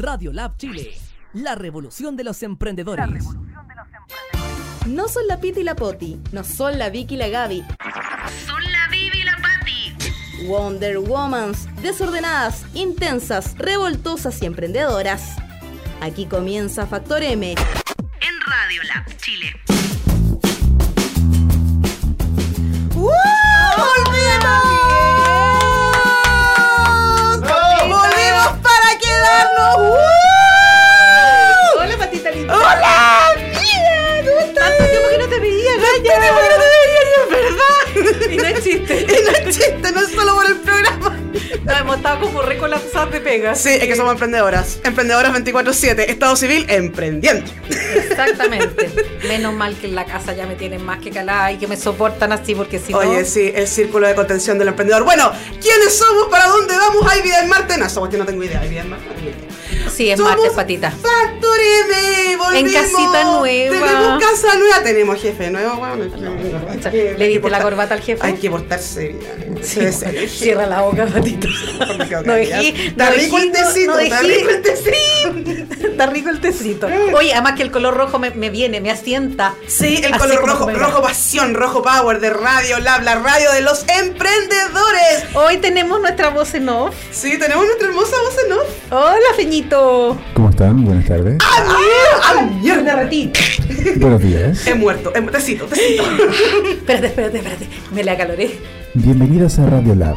Radio 0.00 0.32
Lab 0.32 0.56
Chile, 0.56 0.92
la 1.34 1.54
revolución 1.54 2.16
de 2.16 2.24
los 2.24 2.42
emprendedores. 2.42 3.22
No 4.86 5.08
son 5.08 5.26
la 5.26 5.38
Piti 5.38 5.60
y 5.60 5.62
la 5.62 5.76
Poti, 5.76 6.18
no 6.32 6.42
son 6.42 6.78
la 6.78 6.88
Vicky 6.88 7.16
y 7.16 7.18
la 7.18 7.28
Gaby. 7.28 7.62
Son 8.46 8.62
la 8.72 8.88
Vivi 8.90 9.20
y 9.20 9.24
la 9.24 9.36
Patti. 9.36 10.46
Wonder 10.46 10.96
Womans, 10.96 11.68
desordenadas, 11.82 12.64
intensas, 12.72 13.58
revoltosas 13.58 14.40
y 14.40 14.46
emprendedoras. 14.46 15.36
Aquí 16.00 16.24
comienza 16.24 16.86
Factor 16.86 17.22
M. 17.22 17.54
Estado 41.96 42.20
como 42.20 42.42
recolapsadas 42.42 43.12
de 43.12 43.20
pegas. 43.20 43.60
Sí, 43.60 43.70
es 43.70 43.86
que 43.86 43.96
somos 43.96 44.12
emprendedoras. 44.12 44.80
Emprendedoras 44.84 45.32
24-7. 45.34 46.04
Estado 46.08 46.36
civil, 46.36 46.66
emprendiendo. 46.68 47.50
Exactamente. 47.94 48.90
Menos 49.28 49.54
mal 49.54 49.76
que 49.76 49.86
en 49.86 49.94
la 49.94 50.04
casa 50.04 50.32
ya 50.34 50.46
me 50.46 50.54
tienen 50.54 50.84
más 50.84 50.98
que 51.00 51.10
calada 51.10 51.52
y 51.52 51.58
que 51.58 51.66
me 51.66 51.76
soportan 51.76 52.32
así 52.32 52.54
porque 52.54 52.78
si 52.78 52.92
no. 52.92 52.98
Oye, 52.98 53.24
sí, 53.24 53.52
el 53.54 53.68
círculo 53.68 54.06
de 54.06 54.14
contención 54.14 54.58
del 54.58 54.68
emprendedor. 54.68 55.04
Bueno, 55.04 55.32
¿quiénes 55.60 55.96
somos? 55.96 56.28
¿Para 56.28 56.46
dónde 56.46 56.76
vamos? 56.76 57.06
¿Hay 57.10 57.22
vida 57.22 57.40
en 57.42 57.48
Marte? 57.48 57.76
No, 57.78 57.86
esa 57.86 58.00
cuestión 58.00 58.20
no 58.20 58.26
tengo 58.26 58.42
idea. 58.42 58.60
¿Hay 58.60 58.68
vida 58.68 58.80
en 58.82 58.90
Marte? 58.90 59.06
No. 59.06 59.90
Sí, 59.90 60.10
es 60.10 60.18
Somos 60.18 60.32
martes, 60.32 60.52
patita. 60.52 60.90
Factor 60.90 61.58
M, 61.60 62.36
volvimos. 62.36 62.72
En 62.72 62.80
casita 62.80 63.24
nueva. 63.24 63.76
Tenemos 63.76 64.24
casa 64.24 64.56
nueva, 64.56 64.82
tenemos 64.82 65.20
jefe 65.20 65.50
nuevo. 65.50 65.76
Bueno, 65.76 66.04
¿Le 67.16 67.28
diste 67.28 67.50
la 67.50 67.62
corbata 67.62 67.94
al 67.94 68.00
jefe? 68.00 68.26
Hay 68.26 68.34
que 68.34 68.50
portarse 68.50 69.08
bien. 69.08 69.49
Sí, 69.62 69.92
ser. 69.92 70.28
Cierra 70.28 70.66
la 70.66 70.82
boca, 70.82 71.06
patita. 71.06 71.48
No 72.24 72.34
dejí, 72.34 72.92
no 72.96 73.10
dejí, 73.10 73.86
no 73.86 73.96
dejí. 73.96 74.44
tecito. 74.62 75.86
Está 76.00 76.14
rico 76.14 76.30
el 76.30 76.40
tecito. 76.40 76.88
Oye, 77.14 77.34
además 77.34 77.56
que 77.56 77.62
el 77.62 77.70
color 77.70 77.94
rojo 77.94 78.18
me, 78.18 78.30
me 78.30 78.48
viene, 78.48 78.80
me 78.80 78.90
asienta. 78.90 79.54
Sí, 79.66 80.00
el 80.02 80.16
color 80.16 80.46
rojo, 80.46 80.70
rojo 80.70 81.02
pasión, 81.02 81.52
rojo 81.52 81.82
power 81.82 82.20
de 82.20 82.30
Radio 82.30 82.78
Lab, 82.78 83.02
la 83.02 83.16
radio 83.16 83.52
de 83.52 83.60
los 83.60 83.84
emprendedores. 83.86 85.26
Hoy 85.34 85.58
tenemos 85.58 86.00
nuestra 86.00 86.30
voz 86.30 86.54
en 86.54 86.70
off. 86.70 86.94
Sí, 87.12 87.38
tenemos 87.38 87.66
nuestra 87.66 87.88
hermosa 87.88 88.16
voz 88.24 88.34
en 88.46 88.52
off. 88.54 88.92
Hola, 88.92 89.34
Feñito. 89.36 90.18
¿Cómo 90.32 90.48
están? 90.48 90.86
Buenas 90.86 91.04
tardes. 91.04 91.36
¡Ah, 91.42 92.48
mierda! 92.62 92.96
Ratita. 92.96 93.38
Buenos 93.96 94.22
días. 94.22 94.66
He 94.66 94.74
muerto, 94.74 95.12
he, 95.14 95.20
tecito, 95.20 95.66
tecito. 95.66 96.02
Espérate, 96.70 97.08
espérate, 97.08 97.36
espérate. 97.36 97.68
Me 97.92 98.02
le 98.02 98.10
acaloré. 98.10 98.58
Bienvenidas 98.94 99.58
a 99.58 99.66
Radio 99.66 99.94
Lab. 99.94 100.16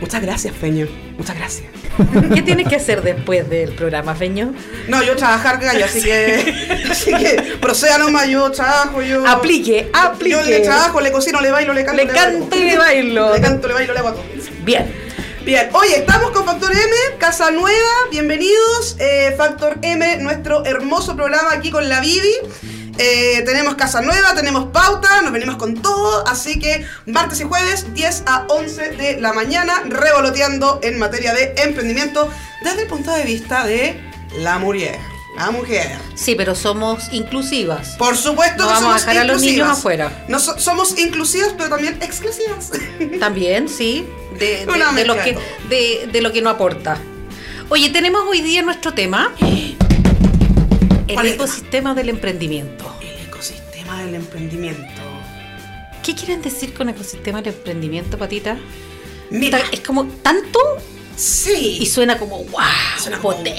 Muchas 0.00 0.22
gracias, 0.22 0.54
Peño. 0.54 0.86
Muchas 1.16 1.36
gracias. 1.36 1.68
¿Qué 2.34 2.42
tienes 2.42 2.68
que 2.68 2.76
hacer 2.76 3.02
después 3.02 3.48
del 3.48 3.72
programa, 3.72 4.14
Feño? 4.14 4.52
No, 4.88 5.02
yo 5.02 5.16
trabajar 5.16 5.58
gallo, 5.58 5.84
así 5.84 6.02
que. 6.02 6.76
Así 6.90 7.12
que 7.12 7.56
proceda 7.60 7.98
nomás, 7.98 8.28
yo 8.28 8.50
trabajo, 8.50 9.02
yo. 9.02 9.26
Aplique, 9.26 9.90
aplique. 9.92 10.36
Yo 10.36 10.42
le 10.42 10.60
trabajo, 10.60 11.00
le 11.00 11.10
cocino, 11.10 11.40
le 11.40 11.50
bailo, 11.50 11.72
le 11.72 11.84
canto. 11.84 12.02
Le 12.02 12.08
canto 12.08 12.56
y 12.56 12.64
le 12.64 12.78
bailo. 12.78 13.34
Le 13.34 13.40
canto, 13.40 13.68
le 13.68 13.74
bailo, 13.74 13.92
le 13.92 13.98
hago 13.98 14.12
todo. 14.12 14.24
Bien. 14.62 15.06
Bien, 15.44 15.68
oye, 15.74 15.98
estamos 15.98 16.32
con 16.32 16.44
Factor 16.44 16.72
M, 16.72 16.96
Casa 17.18 17.52
Nueva, 17.52 17.92
bienvenidos. 18.10 18.96
Eh, 18.98 19.32
Factor 19.36 19.78
M, 19.82 20.16
nuestro 20.18 20.64
hermoso 20.64 21.14
programa 21.14 21.52
aquí 21.52 21.70
con 21.70 21.88
la 21.88 22.00
Vivi. 22.00 22.34
Eh, 22.98 23.42
tenemos 23.44 23.74
Casa 23.74 24.00
Nueva, 24.00 24.34
tenemos 24.34 24.66
pauta, 24.66 25.20
nos 25.22 25.32
venimos 25.32 25.56
con 25.56 25.74
todo, 25.74 26.26
así 26.26 26.58
que 26.58 26.86
martes 27.06 27.40
y 27.40 27.44
jueves, 27.44 27.92
10 27.94 28.22
a 28.26 28.46
11 28.48 28.90
de 28.92 29.20
la 29.20 29.32
mañana, 29.34 29.82
revoloteando 29.86 30.80
en 30.82 30.98
materia 30.98 31.34
de 31.34 31.54
emprendimiento 31.58 32.30
desde 32.62 32.82
el 32.82 32.88
punto 32.88 33.12
de 33.12 33.24
vista 33.24 33.66
de 33.66 34.00
la 34.38 34.58
mujer. 34.58 34.98
La 35.36 35.50
mujer. 35.50 35.90
Sí, 36.14 36.34
pero 36.34 36.54
somos 36.54 37.12
inclusivas. 37.12 37.90
Por 37.98 38.16
supuesto 38.16 38.62
No 38.62 38.68
que 38.68 38.72
vamos 38.74 38.78
a 38.94 38.98
somos 38.98 39.00
dejar 39.06 39.18
a 39.18 39.24
los 39.24 39.42
niños 39.42 39.68
afuera. 39.68 40.24
No 40.28 40.38
so- 40.40 40.58
somos 40.58 40.98
inclusivas, 40.98 41.52
pero 41.58 41.68
también 41.68 41.98
exclusivas. 42.00 42.70
También, 43.20 43.68
sí. 43.68 44.06
De, 44.38 44.64
de- 44.64 44.66
Una 44.66 44.92
de 44.92 45.04
lo 45.04 45.14
mezcla 45.14 45.24
que, 45.24 45.32
de 45.68 46.06
de, 46.06 46.08
de 46.10 46.20
lo 46.22 46.32
que 46.32 46.40
no 46.40 46.48
aporta. 46.48 46.96
Oye, 47.68 47.90
tenemos 47.90 48.22
hoy 48.26 48.40
día 48.40 48.62
nuestro 48.62 48.94
tema. 48.94 49.30
El 51.08 51.14
¿Cuál 51.14 51.26
es 51.26 51.32
el 51.32 51.36
ecosistema 51.38 51.94
del 51.94 52.08
emprendimiento. 52.08 52.92
El 53.00 53.26
ecosistema 53.26 54.02
del 54.02 54.14
emprendimiento. 54.16 55.02
¿Qué 56.04 56.14
quieren 56.14 56.42
decir 56.42 56.72
con 56.74 56.88
ecosistema 56.88 57.42
del 57.42 57.54
emprendimiento, 57.54 58.18
Patita? 58.18 58.56
Mira, 59.30 59.60
Es 59.72 59.80
como 59.80 60.06
tanto 60.06 60.58
sí. 61.16 61.78
y 61.80 61.86
suena 61.86 62.18
como 62.18 62.44
wow, 62.44 62.60
Suena 62.98 63.20
potente, 63.20 63.54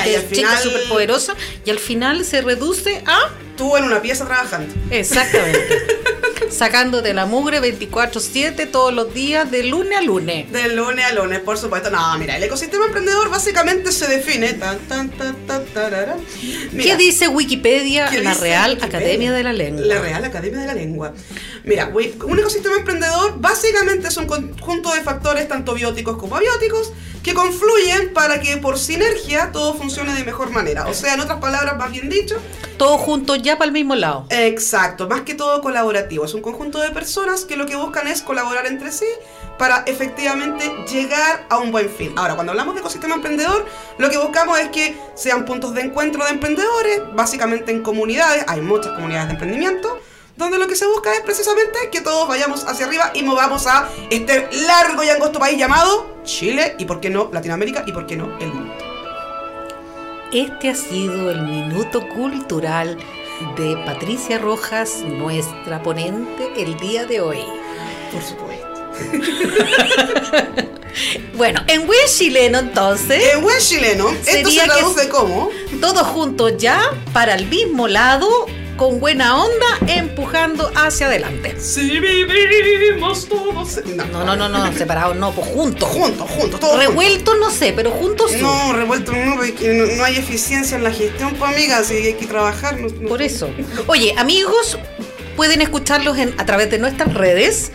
chica 0.00 0.20
final- 0.30 0.62
súper 0.62 0.88
poderosa 0.88 1.34
y 1.64 1.70
al 1.70 1.78
final 1.78 2.24
se 2.24 2.40
reduce 2.40 3.02
a 3.06 3.30
tú 3.56 3.76
en 3.76 3.84
una 3.84 4.00
pieza 4.00 4.24
trabajando. 4.26 4.72
exactamente 4.90 5.60
sacándote 6.50 7.14
la 7.14 7.26
mugre 7.26 7.60
24/7 7.60 8.66
todos 8.66 8.92
los 8.92 9.12
días 9.12 9.50
de 9.50 9.64
lunes 9.64 9.98
a 9.98 10.02
lunes. 10.02 10.50
De 10.50 10.68
lunes 10.74 11.04
a 11.04 11.12
lunes, 11.12 11.40
por 11.40 11.58
supuesto. 11.58 11.90
No, 11.90 12.18
mira, 12.18 12.36
el 12.36 12.44
ecosistema 12.44 12.86
emprendedor 12.86 13.30
básicamente 13.30 13.92
se 13.92 14.06
define. 14.06 14.54
Tan, 14.54 14.78
tan, 14.80 15.10
tan, 15.10 15.34
tan, 15.46 15.64
tarara. 15.66 16.16
Mira, 16.72 16.84
¿Qué 16.84 16.96
dice 16.96 17.28
Wikipedia, 17.28 18.08
¿qué 18.10 18.22
la 18.22 18.30
dice 18.30 18.42
Real 18.42 18.70
Wikipedia? 18.72 18.98
Academia 18.98 19.32
de 19.32 19.42
la 19.42 19.52
Lengua? 19.52 19.84
La 19.84 20.00
Real 20.00 20.24
Academia 20.24 20.60
de 20.60 20.66
la 20.66 20.74
Lengua. 20.74 21.12
Mira, 21.64 21.92
un 21.92 22.38
ecosistema 22.38 22.76
emprendedor 22.76 23.40
básicamente 23.40 24.08
es 24.08 24.16
un 24.16 24.26
conjunto 24.26 24.94
de 24.94 25.00
factores 25.02 25.48
tanto 25.48 25.74
bióticos 25.74 26.16
como 26.16 26.36
abióticos 26.36 26.92
que 27.22 27.34
confluyen 27.34 28.12
para 28.12 28.40
que 28.40 28.56
por 28.56 28.78
sinergia 28.78 29.52
todo 29.52 29.74
funcione 29.74 30.14
de 30.14 30.24
mejor 30.24 30.50
manera. 30.50 30.86
O 30.86 30.94
sea, 30.94 31.14
en 31.14 31.20
otras 31.20 31.38
palabras, 31.38 31.76
más 31.76 31.90
bien 31.90 32.08
dicho, 32.08 32.36
Todos 32.76 33.00
juntos 33.00 33.42
ya 33.42 33.58
para 33.58 33.66
el 33.66 33.72
mismo 33.72 33.94
lado. 33.94 34.24
Exacto, 34.30 35.06
más 35.06 35.20
que 35.22 35.34
todo 35.34 35.60
colaborativo. 35.60 36.24
Es 36.24 36.32
un 36.32 36.40
conjunto 36.40 36.80
de 36.80 36.90
personas 36.90 37.44
que 37.44 37.56
lo 37.56 37.66
que 37.66 37.76
buscan 37.76 38.08
es 38.08 38.22
colaborar 38.22 38.66
entre 38.66 38.90
sí 38.90 39.04
para 39.58 39.82
efectivamente 39.86 40.64
llegar 40.90 41.44
a 41.50 41.58
un 41.58 41.70
buen 41.70 41.90
fin. 41.90 42.14
Ahora, 42.16 42.34
cuando 42.34 42.52
hablamos 42.52 42.74
de 42.74 42.80
ecosistema 42.80 43.16
emprendedor, 43.16 43.66
lo 43.98 44.08
que 44.08 44.16
buscamos 44.16 44.58
es 44.58 44.70
que 44.70 44.96
sean 45.14 45.44
puntos 45.44 45.74
de 45.74 45.82
encuentro 45.82 46.24
de 46.24 46.30
emprendedores, 46.30 47.02
básicamente 47.12 47.70
en 47.70 47.82
comunidades, 47.82 48.44
hay 48.48 48.62
muchas 48.62 48.94
comunidades 48.94 49.28
de 49.28 49.32
emprendimiento, 49.34 50.00
donde 50.40 50.58
lo 50.58 50.66
que 50.66 50.74
se 50.76 50.86
busca 50.86 51.12
es 51.14 51.20
precisamente 51.20 51.90
que 51.92 52.00
todos 52.00 52.26
vayamos 52.26 52.64
hacia 52.66 52.86
arriba 52.86 53.12
y 53.14 53.22
movamos 53.22 53.66
a 53.66 53.88
este 54.10 54.48
largo 54.66 55.04
y 55.04 55.08
angosto 55.10 55.38
país 55.38 55.58
llamado 55.58 56.16
Chile 56.24 56.74
y 56.78 56.84
por 56.84 57.00
qué 57.00 57.10
no 57.10 57.30
Latinoamérica 57.32 57.84
y 57.86 57.92
por 57.92 58.06
qué 58.06 58.16
no 58.16 58.36
el 58.40 58.48
mundo. 58.52 58.74
Este 60.32 60.68
ha 60.70 60.74
sido 60.74 61.30
el 61.30 61.42
minuto 61.42 62.08
cultural 62.08 62.96
de 63.56 63.76
Patricia 63.84 64.38
Rojas, 64.38 64.98
nuestra 65.04 65.82
ponente 65.82 66.50
el 66.56 66.76
día 66.78 67.04
de 67.06 67.20
hoy. 67.20 67.40
Por 68.12 68.22
supuesto. 68.22 68.66
Bueno, 71.36 71.60
en 71.68 71.86
buen 71.86 71.98
chileno 72.06 72.58
entonces, 72.58 73.32
En 73.34 73.40
buen 73.42 73.58
chileno, 73.60 74.10
esto 74.10 74.50
se 74.50 74.60
que- 74.60 74.64
traduce 74.66 75.08
como... 75.08 75.48
todos 75.80 76.02
juntos 76.08 76.54
ya 76.58 76.82
para 77.12 77.34
el 77.36 77.46
mismo 77.46 77.88
lado, 77.88 78.28
con 78.80 78.98
buena 78.98 79.36
onda, 79.44 79.66
empujando 79.88 80.72
hacia 80.74 81.06
adelante. 81.08 81.54
Si 81.60 82.00
vivimos 82.00 83.28
todos. 83.28 83.78
No, 83.84 84.24
no, 84.24 84.34
no, 84.34 84.48
no, 84.48 84.72
separados 84.72 85.14
no, 85.16 85.32
pues 85.32 85.48
juntos. 85.48 85.86
Juntos, 85.86 86.30
juntos, 86.30 86.60
todos. 86.60 86.78
Revueltos 86.78 87.38
no 87.38 87.50
sé, 87.50 87.74
pero 87.76 87.90
juntos 87.90 88.30
sí. 88.30 88.38
No, 88.40 88.72
revuelto 88.72 89.12
no, 89.12 89.36
porque 89.36 89.74
no, 89.74 89.84
no 89.84 90.02
hay 90.02 90.16
eficiencia 90.16 90.78
en 90.78 90.84
la 90.84 90.92
gestión, 90.92 91.34
pues 91.38 91.54
amiga, 91.54 91.84
si 91.84 91.92
hay 91.96 92.14
que 92.14 92.24
trabajar. 92.24 92.80
no- 92.80 92.88
no- 92.88 93.08
Por 93.10 93.20
eso. 93.20 93.50
Oye, 93.86 94.14
amigos, 94.16 94.78
pueden 95.36 95.60
escucharlos 95.60 96.16
en, 96.16 96.34
a 96.40 96.46
través 96.46 96.70
de 96.70 96.78
nuestras 96.78 97.12
redes, 97.12 97.72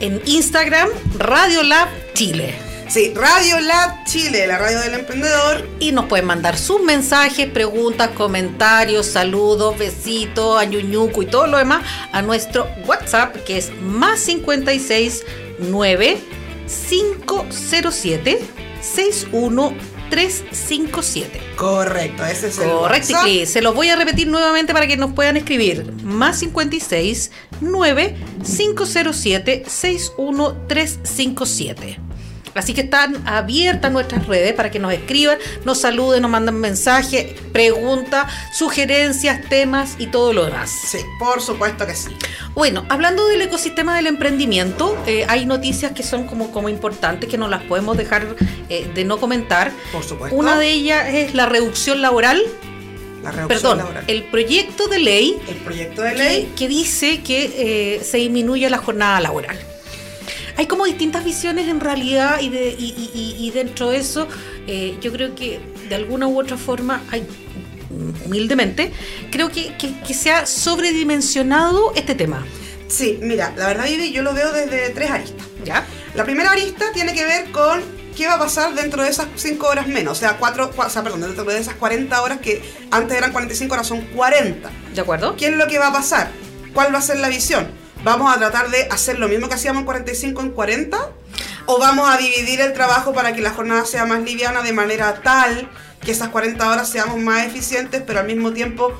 en 0.00 0.20
Instagram, 0.26 0.90
Radio 1.16 1.62
Lab 1.62 1.88
Chile. 2.12 2.54
Sí, 2.88 3.12
Radio 3.14 3.60
Lab 3.60 4.04
Chile, 4.04 4.46
la 4.46 4.58
radio 4.58 4.78
del 4.80 4.94
emprendedor. 4.94 5.68
Y 5.80 5.90
nos 5.92 6.06
pueden 6.06 6.24
mandar 6.26 6.56
sus 6.56 6.80
mensajes, 6.82 7.50
preguntas, 7.50 8.10
comentarios, 8.10 9.06
saludos, 9.06 9.76
besitos, 9.76 10.56
añuñuco 10.58 11.20
y 11.22 11.26
todo 11.26 11.48
lo 11.48 11.58
demás 11.58 11.84
a 12.12 12.22
nuestro 12.22 12.68
WhatsApp 12.86 13.34
que 13.44 13.58
es 13.58 13.72
más 13.82 14.20
56 14.20 15.24
9 15.58 16.18
507 16.88 18.38
61357. 18.80 21.40
Correcto, 21.56 22.24
ese 22.24 22.46
es 22.48 22.58
el 22.58 22.70
Correcto, 22.70 23.12
WhatsApp. 23.14 23.28
y 23.28 23.46
se 23.46 23.60
los 23.62 23.74
voy 23.74 23.88
a 23.90 23.96
repetir 23.96 24.28
nuevamente 24.28 24.72
para 24.72 24.86
que 24.86 24.96
nos 24.96 25.12
puedan 25.12 25.36
escribir. 25.36 25.92
Más 26.04 26.38
56 26.38 27.32
9 27.60 28.14
507 28.44 29.64
61357. 29.66 32.05
Así 32.58 32.74
que 32.74 32.82
están 32.82 33.22
abiertas 33.26 33.90
nuestras 33.92 34.26
redes 34.26 34.52
para 34.54 34.70
que 34.70 34.78
nos 34.78 34.92
escriban, 34.92 35.38
nos 35.64 35.80
saluden, 35.80 36.22
nos 36.22 36.30
mandan 36.30 36.56
mensajes, 36.56 37.26
preguntas, 37.52 38.32
sugerencias, 38.52 39.40
temas 39.48 39.94
y 39.98 40.06
todo 40.08 40.32
lo 40.32 40.44
demás. 40.46 40.70
Sí, 40.70 40.98
por 41.18 41.40
supuesto 41.40 41.86
que 41.86 41.94
sí. 41.94 42.10
Bueno, 42.54 42.84
hablando 42.88 43.26
del 43.26 43.42
ecosistema 43.42 43.96
del 43.96 44.06
emprendimiento, 44.06 44.96
eh, 45.06 45.24
hay 45.28 45.46
noticias 45.46 45.92
que 45.92 46.02
son 46.02 46.26
como, 46.26 46.50
como 46.50 46.68
importantes 46.68 47.28
que 47.28 47.38
no 47.38 47.48
las 47.48 47.62
podemos 47.62 47.96
dejar 47.96 48.26
eh, 48.68 48.90
de 48.94 49.04
no 49.04 49.18
comentar. 49.18 49.70
Por 49.92 50.02
supuesto. 50.02 50.36
Una 50.36 50.58
de 50.58 50.70
ellas 50.70 51.06
es 51.08 51.34
la 51.34 51.46
reducción 51.46 52.00
laboral, 52.02 52.42
La 53.22 53.30
reducción 53.32 53.48
perdón, 53.48 53.78
laboral. 53.78 54.04
el 54.06 54.24
proyecto 54.24 54.88
de 54.88 54.98
ley 54.98 55.36
El 55.48 55.56
proyecto 55.56 56.02
de 56.02 56.12
que, 56.12 56.18
ley. 56.18 56.52
que 56.56 56.68
dice 56.68 57.22
que 57.22 57.96
eh, 57.98 58.04
se 58.04 58.18
disminuye 58.18 58.68
la 58.70 58.78
jornada 58.78 59.20
laboral. 59.20 59.58
Hay 60.56 60.66
como 60.66 60.84
distintas 60.86 61.24
visiones 61.24 61.68
en 61.68 61.80
realidad 61.80 62.40
y, 62.40 62.48
de, 62.48 62.70
y, 62.78 62.94
y- 63.14 63.36
y- 63.46 63.50
dentro 63.50 63.90
de 63.90 63.98
eso 63.98 64.26
eh, 64.66 64.96
yo 65.00 65.12
creo 65.12 65.34
que 65.34 65.60
de 65.88 65.94
alguna 65.94 66.26
u 66.28 66.40
otra 66.40 66.56
forma 66.56 67.02
hay 67.10 67.26
humildemente 68.24 68.92
creo 69.30 69.50
que, 69.50 69.76
que- 69.76 69.98
que 70.00 70.14
se 70.14 70.30
ha 70.32 70.46
sobredimensionado 70.46 71.92
este 71.94 72.14
tema. 72.14 72.44
Sí, 72.88 73.18
mira, 73.20 73.52
la 73.56 73.66
verdad, 73.68 73.84
Vivi, 73.86 74.12
yo 74.12 74.22
lo 74.22 74.32
veo 74.32 74.52
desde 74.52 74.90
tres 74.90 75.10
aristas. 75.10 75.46
¿Ya? 75.64 75.84
La 76.14 76.24
primera 76.24 76.52
arista 76.52 76.86
tiene 76.94 77.12
que 77.14 77.24
ver 77.24 77.50
con 77.50 77.80
qué 78.16 78.26
va 78.28 78.34
a 78.34 78.38
pasar 78.38 78.74
dentro 78.74 79.02
de 79.02 79.08
esas 79.10 79.26
5 79.34 79.66
horas 79.66 79.88
menos. 79.88 80.16
O 80.16 80.20
sea, 80.20 80.36
cuatro, 80.38 80.72
cua- 80.72 80.86
o 80.86 80.90
sea, 80.90 81.02
perdón, 81.02 81.22
dentro 81.22 81.44
de 81.44 81.58
esas 81.58 81.74
40 81.74 82.22
horas 82.22 82.38
que 82.38 82.62
antes 82.92 83.18
eran 83.18 83.32
45, 83.32 83.74
ahora 83.74 83.84
son 83.84 84.02
40. 84.14 84.70
¿De 84.94 85.00
acuerdo? 85.00 85.34
¿Qué 85.36 85.48
es 85.48 85.56
lo 85.56 85.66
que 85.66 85.78
va 85.78 85.88
a 85.88 85.92
pasar? 85.92 86.30
¿Cuál 86.72 86.94
va 86.94 86.98
a 86.98 87.02
ser 87.02 87.18
la 87.18 87.28
visión? 87.28 87.66
¿Vamos 88.06 88.32
a 88.32 88.38
tratar 88.38 88.70
de 88.70 88.84
hacer 88.84 89.18
lo 89.18 89.26
mismo 89.26 89.48
que 89.48 89.56
hacíamos 89.56 89.80
en 89.80 89.86
45 89.86 90.40
en 90.40 90.50
40? 90.50 91.10
¿O 91.66 91.80
vamos 91.80 92.08
a 92.08 92.16
dividir 92.16 92.60
el 92.60 92.72
trabajo 92.72 93.12
para 93.12 93.34
que 93.34 93.40
la 93.40 93.50
jornada 93.50 93.84
sea 93.84 94.06
más 94.06 94.22
liviana 94.22 94.62
de 94.62 94.72
manera 94.72 95.22
tal 95.24 95.68
que 96.04 96.12
esas 96.12 96.28
40 96.28 96.70
horas 96.70 96.88
seamos 96.88 97.18
más 97.18 97.44
eficientes, 97.44 98.04
pero 98.06 98.20
al 98.20 98.26
mismo 98.28 98.52
tiempo 98.52 98.92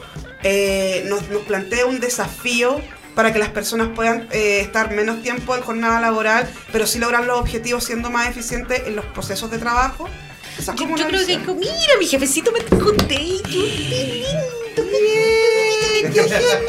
eh, 0.42 1.04
nos, 1.06 1.28
nos 1.28 1.42
plantea 1.42 1.86
un 1.86 2.00
desafío 2.00 2.80
para 3.14 3.32
que 3.32 3.38
las 3.38 3.50
personas 3.50 3.90
puedan 3.94 4.26
eh, 4.32 4.58
estar 4.62 4.92
menos 4.92 5.22
tiempo 5.22 5.54
en 5.54 5.62
jornada 5.62 6.00
laboral, 6.00 6.52
pero 6.72 6.84
sí 6.88 6.98
lograr 6.98 7.22
los 7.22 7.38
objetivos 7.38 7.84
siendo 7.84 8.10
más 8.10 8.28
eficientes 8.28 8.88
en 8.88 8.96
los 8.96 9.04
procesos 9.04 9.52
de 9.52 9.58
trabajo? 9.58 10.08
Esa 10.58 10.72
es 10.72 10.80
Yo, 10.80 10.84
como 10.84 10.96
yo 10.96 11.06
creo 11.06 11.24
que, 11.24 11.38
mira, 11.54 11.96
mi 12.00 12.08
jefecito 12.08 12.50
me 12.50 12.58
trajo 12.58 12.92
té. 12.94 13.40
qué 13.44 14.26
Bien, 14.74 16.12
¡Qué 16.12 16.22
genial! 16.28 16.66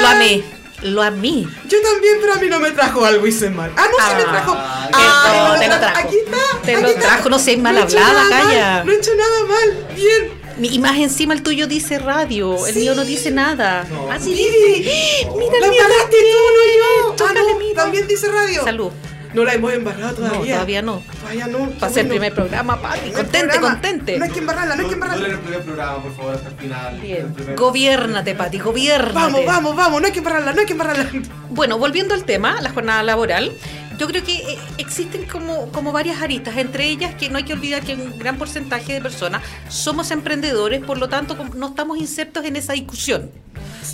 Lo 0.00 0.06
amé, 0.06 0.61
lo 0.82 1.02
amé. 1.02 1.46
Yo 1.68 1.78
también, 1.82 2.16
pero 2.20 2.34
a 2.34 2.36
mí 2.36 2.48
no 2.48 2.60
me 2.60 2.70
trajo 2.72 3.04
algo 3.04 3.26
hice 3.26 3.50
mal. 3.50 3.72
Ah, 3.76 3.86
no, 3.90 4.06
sí 4.06 4.14
me 4.16 4.22
Ah, 4.22 4.30
trajo. 4.30 4.52
te 4.52 4.58
Ah, 4.94 5.44
lo- 5.48 5.52
me 5.54 5.58
te 5.64 5.68
lo 5.72 5.78
trajo. 5.80 5.98
Aquí 5.98 6.16
está. 6.24 6.36
Te 6.64 6.72
aquí 6.74 6.82
lo 6.82 6.88
está. 6.88 7.00
trajo, 7.00 7.28
no 7.28 7.38
seas 7.38 7.58
mal 7.58 7.76
hecho 7.78 7.98
hablada, 7.98 8.28
calla. 8.28 8.72
mal, 8.76 8.86
No 8.86 8.92
he 8.92 8.96
hecho 8.96 9.10
nada 9.16 9.44
mal. 9.46 9.86
Bien. 9.94 10.42
Mi- 10.58 10.68
Y 10.68 10.78
más 10.78 10.96
encima 10.98 11.32
el 11.34 11.42
tuyo 11.42 11.66
dice 11.66 11.98
radio, 11.98 12.66
el 12.66 12.74
mío 12.76 12.94
no 12.94 13.04
dice 13.04 13.30
nada. 13.30 13.86
Así 14.10 14.30
Vivi, 14.34 14.80
dice. 14.82 15.28
Mira 15.38 15.58
la 15.60 15.66
el 15.66 15.70
mío 15.72 15.82
embarraste 15.82 16.16
tú, 16.16 17.16
no 17.16 17.16
yo. 17.16 17.26
Ah, 17.26 17.32
no, 17.34 17.58
mira. 17.58 17.82
también 17.82 18.06
dice 18.06 18.28
radio. 18.28 18.62
Salud. 18.62 18.90
No 19.34 19.44
la 19.44 19.54
hemos 19.54 19.72
embarrado 19.72 20.08
No, 20.20 20.28
todavía. 20.30 20.54
todavía 20.54 20.82
no. 20.82 21.02
Todavía 21.20 21.46
no. 21.46 21.58
Va 21.82 21.86
a 21.86 21.90
ser 21.90 22.00
el 22.04 22.08
primer 22.08 22.34
programa, 22.34 22.80
Pati. 22.82 22.98
Primer 23.00 23.14
Contente, 23.22 23.48
programa. 23.48 23.72
contente. 23.72 24.18
No 24.18 24.24
hay 24.24 24.30
que 24.30 24.38
embarrarla, 24.40 24.76
no 24.76 24.82
hay 24.82 24.88
que 24.88 24.96
No, 24.96 25.06
no 25.06 25.12
embarrarla. 25.14 25.26
en 25.26 25.32
el 25.32 25.38
primer 25.40 25.60
programa, 25.62 26.02
por 26.02 26.16
favor, 26.16 26.34
hasta 26.34 26.48
el 26.48 26.54
final. 26.56 26.94
El 26.96 27.00
Bien. 27.00 27.34
primer- 27.34 27.56
Gobiérnate, 27.56 28.34
Pati, 28.34 28.58
gobiérnate. 28.58 29.12
Vamos, 29.14 29.44
vamos, 29.46 29.76
vamos. 29.76 30.00
No 30.00 30.06
hay 30.06 30.12
que 30.12 30.18
embarrarla, 30.18 30.52
no 30.52 30.60
hay 30.60 30.66
que 30.66 30.72
embarrarla. 30.72 31.06
Bueno, 31.50 31.78
volviendo 31.78 32.14
al 32.14 32.24
tema, 32.24 32.60
la 32.60 32.70
jornada 32.70 33.02
laboral, 33.02 33.52
yo 33.98 34.06
creo 34.06 34.24
que 34.24 34.34
eh, 34.36 34.58
existen 34.78 35.24
como, 35.26 35.70
como 35.72 35.92
varias 35.92 36.20
aristas, 36.22 36.56
entre 36.56 36.86
ellas 36.88 37.14
que 37.14 37.28
no 37.28 37.38
hay 37.38 37.44
que 37.44 37.52
olvidar 37.52 37.82
que 37.82 37.94
un 37.94 38.18
gran 38.18 38.36
porcentaje 38.36 38.94
de 38.94 39.00
personas 39.00 39.42
somos 39.68 40.10
emprendedores, 40.10 40.82
por 40.82 40.98
lo 40.98 41.08
tanto 41.08 41.36
no 41.54 41.68
estamos 41.68 41.98
insertos 41.98 42.44
en 42.44 42.56
esa 42.56 42.72
discusión. 42.72 43.30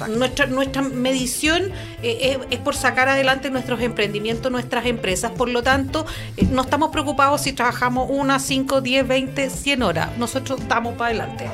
Nuestra, 0.08 0.46
nuestra 0.46 0.82
medición 0.82 1.70
eh, 2.02 2.38
es, 2.38 2.38
es 2.50 2.58
por 2.58 2.74
sacar 2.74 3.08
adelante 3.08 3.50
nuestros 3.50 3.80
emprendimientos, 3.80 4.50
nuestras 4.50 4.86
empresas, 4.86 5.32
por 5.32 5.48
lo 5.48 5.62
tanto 5.62 6.06
eh, 6.36 6.46
no 6.50 6.62
estamos 6.62 6.90
preocupados 6.90 7.42
si 7.42 7.52
trabajamos 7.52 8.08
una, 8.10 8.38
5, 8.38 8.80
10, 8.80 9.08
20, 9.08 9.50
100 9.50 9.82
horas, 9.82 10.16
nosotros 10.18 10.60
damos 10.68 10.94
para 10.94 11.06
adelante. 11.10 11.46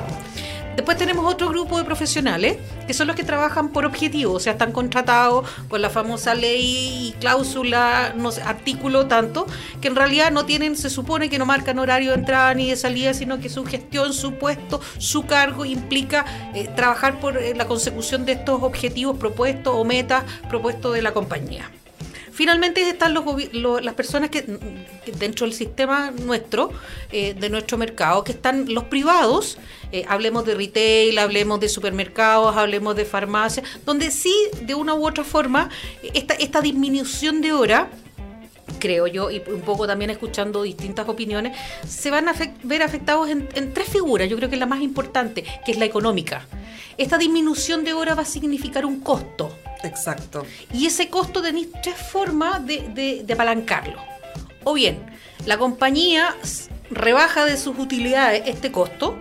Después 0.75 0.97
tenemos 0.97 1.25
otro 1.31 1.47
grupo 1.49 1.77
de 1.77 1.83
profesionales 1.85 2.57
que 2.85 2.93
son 2.93 3.07
los 3.07 3.15
que 3.15 3.23
trabajan 3.23 3.69
por 3.69 3.85
objetivo, 3.85 4.33
o 4.33 4.39
sea, 4.39 4.53
están 4.53 4.71
contratados 4.71 5.49
con 5.69 5.81
la 5.81 5.89
famosa 5.89 6.35
ley 6.35 7.07
y 7.09 7.11
cláusula, 7.19 8.13
no 8.15 8.31
sé, 8.31 8.41
artículo 8.41 9.07
tanto, 9.07 9.47
que 9.81 9.87
en 9.87 9.95
realidad 9.95 10.31
no 10.31 10.45
tienen, 10.45 10.75
se 10.75 10.89
supone 10.89 11.29
que 11.29 11.39
no 11.39 11.45
marcan 11.45 11.79
horario 11.79 12.11
de 12.11 12.17
entrada 12.17 12.53
ni 12.53 12.69
de 12.69 12.75
salida, 12.75 13.13
sino 13.13 13.39
que 13.39 13.49
su 13.49 13.65
gestión, 13.65 14.13
su 14.13 14.33
puesto, 14.35 14.81
su 14.97 15.25
cargo 15.25 15.63
implica 15.65 16.25
eh, 16.53 16.69
trabajar 16.75 17.19
por 17.19 17.37
eh, 17.37 17.55
la 17.55 17.65
consecución 17.67 18.25
de 18.25 18.33
estos 18.33 18.61
objetivos 18.61 19.17
propuestos 19.17 19.73
o 19.75 19.83
metas 19.85 20.23
propuestos 20.49 20.93
de 20.93 21.01
la 21.01 21.13
compañía. 21.13 21.71
Finalmente 22.31 22.81
están 22.89 23.13
los, 23.13 23.23
gobi- 23.23 23.49
lo- 23.53 23.79
las 23.79 23.93
personas 23.93 24.29
que, 24.29 24.43
que 25.05 25.11
dentro 25.17 25.45
del 25.45 25.55
sistema 25.55 26.11
nuestro, 26.11 26.69
eh, 27.09 27.33
de 27.33 27.49
nuestro 27.49 27.77
mercado, 27.77 28.25
que 28.25 28.33
están 28.33 28.73
los 28.73 28.83
privados, 28.85 29.57
eh, 29.95 30.05
hablemos 30.07 30.45
de 30.45 30.55
retail, 30.55 31.17
hablemos 31.17 31.59
de 31.59 31.69
supermercados, 31.69 32.55
hablemos 32.57 32.95
de 32.95 33.05
farmacias, 33.05 33.65
donde 33.85 34.11
sí, 34.11 34.35
de 34.61 34.75
una 34.75 34.93
u 34.93 35.07
otra 35.07 35.23
forma, 35.23 35.69
esta, 36.13 36.33
esta 36.33 36.61
disminución 36.61 37.41
de 37.41 37.53
hora 37.53 37.89
creo 38.79 39.07
yo, 39.07 39.31
y 39.31 39.41
un 39.47 39.61
poco 39.61 39.87
también 39.87 40.09
escuchando 40.11 40.63
distintas 40.63 41.07
opiniones, 41.07 41.57
se 41.87 42.11
van 42.11 42.27
a 42.29 42.33
ver 42.63 42.83
afectados 42.83 43.29
en, 43.29 43.47
en 43.53 43.73
tres 43.73 43.87
figuras. 43.87 44.29
Yo 44.29 44.35
creo 44.37 44.49
que 44.49 44.55
es 44.55 44.59
la 44.59 44.65
más 44.65 44.81
importante, 44.81 45.43
que 45.65 45.71
es 45.71 45.77
la 45.77 45.85
económica. 45.85 46.45
Esta 46.97 47.17
disminución 47.17 47.83
de 47.83 47.93
hora 47.93 48.15
va 48.15 48.23
a 48.23 48.25
significar 48.25 48.85
un 48.85 48.99
costo. 48.99 49.55
Exacto. 49.83 50.45
Y 50.73 50.85
ese 50.87 51.09
costo 51.09 51.41
tenéis 51.41 51.69
tres 51.81 51.95
formas 52.11 52.65
de, 52.65 52.89
de- 52.93 53.23
de 53.23 53.33
apalancarlo. 53.33 53.99
O 54.63 54.73
bien, 54.73 54.97
la 55.45 55.57
compañía 55.57 56.35
rebaja 56.89 57.45
de 57.45 57.57
sus 57.57 57.77
utilidades 57.79 58.43
este 58.45 58.71
costo, 58.71 59.17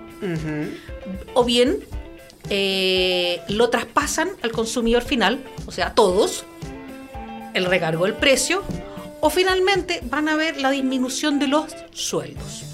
O 1.35 1.45
bien 1.45 1.79
eh, 2.51 3.41
lo 3.49 3.71
traspasan 3.71 4.29
al 4.43 4.53
consumidor 4.53 5.03
final, 5.03 5.45
o 5.67 5.73
sea, 5.73 5.89
a 5.89 5.95
todos, 5.95 6.45
el 7.55 7.65
recargo 7.67 8.05
del 8.05 8.15
precio, 8.15 8.63
o 9.21 9.31
finalmente 9.31 10.01
van 10.05 10.29
a 10.29 10.37
ver 10.37 10.61
la 10.61 10.71
disminución 10.71 11.39
de 11.39 11.47
los 11.49 11.75
sueldos. 11.93 12.65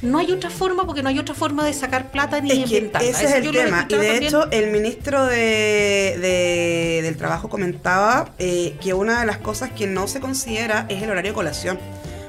No 0.00 0.18
hay 0.18 0.30
otra 0.30 0.48
forma 0.48 0.86
porque 0.86 1.02
no 1.02 1.08
hay 1.08 1.18
otra 1.18 1.34
forma 1.34 1.64
de 1.66 1.72
sacar 1.72 2.12
plata 2.12 2.40
ni 2.40 2.50
Es 2.52 2.56
que 2.70 2.76
inventarla. 2.76 3.08
ese 3.08 3.24
es 3.24 3.32
el 3.32 3.50
tema. 3.50 3.86
Y 3.88 3.94
de 3.94 3.98
también. 4.06 4.22
hecho, 4.22 4.48
el 4.52 4.70
ministro 4.70 5.24
de, 5.26 6.16
de- 6.20 7.00
del 7.02 7.16
Trabajo 7.16 7.48
comentaba 7.48 8.32
eh, 8.38 8.76
que 8.80 8.94
una 8.94 9.18
de 9.20 9.26
las 9.26 9.38
cosas 9.38 9.70
que 9.72 9.88
no 9.88 10.06
se 10.06 10.20
considera 10.20 10.86
es 10.88 11.02
el 11.02 11.10
horario 11.10 11.32
de 11.32 11.34
colación. 11.34 11.80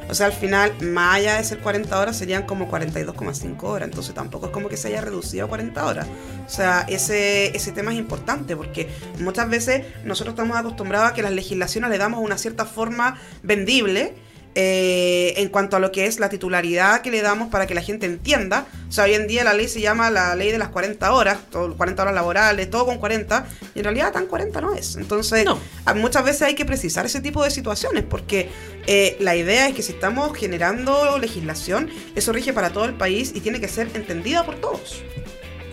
O 0.09 0.15
sea, 0.15 0.25
al 0.25 0.33
final, 0.33 0.73
más 0.81 1.17
allá 1.17 1.37
de 1.37 1.43
ser 1.43 1.59
40 1.59 1.99
horas, 1.99 2.17
serían 2.17 2.43
como 2.43 2.69
42,5 2.69 3.63
horas. 3.63 3.87
Entonces 3.87 4.15
tampoco 4.15 4.47
es 4.47 4.51
como 4.51 4.67
que 4.67 4.75
se 4.75 4.87
haya 4.87 5.01
reducido 5.01 5.45
a 5.45 5.49
40 5.49 5.85
horas. 5.85 6.07
O 6.47 6.49
sea, 6.49 6.85
ese, 6.89 7.55
ese 7.55 7.71
tema 7.71 7.93
es 7.93 7.99
importante 7.99 8.55
porque 8.55 8.89
muchas 9.19 9.49
veces 9.49 9.85
nosotros 10.03 10.33
estamos 10.33 10.57
acostumbrados 10.57 11.11
a 11.11 11.13
que 11.13 11.21
las 11.21 11.31
legislaciones 11.31 11.91
le 11.91 11.99
damos 11.99 12.21
una 12.21 12.37
cierta 12.39 12.65
forma 12.65 13.19
vendible 13.43 14.15
eh, 14.61 15.35
en 15.37 15.47
cuanto 15.47 15.77
a 15.77 15.79
lo 15.79 15.89
que 15.89 16.05
es 16.05 16.19
la 16.19 16.27
titularidad 16.27 16.99
que 17.01 17.11
le 17.11 17.21
damos 17.21 17.47
para 17.47 17.65
que 17.65 17.73
la 17.73 17.81
gente 17.81 18.05
entienda. 18.05 18.65
O 18.89 18.91
sea, 18.91 19.05
hoy 19.05 19.13
en 19.13 19.25
día 19.25 19.45
la 19.45 19.53
ley 19.53 19.69
se 19.69 19.79
llama 19.79 20.11
la 20.11 20.35
ley 20.35 20.51
de 20.51 20.57
las 20.57 20.67
40 20.67 21.13
horas, 21.13 21.37
todo- 21.49 21.77
40 21.77 22.01
horas 22.01 22.13
laborales, 22.13 22.69
todo 22.69 22.85
con 22.85 22.97
40, 22.97 23.47
y 23.73 23.79
en 23.79 23.83
realidad 23.85 24.11
tan 24.11 24.25
40 24.25 24.59
no 24.59 24.73
es. 24.73 24.97
Entonces, 24.97 25.45
No. 25.45 25.57
a- 25.85 25.93
muchas 25.93 26.25
veces 26.25 26.41
hay 26.41 26.55
que 26.55 26.65
precisar 26.65 27.05
ese 27.05 27.21
tipo 27.21 27.41
de 27.41 27.51
situaciones, 27.51 28.03
porque 28.03 28.49
eh, 28.85 29.15
la 29.21 29.35
idea 29.37 29.67
es 29.69 29.75
que 29.75 29.81
si 29.81 29.93
estamos 29.93 30.35
generando 30.37 31.17
legislación, 31.19 31.89
eso 32.15 32.33
rige 32.33 32.51
para 32.51 32.71
todo 32.71 32.83
el 32.83 32.95
país 32.95 33.31
y 33.33 33.39
tiene 33.39 33.61
que 33.61 33.69
ser 33.69 33.89
entendida 33.93 34.43
por 34.45 34.55
todos. 34.55 35.03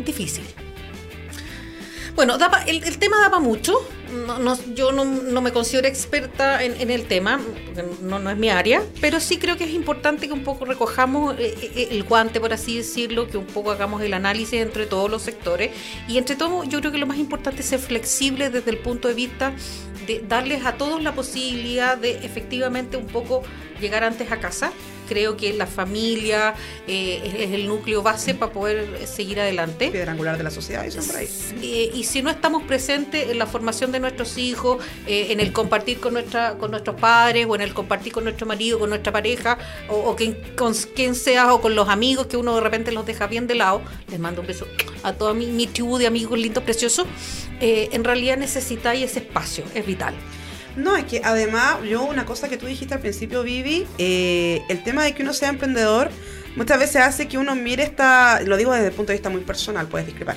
difícil. 0.05 0.45
Bueno, 2.17 2.39
da 2.39 2.51
pa- 2.51 2.63
el, 2.63 2.83
el 2.83 2.99
tema 2.99 3.19
da 3.21 3.31
para 3.31 3.41
mucho. 3.43 3.75
No, 4.27 4.39
no- 4.39 4.59
yo 4.75 4.91
no, 4.93 5.05
no 5.05 5.41
me 5.43 5.53
considero 5.53 5.87
experta 5.87 6.63
en, 6.65 6.81
en 6.81 6.91
el 6.91 7.05
tema, 7.07 7.39
no, 8.03 8.19
no 8.19 8.31
es 8.31 8.37
mi 8.39 8.49
área, 8.49 8.83
pero 9.01 9.21
sí 9.21 9.37
creo 9.37 9.57
que 9.57 9.65
es 9.65 9.71
importante 9.73 10.27
que 10.29 10.33
un 10.33 10.45
poco 10.45 10.65
recojamos 10.65 11.35
eh, 11.39 11.55
eh, 11.61 11.89
el 11.91 12.03
guante, 12.05 12.41
por 12.41 12.53
así 12.53 12.77
decirlo, 12.79 13.27
que 13.27 13.37
un 13.37 13.47
poco 13.47 13.73
hagamos 13.73 14.01
el 14.03 14.15
análisis 14.15 14.61
entre 14.61 14.87
todos 14.87 15.11
los 15.11 15.23
sectores. 15.23 15.73
Y 16.09 16.17
entre 16.19 16.37
todo, 16.37 16.65
yo 16.65 16.79
creo 16.81 16.93
que 16.93 16.99
lo 16.99 17.07
más 17.07 17.19
importante 17.19 17.61
es 17.61 17.67
ser 17.69 17.81
flexible 17.81 18.49
desde 18.49 18.71
el 18.71 18.79
punto 18.79 19.09
de 19.09 19.15
vista 19.15 19.53
de 20.07 20.25
darles 20.27 20.65
a 20.65 20.75
todos 20.75 21.03
la 21.03 21.13
posibilidad 21.13 21.99
de 21.99 22.13
efectivamente 22.25 22.97
un 22.97 23.09
poco 23.09 23.43
llegar 23.81 24.05
antes 24.05 24.31
a 24.33 24.39
casa, 24.39 24.73
creo 25.07 25.37
que 25.37 25.53
la 25.53 25.67
familia 25.67 26.55
eh, 26.87 27.23
es, 27.25 27.35
es 27.35 27.51
el 27.53 27.67
núcleo 27.67 28.03
base 28.03 28.35
para 28.35 28.53
poder 28.53 29.07
seguir 29.07 29.41
adelante. 29.41 29.91
Piedra 29.91 30.13
angular 30.13 30.37
de 30.37 30.45
la 30.45 30.51
sociedad, 30.51 30.85
ahí. 31.17 31.29
Eh, 31.63 31.91
y 31.95 32.05
si 32.05 32.23
no 32.23 32.31
estamos 32.31 32.63
presentes 32.65 33.31
en 33.31 33.39
la 33.39 33.47
formación 33.47 33.93
de 33.93 34.01
nuestros 34.01 34.39
hijos, 34.39 34.83
eh, 35.07 35.29
en 35.31 35.41
el 35.41 35.53
compartir 35.53 36.01
con 36.01 36.15
nuestra 36.15 36.57
con 36.59 36.71
nuestros 36.71 36.97
padres, 36.97 37.47
o 37.49 37.55
en 37.55 37.61
el 37.61 37.75
compartir 37.75 38.13
con 38.13 38.25
nuestro 38.25 38.47
marido, 38.47 38.79
con 38.79 38.91
nuestra 38.91 39.13
pareja, 39.13 39.59
o, 39.89 39.95
o 39.95 40.17
quien, 40.17 40.37
con 40.57 40.75
quien 40.75 41.15
sea, 41.15 41.53
o 41.55 41.61
con 41.61 41.75
los 41.75 41.89
amigos 41.89 42.27
que 42.27 42.37
uno 42.37 42.55
de 42.55 42.61
repente 42.61 42.93
los 42.93 43.07
deja 43.07 43.27
bien 43.27 43.47
de 43.47 43.55
lado, 43.55 43.83
les 44.09 44.19
mando 44.19 44.41
un 44.41 44.47
beso 44.47 44.67
a 45.03 45.13
toda 45.13 45.35
mi, 45.35 45.47
mi 45.47 45.67
tribu 45.67 45.99
de 45.99 46.07
amigos 46.07 46.39
lindos, 46.39 46.65
preciosos, 46.65 47.07
eh, 47.61 47.89
en 47.93 48.05
realidad 48.05 48.37
necesitáis 48.37 49.05
ese 49.05 49.21
espacio, 49.21 49.65
es 49.75 49.87
vital. 49.87 50.15
No, 50.77 50.97
es 50.97 51.05
que 51.05 51.23
además, 51.25 51.79
yo 51.89 52.05
una 52.05 52.27
cosa 52.27 52.49
que 52.49 52.57
tú 52.57 52.67
dijiste 52.67 52.95
al 52.95 53.01
principio, 53.01 53.43
Vivi, 53.43 53.87
eh, 53.99 54.63
el 54.69 54.83
tema 54.85 55.05
de 55.05 55.15
que 55.15 55.23
uno 55.23 55.33
sea 55.33 55.49
emprendedor 55.49 56.11
muchas 56.55 56.79
veces 56.79 56.97
hace 56.97 57.29
que 57.29 57.39
uno 57.39 57.55
mire 57.55 57.83
esta, 57.83 58.41
lo 58.43 58.57
digo 58.57 58.73
desde 58.73 58.89
el 58.89 58.93
punto 58.93 59.13
de 59.13 59.15
vista 59.15 59.31
muy 59.31 59.43
personal, 59.43 59.87
puedes 59.89 60.07
discrepar, 60.07 60.37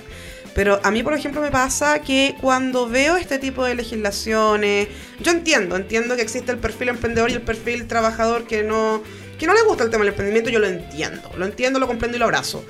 pero 0.54 0.80
a 0.84 0.92
mí, 0.92 1.04
por 1.04 1.14
ejemplo, 1.14 1.42
me 1.42 1.52
pasa 1.52 2.00
que 2.02 2.36
cuando 2.42 2.88
veo 2.88 3.18
este 3.18 3.40
tipo 3.40 3.64
de 3.64 3.76
legislaciones, 3.76 4.88
yo 5.20 5.32
entiendo, 5.32 5.76
entiendo 5.76 6.16
que 6.16 6.22
existe 6.22 6.52
el 6.52 6.58
perfil 6.58 6.90
emprendedor 6.90 7.30
y 7.30 7.34
el 7.34 7.42
perfil 7.42 7.88
trabajador 7.88 8.46
que 8.46 8.64
no, 8.64 9.04
que 9.38 9.48
no 9.48 9.54
le 9.54 9.62
gusta 9.64 9.84
el 9.84 9.90
tema 9.90 10.04
del 10.04 10.10
emprendimiento, 10.10 10.50
yo 10.50 10.60
lo 10.60 10.68
entiendo, 10.68 11.32
lo 11.38 11.46
entiendo, 11.46 11.80
lo 11.80 11.88
comprendo 11.88 12.18
y 12.18 12.20
lo 12.20 12.26
abrazo. 12.26 12.66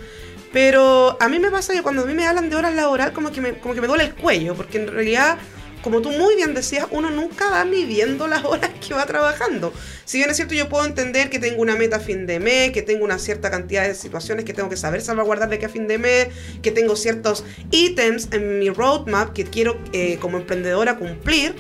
Pero 0.51 1.17
a 1.19 1.29
mí 1.29 1.39
me 1.39 1.51
pasa 1.51 1.73
que 1.73 1.83
cuando 1.83 2.03
a 2.03 2.05
mí 2.05 2.13
me 2.13 2.25
hablan 2.25 2.49
de 2.49 2.55
horas 2.55 2.73
laboral, 2.73 3.13
como 3.13 3.31
que 3.31 3.39
me, 3.39 3.53
como 3.59 3.75
que 3.75 3.81
me 3.81 3.87
duele 3.87 4.05
el 4.05 4.15
cuello, 4.15 4.55
porque 4.55 4.79
en 4.79 4.87
realidad, 4.87 5.37
como 5.81 6.01
tú 6.01 6.11
muy 6.11 6.35
bien 6.35 6.53
decías, 6.53 6.87
uno 6.91 7.09
nunca 7.09 7.49
va 7.49 7.65
midiendo 7.65 8.27
las 8.27 8.43
horas 8.45 8.71
que 8.85 8.93
va 8.93 9.05
trabajando. 9.05 9.73
Si 10.05 10.17
bien 10.17 10.29
es 10.29 10.35
cierto, 10.35 10.53
yo 10.53 10.69
puedo 10.69 10.85
entender 10.85 11.29
que 11.29 11.39
tengo 11.39 11.61
una 11.61 11.75
meta 11.75 11.97
a 11.97 11.99
fin 11.99 12.25
de 12.25 12.39
mes, 12.39 12.71
que 12.71 12.81
tengo 12.81 13.05
una 13.05 13.19
cierta 13.19 13.49
cantidad 13.49 13.87
de 13.87 13.95
situaciones 13.95 14.45
que 14.45 14.53
tengo 14.53 14.69
que 14.69 14.77
saber 14.77 15.01
salvaguardar 15.01 15.49
de 15.49 15.59
que 15.59 15.65
a 15.65 15.69
fin 15.69 15.87
de 15.87 15.97
mes, 15.97 16.27
que 16.61 16.71
tengo 16.71 16.95
ciertos 16.95 17.43
ítems 17.71 18.29
en 18.31 18.59
mi 18.59 18.69
roadmap 18.69 19.33
que 19.33 19.43
quiero 19.45 19.77
eh, 19.93 20.17
como 20.19 20.37
emprendedora 20.37 20.97
cumplir. 20.97 21.55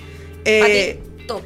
eh, 0.45 0.99
top. 1.27 1.43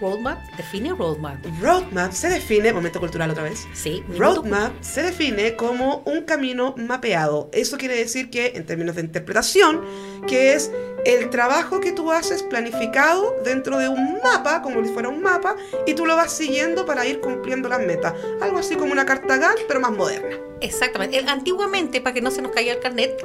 Roadmap, 0.00 0.38
define 0.56 0.94
roadmap. 0.94 1.44
roadmap 1.60 2.12
se 2.12 2.28
define, 2.28 2.72
momento 2.72 3.00
cultural 3.00 3.30
otra 3.30 3.42
vez. 3.42 3.66
Sí, 3.74 4.02
minuto 4.08 4.18
Roadmap 4.18 4.72
se 4.82 5.02
define 5.02 5.56
como 5.56 6.02
un 6.06 6.22
camino 6.22 6.74
mapeado. 6.78 7.50
Eso 7.52 7.76
quiere 7.76 7.96
decir 7.96 8.30
que, 8.30 8.52
en 8.54 8.64
términos 8.64 8.96
de 8.96 9.02
interpretación, 9.02 9.84
que 10.26 10.54
es 10.54 10.70
el 11.04 11.30
trabajo 11.30 11.80
que 11.80 11.92
tú 11.92 12.12
haces 12.12 12.42
planificado 12.42 13.36
dentro 13.44 13.78
de 13.78 13.88
un 13.88 14.18
mapa, 14.22 14.62
como 14.62 14.82
si 14.84 14.90
fuera 14.92 15.08
un 15.08 15.20
mapa, 15.20 15.56
y 15.86 15.94
tú 15.94 16.06
lo 16.06 16.16
vas 16.16 16.32
siguiendo 16.32 16.86
para 16.86 17.06
ir 17.06 17.20
cumpliendo 17.20 17.68
las 17.68 17.80
metas. 17.80 18.14
Algo 18.40 18.58
así 18.58 18.76
como 18.76 18.92
una 18.92 19.04
carta 19.04 19.36
Gantt, 19.36 19.60
pero 19.68 19.80
más 19.80 19.92
moderna. 19.92 20.36
Exactamente. 20.60 21.18
Antiguamente, 21.26 22.00
para 22.00 22.14
que 22.14 22.22
no 22.22 22.30
se 22.30 22.42
nos 22.42 22.52
caiga 22.52 22.72
el 22.72 22.80
carnet, 22.80 23.22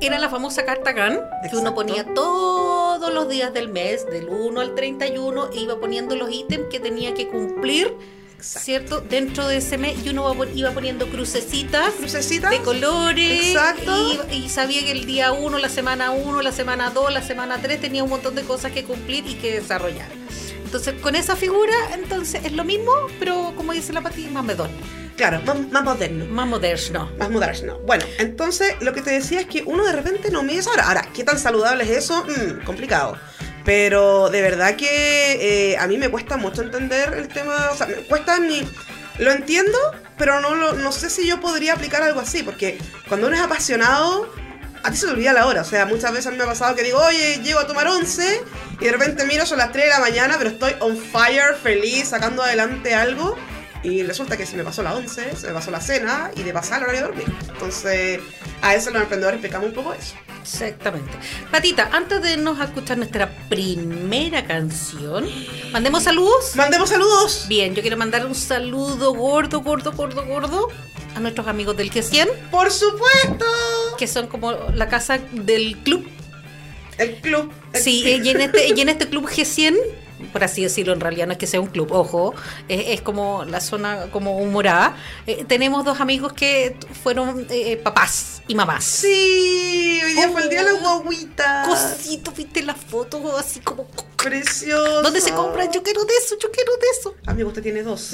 era 0.00 0.18
la 0.18 0.28
famosa 0.28 0.64
carta 0.64 0.94
que 0.94 1.56
uno 1.56 1.74
ponía 1.74 2.04
todos 3.04 3.14
los 3.14 3.28
días 3.28 3.52
del 3.52 3.68
mes, 3.68 4.06
del 4.06 4.30
1 4.30 4.62
al 4.62 4.74
31, 4.74 5.50
e 5.52 5.58
iba 5.58 5.78
poniendo 5.78 6.16
los 6.16 6.32
ítems 6.32 6.68
que 6.70 6.80
tenía 6.80 7.12
que 7.12 7.28
cumplir, 7.28 7.92
¿cierto? 8.40 9.02
Dentro 9.02 9.46
de 9.46 9.58
ese 9.58 9.76
mes, 9.76 10.02
y 10.02 10.08
uno 10.08 10.34
iba 10.54 10.70
poniendo 10.70 11.06
crucecitas. 11.08 11.92
Crucecitas. 11.98 12.50
De 12.50 12.60
colores 12.60 13.48
Exacto. 13.48 14.26
y, 14.30 14.36
y 14.36 14.48
sabía 14.48 14.80
que 14.80 14.92
el 14.92 15.04
día 15.04 15.32
1, 15.32 15.58
la 15.58 15.68
semana 15.68 16.12
1, 16.12 16.40
la 16.40 16.50
semana 16.50 16.88
2, 16.94 17.12
la 17.12 17.20
semana 17.20 17.58
3 17.60 17.78
tenía 17.78 18.02
un 18.02 18.08
montón 18.08 18.34
de 18.36 18.42
cosas 18.42 18.72
que 18.72 18.84
cumplir 18.84 19.26
y 19.26 19.34
que 19.34 19.60
desarrollar. 19.60 20.08
Entonces, 20.64 20.94
con 21.02 21.14
esa 21.14 21.36
figura, 21.36 21.74
entonces 21.92 22.42
es 22.42 22.52
lo 22.52 22.64
mismo, 22.64 22.90
pero 23.18 23.52
como 23.54 23.74
dice 23.74 23.92
la 23.92 24.00
Pati, 24.00 24.28
más 24.28 24.44
moderno. 24.44 24.78
Claro, 25.16 25.40
más, 25.42 25.56
más 25.70 25.84
moderno. 25.84 26.24
Más 26.26 26.46
moderno. 26.48 27.10
Más 27.18 27.30
moderno. 27.30 27.78
Bueno, 27.86 28.04
entonces 28.18 28.74
lo 28.80 28.92
que 28.92 29.00
te 29.00 29.10
decía 29.10 29.40
es 29.40 29.46
que 29.46 29.62
uno 29.64 29.84
de 29.84 29.92
repente 29.92 30.30
no 30.30 30.42
mide 30.42 30.58
esa 30.58 30.70
hora. 30.70 30.88
Ahora, 30.88 31.06
¿qué 31.14 31.22
tan 31.22 31.38
saludable 31.38 31.84
es 31.84 31.90
eso? 31.90 32.24
Mm, 32.24 32.64
complicado. 32.64 33.16
Pero 33.64 34.28
de 34.28 34.42
verdad 34.42 34.74
que 34.76 35.70
eh, 35.72 35.76
a 35.78 35.86
mí 35.86 35.98
me 35.98 36.08
cuesta 36.08 36.36
mucho 36.36 36.62
entender 36.62 37.14
el 37.14 37.28
tema. 37.28 37.70
O 37.72 37.76
sea, 37.76 37.86
me 37.86 37.94
cuesta 37.94 38.38
ni. 38.38 38.68
Lo 39.18 39.30
entiendo, 39.30 39.78
pero 40.18 40.40
no, 40.40 40.56
lo- 40.56 40.72
no 40.74 40.90
sé 40.90 41.08
si 41.08 41.26
yo 41.28 41.40
podría 41.40 41.74
aplicar 41.74 42.02
algo 42.02 42.20
así. 42.20 42.42
Porque 42.42 42.78
cuando 43.08 43.28
uno 43.28 43.36
es 43.36 43.42
apasionado, 43.42 44.28
a 44.82 44.90
ti 44.90 44.96
se 44.96 45.06
te 45.06 45.12
olvida 45.12 45.32
la 45.32 45.46
hora. 45.46 45.62
O 45.62 45.64
sea, 45.64 45.86
muchas 45.86 46.12
veces 46.12 46.32
me 46.36 46.42
ha 46.42 46.46
pasado 46.46 46.74
que 46.74 46.82
digo, 46.82 46.98
oye, 46.98 47.40
llego 47.44 47.60
a 47.60 47.66
tomar 47.68 47.86
once. 47.86 48.42
Y 48.80 48.84
de 48.84 48.90
repente 48.90 49.24
miro, 49.26 49.46
son 49.46 49.58
las 49.58 49.70
3 49.70 49.84
de 49.84 49.90
la 49.90 50.00
mañana, 50.00 50.34
pero 50.36 50.50
estoy 50.50 50.74
on 50.80 50.98
fire, 50.98 51.54
feliz, 51.62 52.08
sacando 52.08 52.42
adelante 52.42 52.92
algo. 52.94 53.38
Y 53.84 54.02
resulta 54.02 54.36
que 54.38 54.46
se 54.46 54.56
me 54.56 54.64
pasó 54.64 54.82
la 54.82 54.94
11, 54.94 55.36
se 55.36 55.46
me 55.48 55.52
pasó 55.52 55.70
la 55.70 55.80
cena 55.80 56.30
y 56.34 56.42
de 56.42 56.52
pasar 56.54 56.78
el 56.78 56.84
horario 56.88 57.00
de 57.02 57.06
dormir. 57.08 57.26
Entonces, 57.52 58.18
a 58.62 58.74
eso 58.74 58.90
los 58.90 59.02
emprendedores 59.02 59.40
pecamos 59.40 59.68
un 59.68 59.74
poco 59.74 59.92
eso. 59.92 60.14
Exactamente. 60.42 61.10
Patita, 61.50 61.90
antes 61.92 62.22
de 62.22 62.32
irnos 62.32 62.58
a 62.60 62.64
escuchar 62.64 62.96
nuestra 62.96 63.30
primera 63.50 64.44
canción, 64.46 65.26
mandemos 65.70 66.02
saludos. 66.02 66.52
Mandemos 66.56 66.88
saludos. 66.88 67.44
Bien, 67.48 67.74
yo 67.74 67.82
quiero 67.82 67.96
mandar 67.98 68.24
un 68.26 68.34
saludo 68.34 69.12
gordo, 69.14 69.60
gordo, 69.60 69.92
gordo, 69.92 70.24
gordo 70.26 70.68
a 71.14 71.20
nuestros 71.20 71.46
amigos 71.46 71.76
del 71.76 71.90
G100, 71.90 72.28
Por 72.50 72.70
supuesto. 72.70 73.44
que 73.98 74.06
son 74.06 74.26
como 74.28 74.52
la 74.74 74.88
casa 74.88 75.18
del 75.32 75.76
club. 75.78 76.08
El 76.98 77.16
club. 77.20 77.52
el 77.72 77.80
Sí, 77.82 78.02
club. 78.02 78.24
y 78.24 78.28
en 78.30 78.40
este, 78.40 78.68
y 78.74 78.80
en 78.80 78.88
este 78.88 79.08
club 79.08 79.28
G100, 79.28 79.76
por 80.32 80.44
así 80.44 80.62
decirlo, 80.62 80.92
en 80.92 81.00
realidad 81.00 81.26
no 81.26 81.32
es 81.32 81.38
que 81.38 81.46
sea 81.46 81.60
un 81.60 81.68
club, 81.68 81.92
ojo, 81.92 82.34
es, 82.68 82.84
es 82.88 83.00
como 83.02 83.44
la 83.44 83.60
zona 83.60 84.06
como 84.10 84.38
humorada. 84.38 84.96
eh, 85.26 85.44
tenemos 85.46 85.84
dos 85.84 86.00
amigos 86.00 86.32
que 86.32 86.76
fueron 87.02 87.46
eh, 87.50 87.76
papás 87.76 88.42
y 88.46 88.54
mamás. 88.54 88.84
Sí, 88.84 90.00
hoy 90.04 90.12
día 90.12 90.28
fue 90.30 90.42
el 90.42 90.48
día 90.50 90.64
de 90.64 90.72
la 90.72 90.78
guaguita. 90.78 91.64
Cosito, 91.66 92.32
viste 92.32 92.62
las 92.62 92.76
fotos 92.76 93.22
así 93.38 93.60
como... 93.60 93.86
Precioso. 94.16 95.02
¿Dónde 95.02 95.20
se 95.20 95.32
compran? 95.32 95.70
Yo 95.70 95.82
quiero 95.82 96.02
de 96.04 96.14
eso, 96.14 96.36
yo 96.40 96.50
quiero 96.50 96.72
de 96.78 96.86
eso. 96.98 97.14
Amigo, 97.26 97.48
usted 97.48 97.62
tiene 97.62 97.82
dos. 97.82 98.12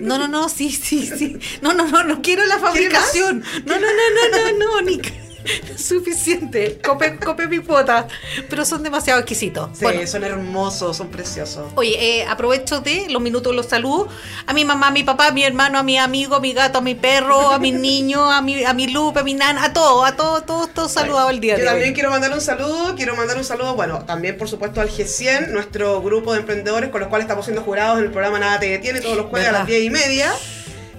No, 0.00 0.16
no, 0.16 0.28
no, 0.28 0.48
sí, 0.48 0.70
sí, 0.70 1.06
sí. 1.06 1.38
No, 1.60 1.72
no, 1.72 1.88
no, 1.88 2.04
no 2.04 2.22
quiero 2.22 2.46
la 2.46 2.58
fabricación. 2.60 3.42
No, 3.64 3.74
no, 3.74 3.80
no, 3.80 4.28
no, 4.30 4.52
no, 4.52 4.58
no, 4.58 4.80
ni 4.82 4.98
suficiente. 5.76 6.78
Cope, 6.84 7.16
cope 7.16 7.46
mi 7.48 7.58
cuota. 7.58 8.06
Pero 8.48 8.64
son 8.64 8.82
demasiado 8.82 9.20
exquisitos. 9.20 9.70
Sí, 9.74 9.84
Bueno, 9.84 10.06
son 10.06 10.24
hermosos, 10.24 10.96
son 10.96 11.08
preciosos. 11.08 11.72
Oye, 11.76 12.20
eh, 12.20 12.26
aprovecho 12.26 12.80
de 12.80 13.06
los 13.10 13.20
minutos, 13.22 13.54
los 13.54 13.66
saludos 13.66 14.08
a 14.46 14.52
mi 14.52 14.64
mamá, 14.64 14.88
a 14.88 14.90
mi 14.90 15.02
papá, 15.02 15.28
a 15.28 15.32
mi 15.32 15.42
hermano, 15.44 15.78
a 15.78 15.82
mi 15.82 15.98
amigo, 15.98 16.36
a 16.36 16.40
mi 16.40 16.52
gato, 16.52 16.78
a 16.78 16.80
mi 16.80 16.94
perro, 16.94 17.50
a 17.50 17.58
mis 17.58 17.74
niños, 17.80 18.22
a 18.32 18.42
mi, 18.42 18.64
a 18.64 18.72
mi 18.74 18.88
Lupe, 18.88 19.20
a 19.20 19.22
mi 19.22 19.34
nana, 19.34 19.64
a 19.64 19.72
todos, 19.72 20.06
a 20.06 20.16
todos, 20.16 20.44
todos, 20.46 20.72
todos 20.74 20.92
saludados 20.92 21.30
el 21.30 21.40
día 21.40 21.54
Yo 21.54 21.60
de 21.60 21.66
también 21.66 21.88
hoy. 21.88 21.94
quiero 21.94 22.10
mandar 22.10 22.32
un 22.32 22.40
saludo, 22.40 22.94
quiero 22.96 23.16
mandar 23.16 23.36
un 23.36 23.44
saludo, 23.44 23.74
bueno, 23.74 24.04
también 24.04 24.36
por 24.36 24.48
supuesto 24.48 24.80
al 24.80 24.88
G100, 24.90 25.48
nuestro 25.48 26.00
grupo 26.02 26.32
de 26.32 26.40
emprendedores 26.40 26.90
con 26.90 27.00
los 27.00 27.08
cuales 27.08 27.24
estamos 27.24 27.44
siendo 27.44 27.62
jurados 27.62 27.98
en 27.98 28.04
el 28.04 28.10
programa 28.10 28.38
Nada 28.38 28.58
Te 28.60 28.66
Detiene 28.70 29.00
todos 29.00 29.16
los 29.16 29.26
jueves 29.26 29.48
a 29.48 29.52
las 29.52 29.66
10 29.66 29.82
y 29.84 29.90
media. 29.90 30.32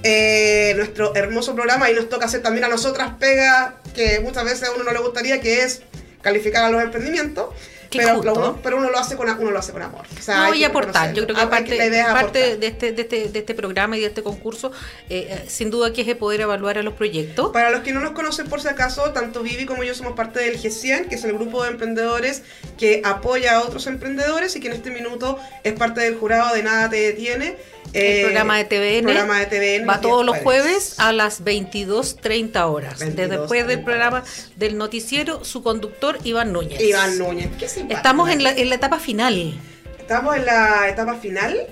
Eh, 0.03 0.73
nuestro 0.75 1.15
hermoso 1.15 1.53
programa 1.53 1.91
y 1.91 1.93
nos 1.93 2.09
toca 2.09 2.25
hacer 2.25 2.41
también 2.41 2.65
a 2.65 2.67
nosotras 2.69 3.13
pega 3.19 3.75
que 3.93 4.19
muchas 4.19 4.43
veces 4.45 4.67
a 4.67 4.71
uno 4.71 4.83
no 4.83 4.91
le 4.91 4.99
gustaría, 4.99 5.39
que 5.41 5.61
es 5.61 5.83
calificar 6.21 6.65
a 6.65 6.69
los 6.69 6.81
emprendimientos. 6.81 7.49
Pero, 7.97 8.23
lo 8.23 8.61
pero 8.63 8.77
uno 8.77 8.89
lo 8.89 8.97
hace 8.97 9.17
con 9.17 9.29
uno 9.29 9.51
lo 9.51 9.59
hace 9.59 9.73
con 9.73 9.81
amor. 9.81 10.05
O 10.17 10.21
sea, 10.21 10.47
No, 10.47 10.53
y 10.53 10.63
aportar. 10.63 11.13
Yo 11.13 11.25
creo 11.25 11.35
que 11.35 11.41
reconocerlo. 11.41 11.49
parte, 11.49 11.77
la 11.77 11.85
idea 11.87 12.07
es 12.07 12.13
parte 12.13 12.39
aportar. 12.39 12.59
de, 12.59 12.67
este, 12.67 12.91
de, 12.93 13.01
este, 13.01 13.29
de 13.29 13.39
este 13.39 13.53
programa 13.53 13.97
y 13.97 13.99
de 13.99 14.07
este 14.07 14.23
concurso, 14.23 14.71
eh, 15.09 15.27
eh, 15.29 15.45
sin 15.47 15.69
duda 15.69 15.91
que 15.91 16.01
es 16.01 16.07
el 16.07 16.15
poder 16.15 16.41
evaluar 16.41 16.77
a 16.77 16.83
los 16.83 16.93
proyectos. 16.93 17.51
Para 17.51 17.69
los 17.69 17.81
que 17.81 17.91
no 17.91 17.99
nos 17.99 18.11
conocen 18.11 18.47
por 18.47 18.61
si 18.61 18.69
acaso, 18.69 19.11
tanto 19.11 19.43
Vivi 19.43 19.65
como 19.65 19.83
yo 19.83 19.93
somos 19.93 20.13
parte 20.13 20.39
del 20.39 20.57
G100, 20.57 21.09
que 21.09 21.15
es 21.15 21.23
el 21.25 21.33
grupo 21.33 21.63
de 21.63 21.71
emprendedores 21.71 22.43
que 22.77 23.01
apoya 23.03 23.57
a 23.57 23.61
otros 23.61 23.87
emprendedores 23.87 24.55
y 24.55 24.61
que 24.61 24.67
en 24.67 24.73
este 24.73 24.89
minuto 24.89 25.37
es 25.63 25.73
parte 25.73 25.99
del 25.99 26.15
jurado 26.15 26.55
de 26.55 26.63
Nada 26.63 26.89
Te 26.89 26.95
Detiene. 26.95 27.57
El 27.93 28.01
Eh, 28.03 28.21
programa 28.23 28.57
de 28.57 28.63
TVN, 28.65 29.03
programa 29.03 29.39
de 29.39 29.45
TVN 29.47 29.85
va 29.87 29.99
todos 30.01 30.25
los 30.25 30.37
jueves 30.37 30.95
a 30.99 31.11
las 31.11 31.43
22.30 31.43 32.65
horas. 32.67 32.99
22:30 33.01 33.27
después 33.27 33.67
del 33.67 33.83
programa 33.83 34.23
del 34.55 34.77
noticiero, 34.77 35.43
su 35.43 35.61
conductor 35.61 36.17
Iván 36.23 36.53
Núñez. 36.53 36.79
Iván 36.81 37.17
Núñez, 37.17 37.49
qué. 37.59 37.65
Estamos 37.89 38.29
en 38.29 38.43
la, 38.43 38.51
en 38.51 38.69
la 38.69 38.75
etapa 38.75 38.99
final, 38.99 39.53
Estamos 39.99 40.35
en 40.35 40.45
la 40.45 40.89
etapa 40.89 41.15
final, 41.15 41.67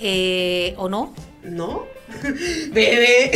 eh, 0.00 0.74
¿o 0.78 0.88
no? 0.88 1.14
¿no? 1.44 1.86
Bebé. 2.72 3.30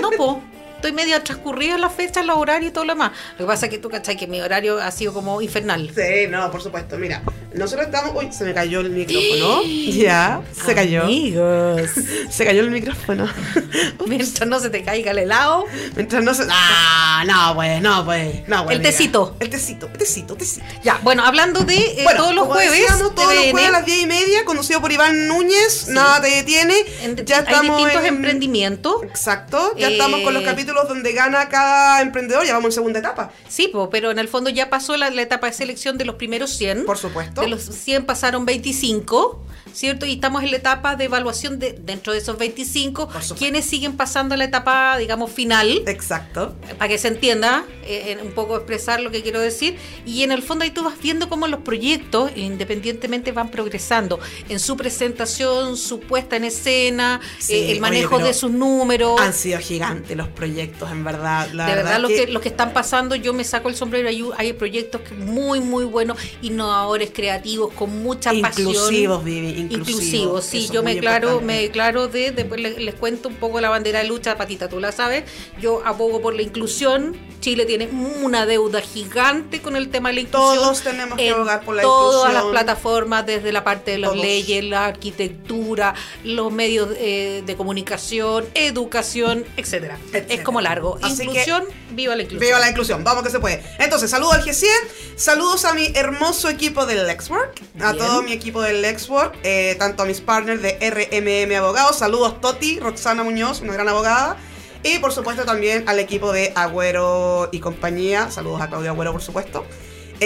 No, 0.00 0.10
po. 0.10 0.42
Estoy 0.84 0.92
medio 1.02 1.22
transcurrida 1.22 1.76
en 1.76 1.80
las 1.80 1.94
fechas, 1.94 2.26
los 2.26 2.36
horarios 2.36 2.68
y 2.70 2.74
todo 2.74 2.84
lo 2.84 2.92
demás. 2.92 3.12
Lo 3.38 3.46
que 3.46 3.48
pasa 3.50 3.64
es 3.66 3.70
que 3.72 3.78
tú 3.78 3.88
cachai 3.88 4.18
que 4.18 4.26
mi 4.26 4.42
horario 4.42 4.78
ha 4.82 4.90
sido 4.90 5.14
como 5.14 5.40
infernal. 5.40 5.90
Sí, 5.94 6.26
no, 6.28 6.50
por 6.50 6.60
supuesto. 6.60 6.98
Mira, 6.98 7.22
Nosotros 7.54 7.86
estamos. 7.86 8.12
Uy, 8.14 8.30
se 8.30 8.44
me 8.44 8.52
cayó 8.52 8.80
el 8.80 8.90
micrófono. 8.90 9.62
ya, 9.64 10.42
se 10.52 10.74
cayó. 10.74 11.04
Amigos. 11.04 11.90
Se 12.30 12.44
cayó 12.44 12.60
el 12.62 12.70
micrófono. 12.72 13.28
Mientras 14.06 14.46
no 14.48 14.58
se 14.60 14.68
te 14.70 14.82
caiga 14.82 15.12
el 15.12 15.18
helado. 15.20 15.64
Mientras 15.94 16.22
no 16.22 16.34
se. 16.34 16.42
Ah, 16.50 17.22
no, 17.26 17.54
pues, 17.54 17.80
no, 17.80 18.04
pues. 18.04 18.46
No, 18.48 18.64
pues, 18.64 18.76
El 18.76 18.82
tecito. 18.82 19.36
El 19.40 19.48
tecito, 19.50 19.86
el 19.92 19.98
tecito, 19.98 20.34
tecito. 20.36 20.66
Ya, 20.82 20.98
bueno, 21.02 21.24
hablando 21.24 21.60
de 21.60 21.76
eh, 21.76 22.00
Bueno, 22.02 22.22
todos 22.22 22.34
los 22.34 22.42
como 22.44 22.54
jueves. 22.56 22.72
decíamos, 22.78 23.14
todos 23.14 23.32
los 23.34 23.44
jueves 23.52 23.68
a 23.68 23.72
las 23.72 23.86
10 23.86 24.02
y 24.02 24.06
media, 24.06 24.44
conducido 24.44 24.80
por 24.80 24.90
Iván 24.92 25.28
Núñez, 25.28 25.86
nada 25.88 26.20
te 26.20 26.28
detiene. 26.28 26.74
en- 27.02 27.24
ya 27.24 27.36
hay 27.38 27.44
estamos 27.44 27.76
distintos 27.78 28.02
en- 28.08 28.14
emprendimientos. 28.16 29.02
Exacto, 29.04 29.74
ya 29.78 29.88
Eh, 29.88 29.92
estamos 29.92 30.20
con 30.22 30.34
los 30.34 30.42
capítulos 30.42 30.73
donde 30.82 31.12
gana 31.12 31.48
cada 31.48 32.02
emprendedor, 32.02 32.44
ya 32.44 32.54
vamos 32.54 32.70
en 32.70 32.72
segunda 32.72 32.98
etapa, 32.98 33.30
Sí, 33.48 33.68
po, 33.68 33.88
pero 33.88 34.10
en 34.10 34.18
el 34.18 34.26
fondo 34.26 34.50
ya 34.50 34.68
pasó 34.68 34.96
la, 34.96 35.10
la 35.10 35.22
etapa 35.22 35.46
de 35.46 35.52
selección 35.52 35.96
de 35.96 36.04
los 36.04 36.16
primeros 36.16 36.50
100. 36.50 36.84
por 36.84 36.98
supuesto. 36.98 37.40
De 37.42 37.46
los 37.48 37.62
100 37.62 38.04
pasaron 38.04 38.44
25, 38.44 39.40
¿cierto? 39.72 40.06
Y 40.06 40.14
estamos 40.14 40.42
en 40.42 40.50
la 40.50 40.56
etapa 40.56 40.96
de 40.96 41.04
evaluación 41.04 41.58
de 41.58 41.72
dentro 41.72 42.12
de 42.12 42.18
esos 42.18 42.36
25, 42.38 43.04
Por 43.06 43.12
supuesto. 43.14 43.34
quienes 43.36 43.64
siguen 43.64 43.96
pasando 43.96 44.34
a 44.34 44.38
la 44.38 44.44
etapa, 44.44 44.96
digamos, 44.98 45.30
final. 45.30 45.82
Exacto. 45.86 46.54
para 46.78 46.88
que 46.88 46.98
se 46.98 47.08
entienda, 47.08 47.64
eh, 47.84 48.16
en 48.18 48.26
un 48.26 48.32
poco 48.32 48.56
expresar 48.56 49.00
lo 49.00 49.10
que 49.10 49.22
quiero 49.22 49.40
decir, 49.40 49.76
y 50.06 50.22
en 50.22 50.32
el 50.32 50.42
fondo 50.42 50.64
ahí 50.64 50.70
tú 50.70 50.82
vas 50.84 50.98
viendo 51.00 51.28
cómo 51.28 51.46
los 51.46 51.60
proyectos 51.60 52.30
independientemente 52.36 53.32
van 53.32 53.50
progresando 53.50 54.18
en 54.48 54.58
su 54.60 54.76
presentación, 54.76 55.76
su 55.76 56.00
puesta 56.00 56.36
en 56.36 56.44
escena, 56.44 57.20
Sí, 57.38 57.54
eh, 57.54 57.72
el 57.72 57.80
manejo 57.80 58.18
de 58.18 58.32
sus 58.34 58.50
números. 58.50 59.20
Han 59.20 59.32
sido 59.34 59.58
gigantes 59.58 60.16
los 60.16 60.28
proyectos, 60.28 60.63
en 60.90 61.04
verdad. 61.04 61.48
La 61.52 61.66
de 61.66 61.74
verdad, 61.76 62.00
los 62.00 62.10
que- 62.10 62.26
que, 62.26 62.32
los 62.32 62.42
que 62.42 62.48
están 62.48 62.72
pasando, 62.72 63.14
yo 63.14 63.32
me 63.32 63.44
saco 63.44 63.68
el 63.68 63.74
sombrero. 63.74 64.08
Hay, 64.08 64.24
hay 64.36 64.52
proyectos 64.52 65.00
muy, 65.18 65.60
muy 65.60 65.84
buenos, 65.84 66.18
innovadores, 66.42 67.10
creativos, 67.12 67.72
con 67.74 68.02
mucha 68.02 68.30
pasión. 68.40 68.68
Inclusivos, 68.68 69.24
Vivi, 69.24 69.48
inclusivos. 69.48 69.88
Inclusivos, 69.88 70.44
sí, 70.44 70.68
yo 70.72 70.82
me 70.82 70.94
declaro, 70.94 71.28
importante. 71.28 71.46
me 71.54 71.60
declaro 71.62 72.08
de, 72.08 72.30
después 72.32 72.60
les, 72.60 72.78
les 72.78 72.94
cuento 72.94 73.28
un 73.28 73.36
poco 73.36 73.60
la 73.60 73.68
bandera 73.70 74.00
de 74.00 74.08
lucha, 74.08 74.36
Patita, 74.36 74.68
tú 74.68 74.80
la 74.80 74.92
sabes, 74.92 75.24
yo 75.60 75.82
abogo 75.84 76.20
por 76.20 76.34
la 76.34 76.42
inclusión, 76.42 77.16
Chile 77.40 77.66
tiene 77.66 77.88
una 78.22 78.46
deuda 78.46 78.80
gigante 78.80 79.60
con 79.60 79.76
el 79.76 79.88
tema 79.90 80.08
de 80.08 80.14
la 80.16 80.20
inclusión. 80.22 80.54
Todos 80.56 80.80
tenemos 80.82 81.18
que 81.18 81.30
abogar 81.30 81.62
por 81.64 81.76
la 81.76 81.82
Todas 81.82 82.32
las 82.32 82.42
inclusión. 82.44 82.50
plataformas, 82.52 83.26
desde 83.26 83.52
la 83.52 83.64
parte 83.64 83.90
de 83.92 83.98
las 83.98 84.10
Todos. 84.10 84.22
leyes, 84.24 84.64
la 84.64 84.86
arquitectura, 84.86 85.94
los 86.24 86.52
medios 86.52 86.88
eh, 86.98 87.42
de 87.44 87.56
comunicación, 87.56 88.44
educación, 88.54 89.44
etcétera. 89.56 89.98
Etcétera. 90.06 90.34
Es 90.34 90.40
como 90.40 90.53
largo. 90.60 90.98
Así 91.02 91.18
que- 91.18 91.24
inclusión, 91.24 91.64
viva 91.90 92.14
la 92.16 92.22
inclusión. 92.22 92.48
Viva 92.48 92.58
la 92.58 92.68
inclusión, 92.70 93.04
vamos 93.04 93.22
que 93.22 93.30
se 93.30 93.40
puede. 93.40 93.62
Entonces, 93.78 94.10
saludos 94.10 94.34
al 94.34 94.44
G100, 94.44 94.68
saludos 95.16 95.64
a 95.64 95.74
mi 95.74 95.92
hermoso 95.94 96.48
equipo 96.48 96.86
del 96.86 97.06
Lexwork, 97.06 97.60
a 97.80 97.94
todo 97.94 98.22
mi 98.22 98.32
equipo 98.32 98.62
del 98.62 98.82
Lexwork, 98.82 99.36
eh, 99.42 99.76
tanto 99.78 100.02
a 100.02 100.06
mis 100.06 100.20
partners 100.20 100.62
de 100.62 100.78
RMM 100.80 101.56
Abogados, 101.56 101.98
saludos 101.98 102.40
Toti, 102.40 102.80
Roxana 102.80 103.22
Muñoz, 103.22 103.60
una 103.60 103.74
gran 103.74 103.88
abogada, 103.88 104.36
y 104.82 104.98
por 104.98 105.12
supuesto 105.12 105.44
también 105.44 105.88
al 105.88 105.98
equipo 105.98 106.32
de 106.32 106.52
Agüero 106.54 107.48
y 107.52 107.60
compañía, 107.60 108.30
saludos 108.30 108.60
a 108.60 108.68
Claudio 108.68 108.90
Agüero 108.90 109.12
por 109.12 109.22
supuesto. 109.22 109.64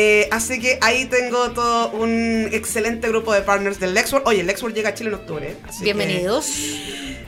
Eh, 0.01 0.29
así 0.31 0.61
que 0.61 0.79
ahí 0.81 1.07
tengo 1.07 1.51
todo 1.51 1.91
un 1.91 2.49
excelente 2.53 3.09
grupo 3.09 3.35
de 3.35 3.43
partners 3.43 3.81
del 3.81 3.95
Lexwork. 3.95 4.25
Oye, 4.29 4.43
el 4.43 4.47
Lexwork 4.47 4.73
llega 4.73 4.91
a 4.91 4.95
Chile 4.95 5.09
en 5.11 5.15
octubre. 5.17 5.57
así 5.67 5.79
que- 5.81 5.85
Bienvenidos. 5.87 6.47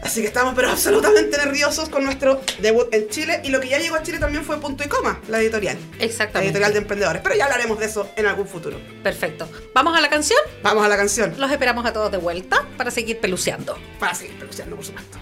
Así 0.02 0.20
que 0.22 0.28
estamos 0.28 0.54
pero 0.54 0.70
absolutamente 0.70 1.36
nerviosos 1.36 1.88
con 1.88 2.04
nuestro 2.04 2.40
debut 2.60 2.86
en 2.94 3.08
Chile. 3.08 3.40
Y 3.42 3.48
lo 3.48 3.58
que 3.60 3.68
ya 3.68 3.78
llegó 3.78 3.96
a 3.96 4.04
Chile 4.04 4.18
también 4.20 4.44
fue 4.44 4.60
Punto 4.60 4.84
y 4.84 4.88
Coma, 4.88 5.20
la 5.28 5.40
editorial. 5.40 5.76
La 5.98 6.04
Exactamente. 6.04 6.46
editorial 6.50 6.72
de 6.72 6.78
emprendedores. 6.78 7.22
Pero 7.22 7.34
ya 7.34 7.44
hablaremos 7.46 7.76
de 7.80 7.86
eso 7.86 8.08
en 8.16 8.26
algún 8.26 8.46
futuro. 8.46 8.78
Perfecto. 9.02 9.48
¿Vamos 9.74 9.96
a 9.98 10.00
la 10.00 10.08
canción? 10.08 10.38
Vamos 10.62 10.84
a 10.84 10.88
la 10.88 10.96
canción. 10.96 11.34
Los 11.38 11.50
esperamos 11.50 11.84
a 11.86 11.92
todos 11.92 12.12
de 12.12 12.18
vuelta 12.18 12.66
para 12.76 12.92
seguir 12.92 13.18
peluceando. 13.18 13.76
Para 13.98 14.14
seguir 14.14 14.38
peluceando, 14.38 14.76
por 14.76 14.84
supuesto. 14.84 15.18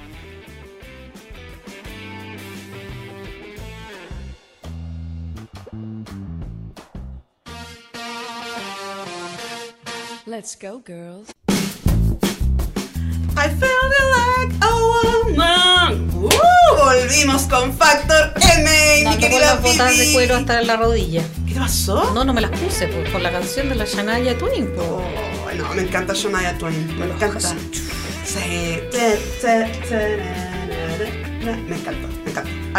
Let's 10.29 10.57
go, 10.57 10.81
girls. 10.85 11.31
I 13.37 13.49
felt 13.49 13.93
like 14.17 14.53
a 14.61 14.73
woman. 14.75 16.11
¡Uh! 16.15 16.29
Volvimos 16.77 17.43
con 17.45 17.73
Factor 17.73 18.35
M, 18.37 18.69
mi 18.99 19.05
Dando 19.05 19.11
con 19.11 19.21
querida 19.21 19.55
las 19.55 19.63
botas 19.63 19.91
de 19.97 20.03
Vivi. 20.03 20.13
cuero 20.13 20.37
hasta 20.37 20.61
la 20.63 20.77
rodilla. 20.77 21.23
¿Qué 21.47 21.55
te 21.55 21.61
pasó? 21.61 22.13
No, 22.13 22.25
no 22.25 22.35
me 22.35 22.43
las 22.43 22.51
puse 22.61 22.89
pues, 22.89 23.09
por 23.11 23.23
la 23.23 23.31
canción 23.33 23.69
de 23.71 23.77
la 23.77 23.85
Shania 23.87 24.37
Twain. 24.37 24.67
pues. 24.75 24.87
Oh, 24.87 25.03
no, 25.57 25.75
me 25.75 25.83
encanta 25.83 26.13
Shania 26.13 26.59
Twain. 26.59 26.99
Me 26.99 27.07
Los 27.07 27.17
encanta. 27.17 27.55
Sí. 28.25 28.81
Me 31.69 31.77
encanta. 31.77 32.09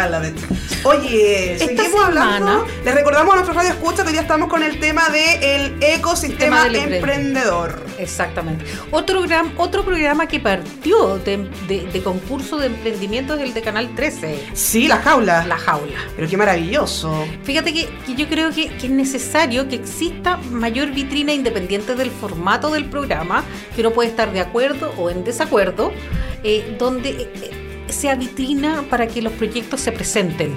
I 0.06 0.10
love 0.10 0.24
it. 0.26 0.36
Oye, 0.84 1.52
Esta 1.54 1.66
seguimos 1.66 2.04
hablando. 2.04 2.46
semana- 2.46 2.64
Les 2.84 2.94
recordamos 2.94 3.32
a 3.32 3.36
nuestros 3.36 3.56
radio 3.56 3.70
escucha 3.70 4.02
que 4.04 4.12
día 4.12 4.22
estamos 4.22 4.48
con 4.48 4.62
el 4.62 4.78
tema 4.80 5.08
del 5.10 5.76
ecosistema 5.82 6.64
del 6.64 6.76
emprendedor. 6.94 7.84
Exactamente. 7.98 8.64
Otro, 8.90 9.20
gran, 9.22 9.52
otro 9.58 9.84
programa 9.84 10.26
que 10.26 10.40
partió 10.40 11.18
de, 11.18 11.48
de- 11.68 11.86
de 11.92 12.02
concurso 12.02 12.56
de 12.56 12.66
emprendimiento 12.68 13.34
es 13.34 13.42
el 13.42 13.52
de 13.54 13.60
Canal 13.60 13.94
13, 13.94 14.48
Sí, 14.54 14.88
la 14.88 14.96
jaula. 14.98 15.44
La 15.46 15.58
Jaula. 15.58 15.98
Pero 16.16 16.28
qué 16.28 16.36
maravilloso. 16.36 17.24
Fíjate 17.44 17.74
que, 17.74 17.88
que 18.06 18.14
yo 18.14 18.26
creo 18.28 18.50
que, 18.50 18.68
que 18.68 18.86
es 18.86 18.92
necesario 18.92 19.68
que 19.68 19.76
exista 19.76 20.38
mayor 20.50 20.92
vitrina 20.92 21.32
independiente 21.32 21.94
del 21.94 22.10
formato 22.10 22.70
del 22.70 22.86
programa, 22.86 23.44
que 23.74 23.82
uno 23.82 23.90
puede 23.90 24.08
estar 24.08 24.32
de 24.32 24.40
acuerdo 24.40 24.94
o 24.96 25.10
en 25.10 25.24
desacuerdo, 25.24 25.92
eh, 26.42 26.74
donde 26.78 27.10
eh, 27.10 27.59
sea 27.92 28.14
vitrina 28.14 28.84
para 28.90 29.06
que 29.06 29.22
los 29.22 29.32
proyectos 29.34 29.80
se 29.80 29.92
presenten. 29.92 30.52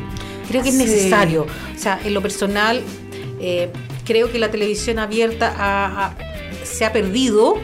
Creo 0.47 0.61
que 0.63 0.69
es 0.69 0.75
Sí. 0.75 0.83
necesario. 0.83 1.43
O 1.43 1.79
sea, 1.79 1.99
en 2.03 2.13
lo 2.13 2.21
personal, 2.21 2.81
eh, 3.39 3.69
creo 4.05 4.31
que 4.31 4.39
la 4.39 4.51
televisión 4.51 4.99
abierta 4.99 5.53
ha- 5.57 6.05
ha- 6.07 6.17
se 6.65 6.85
ha 6.85 6.91
perdido 6.93 7.55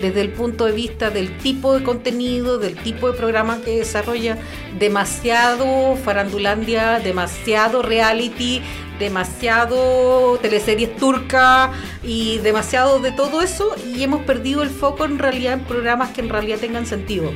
desde 0.00 0.20
el 0.20 0.28
punto 0.30 0.66
de 0.66 0.72
vista 0.72 1.08
del 1.10 1.38
tipo 1.38 1.72
de 1.72 1.82
contenido, 1.82 2.58
del 2.58 2.74
tipo 2.76 3.10
de 3.10 3.16
programa 3.16 3.60
que 3.64 3.78
desarrolla, 3.78 4.36
demasiado 4.78 5.96
farandulandia, 6.04 7.00
demasiado 7.00 7.80
reality, 7.82 8.60
demasiado 8.98 10.38
teleseries 10.40 10.96
turcas 10.96 11.70
y 12.02 12.38
demasiado 12.38 12.98
de 13.00 13.12
todo 13.12 13.42
eso 13.42 13.74
y 13.86 14.02
hemos 14.02 14.22
perdido 14.24 14.62
el 14.62 14.70
foco 14.70 15.04
en 15.04 15.18
realidad 15.18 15.54
en 15.54 15.60
programas 15.64 16.10
que 16.10 16.20
en 16.20 16.28
realidad 16.28 16.58
tengan 16.58 16.86
sentido. 16.86 17.32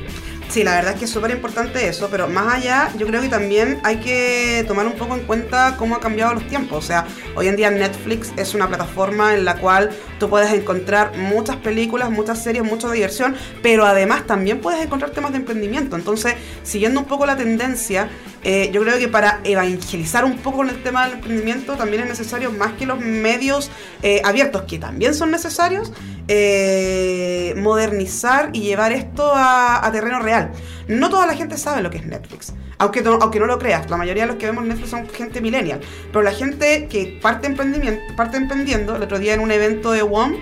Sí, 0.51 0.65
la 0.65 0.75
verdad 0.75 0.91
es 0.91 0.99
que 0.99 1.05
es 1.05 1.11
súper 1.11 1.31
importante 1.31 1.87
eso, 1.87 2.09
pero 2.11 2.27
más 2.27 2.55
allá, 2.55 2.91
yo 2.97 3.07
creo 3.07 3.21
que 3.21 3.29
también 3.29 3.79
hay 3.85 4.01
que 4.01 4.65
tomar 4.67 4.85
un 4.85 4.91
poco 4.91 5.15
en 5.15 5.21
cuenta 5.21 5.75
cómo 5.77 5.95
ha 5.95 6.01
cambiado 6.01 6.33
los 6.33 6.45
tiempos. 6.45 6.83
O 6.83 6.85
sea, 6.85 7.07
hoy 7.35 7.47
en 7.47 7.55
día 7.55 7.71
Netflix 7.71 8.33
es 8.35 8.53
una 8.53 8.67
plataforma 8.67 9.33
en 9.33 9.45
la 9.45 9.55
cual 9.55 9.91
tú 10.19 10.29
puedes 10.29 10.51
encontrar 10.51 11.15
muchas 11.15 11.55
películas, 11.55 12.11
muchas 12.11 12.43
series, 12.43 12.65
mucha 12.65 12.91
diversión, 12.91 13.37
pero 13.63 13.85
además 13.85 14.27
también 14.27 14.59
puedes 14.59 14.83
encontrar 14.83 15.11
temas 15.11 15.31
de 15.31 15.37
emprendimiento. 15.37 15.95
Entonces, 15.95 16.33
siguiendo 16.63 16.99
un 16.99 17.05
poco 17.05 17.25
la 17.25 17.37
tendencia, 17.37 18.09
eh, 18.43 18.71
yo 18.73 18.81
creo 18.81 18.97
que 18.97 19.07
para 19.07 19.39
evangelizar 19.43 20.25
un 20.25 20.37
poco 20.37 20.57
con 20.57 20.69
el 20.69 20.81
tema 20.81 21.05
del 21.05 21.15
emprendimiento 21.15 21.75
también 21.75 22.03
es 22.03 22.09
necesario 22.09 22.51
más 22.51 22.73
que 22.73 22.85
los 22.85 22.99
medios 22.99 23.69
eh, 24.01 24.21
abiertos, 24.23 24.63
que 24.63 24.79
también 24.79 25.13
son 25.13 25.31
necesarios, 25.31 25.93
eh, 26.27 27.53
modernizar 27.57 28.49
y 28.53 28.61
llevar 28.61 28.91
esto 28.91 29.31
a, 29.33 29.85
a 29.85 29.91
terreno 29.91 30.19
real. 30.19 30.51
No 30.87 31.09
toda 31.09 31.27
la 31.27 31.35
gente 31.35 31.57
sabe 31.57 31.81
lo 31.81 31.91
que 31.91 31.97
es 31.97 32.05
Netflix, 32.05 32.53
aunque 32.79 33.01
no, 33.01 33.19
aunque 33.21 33.39
no 33.39 33.45
lo 33.45 33.59
creas. 33.59 33.89
La 33.89 33.97
mayoría 33.97 34.23
de 34.23 34.27
los 34.27 34.37
que 34.37 34.47
vemos 34.47 34.65
Netflix 34.65 34.89
son 34.89 35.07
gente 35.09 35.39
millennial, 35.39 35.79
pero 36.07 36.23
la 36.23 36.31
gente 36.31 36.87
que 36.87 37.19
parte, 37.21 37.47
emprendimiento, 37.47 38.01
parte 38.15 38.37
emprendiendo, 38.37 38.95
el 38.95 39.03
otro 39.03 39.19
día 39.19 39.35
en 39.35 39.41
un 39.41 39.51
evento 39.51 39.91
de 39.91 40.01
WOM, 40.01 40.33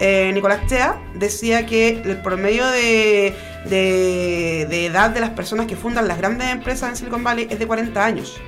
eh, 0.00 0.30
Nicolás 0.32 0.66
Tea 0.68 1.00
decía 1.14 1.66
que 1.66 2.00
el 2.04 2.22
promedio 2.22 2.66
de, 2.66 3.34
edad 3.70 5.10
de 5.10 5.20
las 5.20 5.30
personas 5.30 5.66
que 5.66 5.76
fundan 5.76 6.08
las 6.08 6.18
grandes 6.18 6.48
empresas 6.48 6.90
en 6.90 6.96
Silicon 6.96 7.24
Valley 7.24 7.48
es 7.50 7.58
de 7.58 7.66
40 7.66 8.04
años 8.04 8.40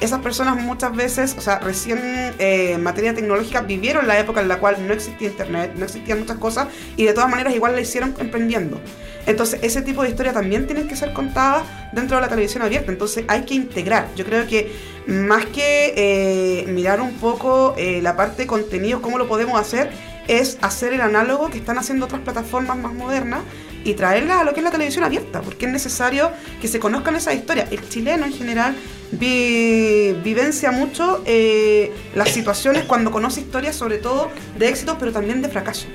esas 0.00 0.20
personas 0.20 0.56
muchas 0.56 0.96
veces, 0.96 1.34
o 1.36 1.40
sea, 1.40 1.58
recién 1.58 1.98
eh, 2.38 2.72
en 2.72 2.82
materia 2.82 3.14
tecnológica 3.14 3.60
vivieron 3.60 4.08
la 4.08 4.18
época 4.18 4.40
en 4.40 4.48
la 4.48 4.58
cual 4.58 4.76
no 4.86 4.94
existía 4.94 5.28
internet, 5.28 5.72
no 5.76 5.84
existían 5.84 6.20
muchas 6.20 6.38
cosas 6.38 6.68
y 6.96 7.04
de 7.04 7.12
todas 7.12 7.28
maneras 7.28 7.54
igual 7.54 7.74
la 7.74 7.82
hicieron 7.82 8.14
emprendiendo. 8.18 8.80
Entonces, 9.26 9.60
ese 9.62 9.82
tipo 9.82 10.02
de 10.02 10.08
historia 10.08 10.32
también 10.32 10.66
tienen 10.66 10.88
que 10.88 10.96
ser 10.96 11.12
contadas 11.12 11.64
dentro 11.92 12.16
de 12.16 12.22
la 12.22 12.28
televisión 12.28 12.62
abierta. 12.62 12.90
Entonces, 12.90 13.24
hay 13.28 13.42
que 13.42 13.54
integrar. 13.54 14.08
Yo 14.16 14.24
creo 14.24 14.46
que 14.46 14.72
más 15.06 15.44
que 15.46 15.92
eh, 15.96 16.66
mirar 16.68 17.00
un 17.02 17.12
poco 17.14 17.74
eh, 17.76 18.00
la 18.02 18.16
parte 18.16 18.42
de 18.42 18.46
contenidos, 18.46 19.02
cómo 19.02 19.18
lo 19.18 19.28
podemos 19.28 19.60
hacer, 19.60 19.90
es 20.30 20.58
hacer 20.62 20.92
el 20.92 21.00
análogo 21.00 21.50
que 21.50 21.58
están 21.58 21.76
haciendo 21.78 22.06
otras 22.06 22.20
plataformas 22.20 22.76
más 22.78 22.94
modernas 22.94 23.40
y 23.82 23.94
traerlas 23.94 24.40
a 24.40 24.44
lo 24.44 24.52
que 24.52 24.60
es 24.60 24.64
la 24.64 24.70
televisión 24.70 25.04
abierta, 25.04 25.40
porque 25.40 25.66
es 25.66 25.72
necesario 25.72 26.30
que 26.60 26.68
se 26.68 26.78
conozcan 26.78 27.16
esas 27.16 27.34
historias. 27.34 27.72
El 27.72 27.88
chileno 27.88 28.26
en 28.26 28.32
general 28.32 28.76
vi- 29.10 30.12
vivencia 30.22 30.70
mucho 30.70 31.22
eh, 31.26 31.90
las 32.14 32.28
situaciones 32.28 32.84
cuando 32.84 33.10
conoce 33.10 33.40
historias, 33.40 33.74
sobre 33.74 33.98
todo 33.98 34.30
de 34.58 34.68
éxitos, 34.68 34.96
pero 35.00 35.12
también 35.12 35.42
de 35.42 35.48
fracaso. 35.48 35.86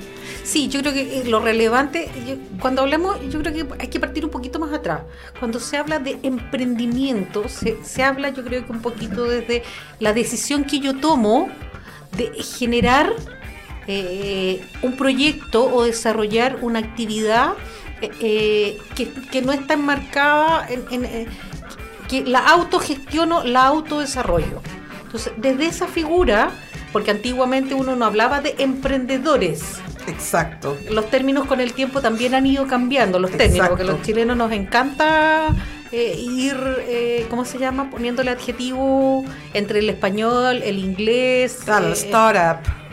Sí, 0.42 0.68
yo 0.68 0.80
creo 0.80 0.92
que 0.92 1.20
eh, 1.20 1.24
lo 1.24 1.40
relevante, 1.40 2.08
cuando 2.60 2.82
hablamos, 2.82 3.18
yo 3.30 3.40
creo 3.40 3.52
que 3.52 3.66
hay 3.80 3.88
que 3.88 4.00
partir 4.00 4.24
un 4.24 4.30
poquito 4.30 4.58
más 4.58 4.72
atrás. 4.72 5.00
Cuando 5.38 5.58
se 5.60 5.76
habla 5.76 5.98
de 5.98 6.18
emprendimiento, 6.22 7.48
se, 7.48 7.78
se 7.84 8.02
habla 8.02 8.30
yo 8.30 8.44
creo 8.44 8.66
que 8.66 8.72
un 8.72 8.82
poquito 8.82 9.24
desde 9.24 9.62
la 9.98 10.12
decisión 10.12 10.64
que 10.64 10.80
yo 10.80 10.96
tomo 10.98 11.48
de 12.16 12.32
generar 12.42 13.12
eh, 13.86 14.64
un 14.82 14.96
proyecto 14.96 15.64
o 15.64 15.84
desarrollar 15.84 16.58
una 16.62 16.78
actividad 16.80 17.52
eh, 18.00 18.10
eh, 18.20 18.78
que, 18.94 19.10
que 19.10 19.42
no 19.42 19.52
está 19.52 19.74
enmarcada 19.74 20.66
en, 20.68 20.84
en, 20.90 21.04
eh, 21.04 21.26
que 22.08 22.24
la 22.24 22.40
autogestiono, 22.40 23.44
la 23.44 23.66
autodesarrollo. 23.66 24.62
Entonces, 25.02 25.32
desde 25.36 25.66
esa 25.66 25.86
figura, 25.86 26.50
porque 26.92 27.10
antiguamente 27.10 27.74
uno 27.74 27.96
no 27.96 28.04
hablaba 28.04 28.40
de 28.40 28.54
emprendedores, 28.58 29.62
Exacto. 30.06 30.76
los 30.90 31.10
términos 31.10 31.46
con 31.46 31.60
el 31.60 31.72
tiempo 31.72 32.00
también 32.00 32.34
han 32.34 32.46
ido 32.46 32.66
cambiando, 32.66 33.18
los 33.18 33.30
términos, 33.30 33.68
porque 33.68 33.82
Exacto. 33.82 33.98
los 33.98 34.06
chilenos 34.06 34.36
nos 34.36 34.52
encanta 34.52 35.48
eh, 35.92 36.16
ir, 36.18 36.56
eh, 36.80 37.26
¿cómo 37.30 37.44
se 37.44 37.58
llama? 37.58 37.90
Poniéndole 37.90 38.30
adjetivo 38.30 39.24
entre 39.54 39.78
el 39.78 39.88
español, 39.88 40.62
el 40.62 40.78
inglés. 40.78 41.60
Claro, 41.64 41.88
eh, 41.88 41.92
startup. 41.92 42.85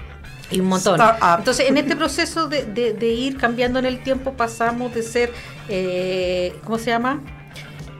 Y 0.53 0.59
un 0.59 0.67
montón. 0.67 0.95
Startup. 0.99 1.39
Entonces, 1.39 1.67
en 1.69 1.77
este 1.77 1.95
proceso 1.95 2.47
de, 2.47 2.63
de- 2.65 2.93
de 2.93 3.07
ir 3.07 3.37
cambiando 3.37 3.79
en 3.79 3.85
el 3.85 4.01
tiempo, 4.03 4.33
pasamos 4.33 4.93
de 4.93 5.03
ser, 5.03 5.31
eh, 5.69 6.55
¿cómo 6.63 6.77
se 6.77 6.91
llama? 6.91 7.21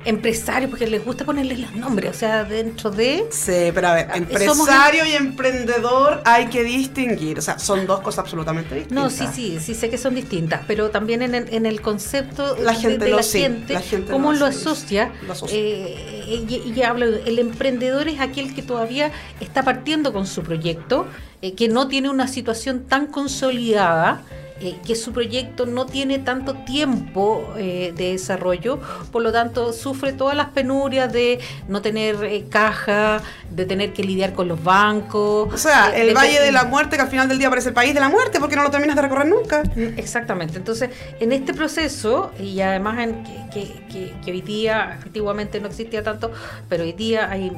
Empresarios, 0.06 0.70
porque 0.70 0.86
les 0.86 1.06
gusta 1.06 1.24
ponerle 1.24 1.56
los 1.58 1.74
nombres, 1.76 2.12
o 2.14 2.20
sea, 2.20 2.44
dentro 2.44 2.92
de... 2.92 3.24
Sí, 3.32 3.72
pero 3.74 3.88
a 3.88 3.94
ver, 3.94 4.08
Ah, 4.12 4.18
empresario 4.18 5.06
y 5.06 5.14
emprendedor 5.14 6.22
hay 6.26 6.48
que 6.48 6.62
distinguir. 6.66 7.40
O 7.40 7.42
sea, 7.42 7.58
son 7.58 7.88
dos 7.88 8.02
cosas 8.02 8.20
absolutamente 8.20 8.86
No, 8.90 9.06
distintas. 9.08 9.34
sí, 9.34 9.58
sí, 9.58 9.60
sí 9.66 9.74
sé 9.80 9.90
que 9.90 9.98
son 9.98 10.14
distintas, 10.14 10.60
pero 10.68 10.90
también 10.90 11.22
en 11.22 11.36
el, 11.36 11.54
en 11.54 11.66
el 11.66 11.80
concepto 11.80 12.58
La 12.58 12.74
de- 12.74 12.80
gente 12.80 13.06
de, 13.06 13.12
lo 13.12 13.18
la, 13.18 13.24
sí, 13.24 13.40
gente, 13.40 13.74
la 13.76 13.80
gente 13.80 14.12
cómo 14.12 14.34
lo 14.34 14.46
asocia, 14.46 15.14
lo 15.26 15.32
asocia. 15.32 15.58
eh, 15.58 16.13
y, 16.28 16.74
y 16.76 16.82
hablo, 16.84 17.06
el 17.06 17.40
emprendedor 17.40 18.08
es 18.08 18.20
aquel 18.20 18.54
que 18.54 18.62
todavía 18.62 19.12
está 19.40 19.64
partiendo 19.64 20.14
con 20.14 20.28
su 20.28 20.44
proyecto, 20.44 21.08
eh, 21.42 21.54
que 21.54 21.68
no 21.68 21.88
tiene 21.88 22.10
una 22.10 22.28
situación 22.28 22.86
tan 22.86 23.08
consolidada, 23.08 24.22
eh, 24.64 24.78
que 24.86 24.96
su 24.96 25.12
proyecto 25.12 25.66
no 25.66 25.86
tiene 25.86 26.20
tanto 26.20 26.54
tiempo 26.56 27.54
eh, 27.58 27.94
de 27.96 28.12
desarrollo, 28.14 28.80
por 29.12 29.22
lo 29.22 29.32
tanto 29.32 29.74
sufre 29.74 30.14
todas 30.14 30.36
las 30.38 30.48
penurias 30.50 31.12
de 31.12 31.40
no 31.68 31.82
tener 31.82 32.24
eh, 32.24 32.46
caja, 32.50 33.22
de 33.50 33.66
tener 33.66 33.92
que 33.94 34.04
lidiar 34.04 34.34
con 34.34 34.48
los 34.48 34.64
bancos. 34.64 35.54
O 35.54 35.58
sea, 35.58 35.92
de- 35.92 36.02
el 36.02 36.08
de- 36.08 36.14
Valle 36.14 36.40
de 36.40 36.52
la 36.52 36.64
Muerte, 36.64 36.96
que 36.96 37.02
al 37.02 37.10
final 37.10 37.28
del 37.28 37.40
día 37.40 37.50
parece 37.50 37.70
el 37.70 37.74
país 37.76 37.94
de 37.94 38.00
la 38.00 38.10
muerte, 38.10 38.40
porque 38.40 38.56
no 38.56 38.64
lo 38.64 38.72
terminas 38.72 38.96
de 38.96 39.02
recorrer 39.02 39.28
nunca. 39.28 39.64
Exactamente. 39.98 40.58
Entonces, 40.58 40.90
en 41.20 41.32
este 41.32 41.54
proceso, 41.54 42.32
y 42.40 42.62
además 42.62 43.00
en 43.00 43.24
que, 43.24 43.34
que- 43.54 43.84
que- 43.92 44.14
que 44.24 44.32
hoy 44.32 44.42
día, 44.42 45.00
antiguamente 45.04 45.60
no 45.60 45.68
existía 45.68 46.04
tanto, 46.04 46.32
pero 46.70 46.84
hoy 46.84 46.94
día 46.94 47.30
hay 47.30 47.52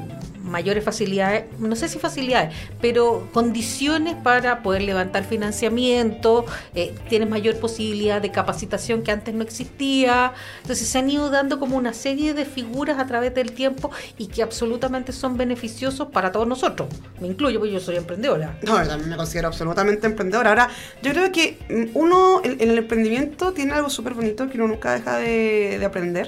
mayores 0.45 0.83
facilidades, 0.83 1.45
no 1.59 1.75
sé 1.75 1.89
si 1.89 1.99
facilidades, 1.99 2.55
pero 2.81 3.27
condiciones 3.33 4.15
para 4.15 4.61
poder 4.61 4.83
levantar 4.83 5.25
financiamiento, 5.25 6.45
eh, 6.73 6.95
tienes 7.09 7.29
mayor 7.29 7.57
posibilidad 7.59 8.21
de 8.21 8.31
capacitación 8.31 9.01
que 9.01 9.11
antes 9.11 9.33
no 9.33 9.43
existía. 9.43 10.33
Entonces 10.61 10.87
se 10.87 10.97
han 10.97 11.09
ido 11.09 11.29
dando 11.29 11.59
como 11.59 11.77
una 11.77 11.93
serie 11.93 12.33
de 12.33 12.45
figuras 12.45 12.99
a 12.99 13.07
través 13.07 13.33
del 13.33 13.51
tiempo 13.51 13.91
y 14.17 14.27
que 14.27 14.43
absolutamente 14.43 15.11
son 15.11 15.37
beneficiosos 15.37 16.09
para 16.09 16.31
todos 16.31 16.47
nosotros. 16.47 16.89
Me 17.19 17.27
incluyo, 17.27 17.59
porque 17.59 17.73
yo 17.73 17.79
soy 17.79 17.95
emprendedora. 17.95 18.57
No, 18.61 18.81
yo 18.81 18.87
también 18.87 19.09
me 19.09 19.17
considero 19.17 19.47
absolutamente 19.47 20.05
emprendedor. 20.05 20.47
Ahora, 20.47 20.69
yo 21.01 21.11
creo 21.11 21.31
que 21.31 21.57
mm, 21.69 21.97
uno 21.97 22.41
en, 22.43 22.61
en 22.61 22.69
el 22.69 22.77
emprendimiento 22.77 23.51
tiene 23.53 23.73
algo 23.73 23.89
súper 23.89 24.13
bonito 24.13 24.47
que 24.49 24.57
uno 24.57 24.67
nunca 24.67 24.93
deja 24.93 25.17
de, 25.17 25.77
de 25.79 25.85
aprender. 25.85 26.27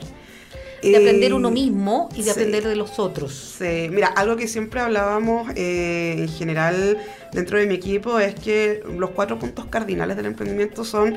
De 0.82 0.92
Eh, 0.92 0.98
aprender 0.98 1.34
uno 1.34 1.50
mismo 1.50 2.10
y 2.14 2.18
de 2.18 2.24
sí. 2.26 2.30
aprender 2.32 2.68
de 2.68 2.76
los 2.76 3.00
otros. 3.00 3.56
Sí, 3.58 3.88
mira, 3.92 4.08
algo 4.08 4.36
que 4.36 4.48
siempre 4.48 4.80
hablábamos 4.80 5.52
eh, 5.56 6.16
en 6.20 6.28
general 6.30 6.98
dentro 7.34 7.58
de 7.58 7.66
mi 7.66 7.74
equipo 7.76 8.20
es 8.20 8.36
que 8.36 8.84
los 8.98 9.10
cuatro 9.12 9.40
puntos 9.40 9.66
cardinales 9.66 10.16
del 10.18 10.28
emprendimiento 10.28 10.84
son, 10.84 11.16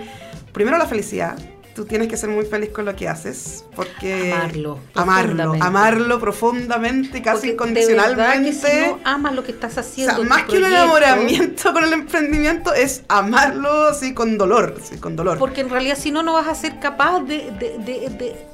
primero, 0.52 0.78
la 0.78 0.86
felicidad. 0.86 1.38
Tú 1.74 1.84
tienes 1.84 2.08
que 2.08 2.16
ser 2.16 2.28
muy 2.30 2.44
feliz 2.44 2.70
con 2.70 2.84
lo 2.84 2.96
que 2.96 3.08
haces, 3.08 3.64
porque... 3.76 4.32
Amarlo, 4.32 4.80
Amarlo, 4.94 5.28
profundamente. 5.52 5.66
amarlo 5.66 6.18
profundamente, 6.20 7.22
casi 7.22 7.32
Porque 7.32 7.52
incondicionalmente. 7.52 8.52
si 8.52 8.66
no 8.88 8.98
amas 9.04 9.34
lo 9.34 9.44
que 9.44 9.52
estás 9.52 9.76
O 9.76 9.80
haciendo. 9.80 10.14
sea, 10.14 10.22
tu 10.22 10.28
más 10.28 10.42
que 10.42 10.56
un 10.56 10.62
proyecto, 10.62 10.76
enamoramiento 10.98 11.72
con 11.72 11.84
el 11.84 11.92
emprendimiento 11.92 12.74
es 12.74 13.04
amarlo 13.08 13.84
así 13.86 14.12
con 14.14 14.36
dolor, 14.36 14.74
sí, 14.82 14.96
con 14.98 15.14
dolor. 15.14 15.38
Porque 15.38 15.60
en 15.60 15.70
realidad, 15.70 15.96
si 15.96 16.10
no, 16.10 16.24
no 16.24 16.32
vas 16.32 16.48
a 16.48 16.56
ser 16.56 16.80
capaz 16.80 17.20
de, 17.20 17.50
de, 17.58 17.78
de- 17.78 18.08
de- 18.18 18.46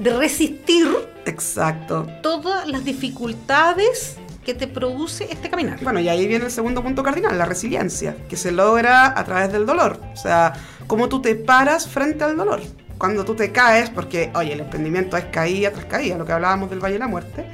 de 0.00 0.16
resistir 0.16 0.88
Exacto. 1.26 2.06
todas 2.22 2.66
las 2.66 2.84
dificultades 2.84 4.16
que 4.44 4.54
te 4.54 4.66
produce 4.66 5.28
este 5.30 5.50
caminar. 5.50 5.78
Bueno, 5.82 6.00
y 6.00 6.08
ahí 6.08 6.26
viene 6.26 6.46
el 6.46 6.50
segundo 6.50 6.82
punto 6.82 7.02
cardinal, 7.02 7.36
la 7.36 7.44
resiliencia, 7.44 8.16
que 8.28 8.36
se 8.36 8.50
logra 8.50 9.18
a 9.18 9.24
través 9.24 9.52
del 9.52 9.66
dolor. 9.66 10.00
O 10.14 10.16
sea, 10.16 10.54
cómo 10.86 11.10
tú 11.10 11.20
te 11.20 11.34
paras 11.34 11.86
frente 11.86 12.24
al 12.24 12.36
dolor. 12.36 12.62
Cuando 12.96 13.24
tú 13.24 13.34
te 13.34 13.52
caes, 13.52 13.90
porque, 13.90 14.30
oye, 14.34 14.54
el 14.54 14.60
emprendimiento 14.60 15.18
es 15.18 15.26
caída 15.26 15.70
tras 15.70 15.84
caída, 15.84 16.16
lo 16.16 16.24
que 16.24 16.32
hablábamos 16.32 16.70
del 16.70 16.80
Valle 16.80 16.94
de 16.94 16.98
la 17.00 17.08
Muerte. 17.08 17.44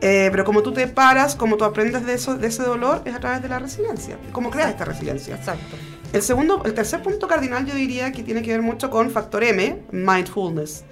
eh, 0.00 0.28
pero 0.32 0.44
como 0.44 0.62
tú 0.62 0.72
te 0.72 0.86
paras, 0.88 1.36
como 1.36 1.56
tú 1.56 1.64
aprendes 1.64 2.04
de, 2.04 2.14
eso, 2.14 2.36
de 2.36 2.48
ese 2.48 2.64
dolor, 2.64 3.02
es 3.04 3.14
a 3.14 3.20
través 3.20 3.40
de 3.40 3.48
la 3.48 3.60
resiliencia. 3.60 4.18
¿Cómo 4.32 4.50
creas 4.50 4.70
esta 4.70 4.84
resiliencia? 4.84 5.36
Exacto. 5.36 5.76
El 6.12 6.22
segundo, 6.22 6.62
el 6.64 6.74
tercer 6.74 7.02
punto 7.02 7.26
cardinal 7.26 7.64
yo 7.64 7.74
diría 7.74 8.12
que 8.12 8.22
tiene 8.22 8.42
que 8.42 8.50
ver 8.50 8.62
mucho 8.62 8.90
con 8.90 9.10
factor 9.10 9.42
M, 9.44 9.82
mindfulness. 9.92 10.84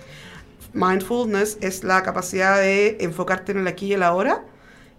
Mindfulness 0.74 1.58
es 1.60 1.84
la 1.84 2.02
capacidad 2.02 2.58
de 2.58 2.98
enfocarte 3.00 3.52
en 3.52 3.58
el 3.58 3.66
aquí 3.66 3.86
y 3.86 3.92
el 3.94 4.02
ahora, 4.02 4.44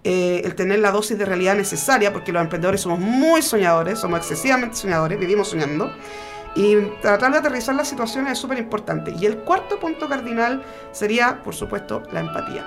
eh, 0.04 0.42
el 0.44 0.56
tener 0.56 0.80
la 0.80 0.92
dosis 0.92 1.18
de 1.18 1.26
realidad 1.26 1.56
necesaria, 1.56 2.12
porque 2.14 2.32
los 2.32 2.42
emprendedores 2.42 2.82
somos 2.82 3.00
muy 3.00 3.42
soñadores, 3.42 4.00
somos 4.00 4.20
excesivamente 4.20 4.76
soñadores, 4.76 5.20
vivimos 5.20 5.48
soñando, 5.48 5.92
y 6.56 6.76
tratar 7.02 7.32
de 7.32 7.40
aterrizar 7.40 7.74
las 7.76 7.88
situaciones 7.88 8.34
es 8.34 8.38
súper 8.38 8.60
importante. 8.60 9.14
Y 9.20 9.26
el 9.26 9.38
cuarto 9.40 9.80
punto 9.80 10.08
cardinal 10.08 10.64
sería, 10.92 11.42
por 11.44 11.56
supuesto, 11.56 12.04
la 12.12 12.20
empatía. 12.20 12.66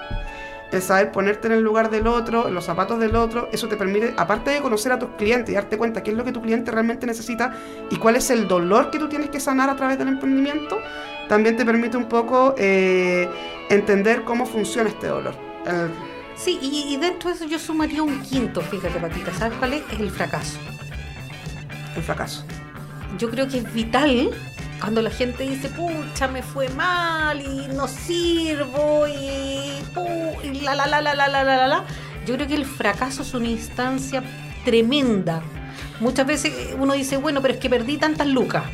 El 0.72 0.82
saber 0.82 1.12
ponerte 1.12 1.46
en 1.46 1.52
el 1.54 1.62
lugar 1.62 1.90
del 1.90 2.06
otro, 2.08 2.48
en 2.48 2.54
los 2.54 2.64
zapatos 2.64 2.98
del 2.98 3.14
otro, 3.14 3.48
eso 3.52 3.68
te 3.68 3.76
permite, 3.76 4.14
aparte 4.16 4.50
de 4.50 4.60
conocer 4.60 4.90
a 4.92 4.98
tus 4.98 5.10
clientes 5.10 5.50
y 5.50 5.54
darte 5.54 5.78
cuenta 5.78 6.02
qué 6.02 6.10
es 6.10 6.16
lo 6.16 6.24
que 6.24 6.32
tu 6.32 6.42
cliente 6.42 6.70
realmente 6.72 7.06
necesita 7.06 7.54
y 7.88 7.96
cuál 7.96 8.16
es 8.16 8.30
el 8.30 8.48
dolor 8.48 8.90
que 8.90 8.98
tú 8.98 9.08
tienes 9.08 9.30
que 9.30 9.38
sanar 9.38 9.70
a 9.70 9.76
través 9.76 9.96
del 9.96 10.08
emprendimiento, 10.08 10.78
también 11.28 11.56
te 11.56 11.64
permite 11.64 11.96
un 11.96 12.06
poco 12.08 12.54
eh, 12.58 13.28
entender 13.70 14.24
cómo 14.24 14.44
funciona 14.46 14.88
este 14.90 15.06
dolor. 15.06 15.34
El- 15.66 15.90
Sí, 16.36 16.58
y, 16.60 16.92
y 16.92 16.98
dentro 16.98 17.30
de 17.30 17.36
eso 17.36 17.46
yo 17.46 17.58
sumaría 17.58 18.02
un 18.02 18.20
quinto, 18.20 18.60
fíjate, 18.60 18.98
Patita. 19.00 19.32
¿Sabes 19.32 19.56
cuál 19.58 19.72
es? 19.72 19.82
Es 19.90 20.00
el 20.00 20.10
fracaso. 20.10 20.58
el 21.96 22.02
fracaso. 22.02 22.44
yo 23.18 23.30
creo 23.30 23.48
que 23.48 23.56
es 23.58 23.72
vital 23.72 24.30
cuando 24.80 25.02
la 25.02 25.10
gente 25.10 25.44
dice, 25.44 25.68
pucha, 25.70 26.28
me 26.28 26.42
fue 26.42 26.68
mal 26.68 27.40
y 27.40 27.68
no 27.74 27.88
sirvo 27.88 29.06
y, 29.08 29.80
pu- 29.94 30.36
y 30.44 30.60
la, 30.60 30.74
la, 30.74 30.86
la, 30.86 31.00
la, 31.00 31.14
la, 31.14 31.28
la, 31.28 31.42
la, 31.44 31.56
la, 31.56 31.66
la. 31.68 31.84
Yo 32.26 32.34
creo 32.34 32.46
que 32.46 32.54
el 32.54 32.66
fracaso 32.66 33.22
es 33.22 33.34
una 33.34 33.48
instancia 33.48 34.22
tremenda. 34.64 35.42
Muchas 36.00 36.26
veces 36.26 36.74
uno 36.78 36.92
dice, 36.94 37.16
bueno, 37.16 37.40
pero 37.40 37.54
es 37.54 37.60
que 37.60 37.70
perdí 37.70 37.96
tantas 37.96 38.26
lucas. 38.26 38.64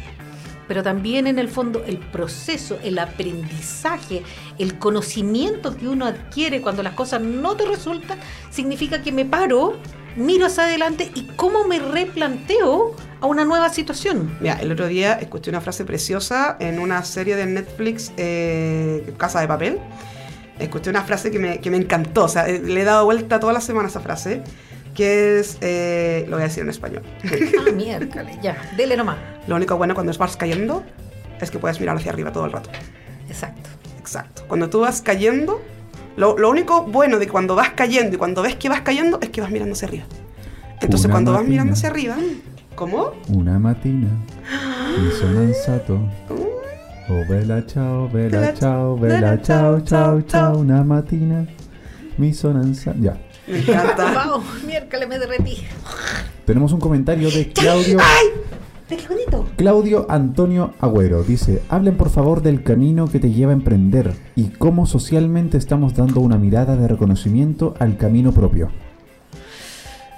Pero 0.68 0.82
también 0.82 1.26
en 1.26 1.38
el 1.38 1.48
fondo 1.48 1.84
el 1.84 1.98
proceso, 1.98 2.78
el 2.82 2.98
aprendizaje, 2.98 4.22
el 4.58 4.78
conocimiento 4.78 5.76
que 5.76 5.86
uno 5.88 6.06
adquiere 6.06 6.62
cuando 6.62 6.82
las 6.82 6.94
cosas 6.94 7.20
no 7.20 7.56
te 7.56 7.66
resultan, 7.66 8.18
significa 8.50 9.02
que 9.02 9.12
me 9.12 9.24
paro, 9.24 9.76
miro 10.16 10.46
hacia 10.46 10.64
adelante 10.64 11.11
y 11.14 11.27
cómo 11.37 11.64
me 11.66 11.79
replanteo 11.79 12.94
a 13.20 13.27
una 13.27 13.44
nueva 13.44 13.68
situación. 13.70 14.37
Mira, 14.40 14.61
el 14.61 14.72
otro 14.72 14.87
día 14.87 15.14
escuché 15.14 15.51
una 15.51 15.61
frase 15.61 15.85
preciosa 15.85 16.57
en 16.61 16.79
una 16.79 17.05
serie 17.05 17.37
de 17.37 17.46
Netflix, 17.46 18.12
eh, 18.16 19.14
Casa 19.16 19.40
de 19.40 19.48
Papel. 19.48 19.79
Escuché 20.59 20.90
una 20.90 21.03
frase 21.03 21.31
que 21.31 21.38
me, 21.38 21.61
que 21.61 21.70
me 21.70 21.77
encantó, 21.77 22.25
o 22.25 22.29
sea, 22.29 22.46
le 22.46 22.81
he 22.81 22.85
dado 22.85 23.05
vuelta 23.05 23.40
toda 23.40 23.53
la 23.53 23.61
semana 23.61 23.88
a 23.88 23.90
esa 23.90 24.01
frase, 24.01 24.42
que 24.94 25.40
es, 25.40 25.57
eh, 25.61 26.25
lo 26.29 26.37
voy 26.37 26.42
a 26.42 26.48
decir 26.48 26.62
en 26.62 26.70
español. 26.70 27.03
Ah, 27.25 27.70
miércoles, 27.72 28.37
ya, 28.42 28.57
dele 28.77 28.96
nomás. 28.96 29.16
Lo 29.46 29.57
único 29.57 29.77
bueno 29.77 29.94
cuando 29.94 30.12
vas 30.12 30.37
cayendo 30.37 30.85
es 31.40 31.51
que 31.51 31.59
puedes 31.59 31.81
mirar 31.81 31.96
hacia 31.96 32.12
arriba 32.12 32.33
todo 32.33 32.44
el 32.44 32.53
rato. 32.53 32.70
Exacto. 33.29 33.70
Exacto. 33.98 34.44
Cuando 34.46 34.68
tú 34.68 34.81
vas 34.81 35.01
cayendo, 35.01 35.62
lo, 36.16 36.37
lo 36.37 36.51
único 36.51 36.83
bueno 36.85 37.18
de 37.18 37.29
cuando 37.29 37.55
vas 37.55 37.70
cayendo 37.70 38.14
y 38.16 38.18
cuando 38.18 38.42
ves 38.42 38.57
que 38.57 38.68
vas 38.68 38.81
cayendo 38.83 39.18
es 39.20 39.31
que 39.31 39.40
vas 39.40 39.51
mirando 39.51 39.72
hacia 39.75 39.88
arriba. 39.88 40.05
Entonces 40.81 41.05
Una 41.07 41.12
cuando 41.14 41.33
vas 41.33 41.40
matina. 41.40 41.51
mirando 41.53 41.72
hacia 41.75 41.88
arriba, 41.88 42.16
¿cómo? 42.75 43.12
Una 43.29 43.59
mattina 43.59 44.09
mi 44.98 45.11
sono 45.12 45.40
alzato. 45.40 46.01
Oh 47.09 47.66
ciao, 47.66 48.09
bella 48.09 48.38
bella 48.38 48.55
ciao, 48.55 48.96
ciao, 48.98 49.40
ciao, 49.42 49.81
ciao. 49.85 50.22
ciao. 50.22 50.59
Una 50.59 50.83
mattina 50.83 51.46
mi 52.18 52.33
sono 52.35 52.61
alzato. 52.61 52.98
Ya. 53.01 53.16
Me 53.46 53.59
encanta. 53.59 54.12
Wow, 54.27 54.42
miércoles 54.66 55.09
me 55.09 55.18
derretí. 55.18 55.66
Tenemos 56.44 56.72
un 56.72 56.81
comentario 56.81 57.31
de 57.31 57.48
Claudio. 57.53 57.98
Claudito. 57.98 58.51
Claudio 59.56 60.06
Antonio 60.08 60.72
Agüero 60.80 61.22
dice, 61.22 61.62
hablen 61.68 61.96
por 61.96 62.10
favor 62.10 62.42
del 62.42 62.62
camino 62.62 63.08
que 63.08 63.20
te 63.20 63.30
lleva 63.30 63.52
a 63.52 63.54
emprender 63.54 64.14
y 64.34 64.48
cómo 64.48 64.86
socialmente 64.86 65.58
estamos 65.58 65.94
dando 65.94 66.20
una 66.20 66.38
mirada 66.38 66.74
de 66.76 66.88
reconocimiento 66.88 67.74
al 67.78 67.96
camino 67.96 68.32
propio. 68.32 68.70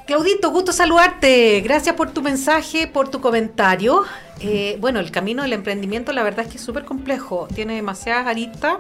Claudito, 0.07 0.51
gusto 0.51 0.73
saludarte. 0.73 1.63
Gracias 1.63 1.97
por 1.97 2.11
tu 2.11 2.21
mensaje, 2.21 2.87
por 2.87 3.09
tu 3.09 3.21
comentario. 3.21 4.03
Eh, 4.41 4.77
bueno, 4.79 5.01
el 5.01 5.11
camino 5.11 5.43
del 5.43 5.55
emprendimiento 5.55 6.13
la 6.13 6.23
verdad 6.23 6.45
es 6.45 6.53
que 6.53 6.59
es 6.59 6.65
súper 6.65 6.85
complejo. 6.85 7.49
Tiene 7.55 7.75
demasiadas 7.75 8.27
aristas 8.27 8.77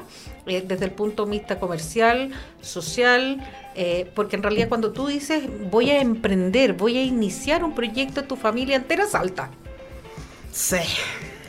eh, 0.47 0.63
desde 0.67 0.85
el 0.85 0.91
punto 0.93 1.25
de 1.25 1.33
vista 1.33 1.59
comercial, 1.59 2.31
social, 2.61 3.43
eh, 3.75 4.11
porque 4.15 4.37
en 4.37 4.43
realidad 4.43 4.69
cuando 4.69 4.93
tú 4.93 5.07
dices 5.07 5.45
voy 5.71 5.91
a 5.91 6.01
emprender, 6.01 6.75
voy 6.75 6.99
a 6.99 7.03
iniciar 7.03 7.65
un 7.65 7.75
proyecto, 7.75 8.25
tu 8.25 8.37
familia 8.37 8.77
entera 8.77 9.07
salta. 9.07 9.51
Sí. 10.55 10.77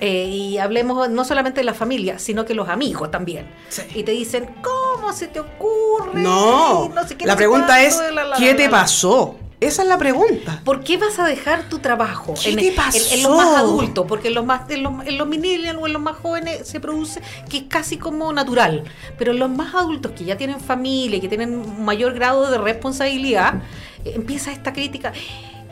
Eh, 0.01 0.25
y 0.25 0.57
hablemos 0.57 1.09
no 1.09 1.23
solamente 1.23 1.61
de 1.61 1.65
la 1.65 1.73
familia, 1.75 2.17
sino 2.19 2.43
que 2.43 2.53
los 2.55 2.67
amigos 2.67 3.11
también. 3.11 3.47
Sí. 3.69 3.83
Y 3.93 4.03
te 4.03 4.11
dicen, 4.11 4.49
¿cómo 4.63 5.13
se 5.13 5.27
te 5.27 5.39
ocurre? 5.39 6.21
No. 6.23 6.91
Y 7.03 7.07
sé 7.07 7.15
qué, 7.15 7.25
la 7.27 7.33
no 7.33 7.37
pregunta 7.37 7.81
es, 7.83 7.97
la, 8.13 8.25
la, 8.25 8.35
¿qué 8.37 8.55
te 8.55 8.65
la". 8.65 8.71
pasó? 8.71 9.37
Esa 9.61 9.83
es 9.83 9.87
la 9.87 9.97
pregunta. 9.97 10.61
¿Por 10.65 10.83
qué 10.83 10.97
vas 10.97 11.17
a 11.17 11.25
dejar 11.25 11.69
tu 11.69 11.79
trabajo? 11.79 12.33
¿Qué 12.43 12.49
en, 12.49 12.55
te 12.57 12.61
en- 12.63 12.67
en 12.71 12.75
pasó? 12.75 12.99
los 13.29 13.37
más 13.37 13.55
adultos, 13.55 14.05
porque 14.07 14.27
en 14.27 14.33
los 14.33 14.45
más 14.45 14.69
en 14.69 14.83
los, 14.83 14.93
en 15.07 15.17
los 15.17 15.27
millennials 15.27 15.77
o 15.81 15.87
en 15.87 15.93
los 15.93 16.01
más 16.01 16.17
jóvenes 16.17 16.67
se 16.67 16.79
produce 16.81 17.21
que 17.49 17.57
es 17.59 17.63
casi 17.69 17.97
como 17.97 18.33
natural, 18.33 18.83
pero 19.17 19.31
en 19.31 19.39
los 19.39 19.49
más 19.49 19.73
adultos 19.75 20.11
que 20.11 20.25
ya 20.25 20.35
tienen 20.35 20.59
familia, 20.59 21.21
que 21.21 21.29
tienen 21.29 21.57
un 21.57 21.85
mayor 21.85 22.13
grado 22.15 22.51
de 22.51 22.57
responsabilidad, 22.57 23.61
eh, 24.03 24.11
empieza 24.15 24.51
esta 24.51 24.73
crítica. 24.73 25.13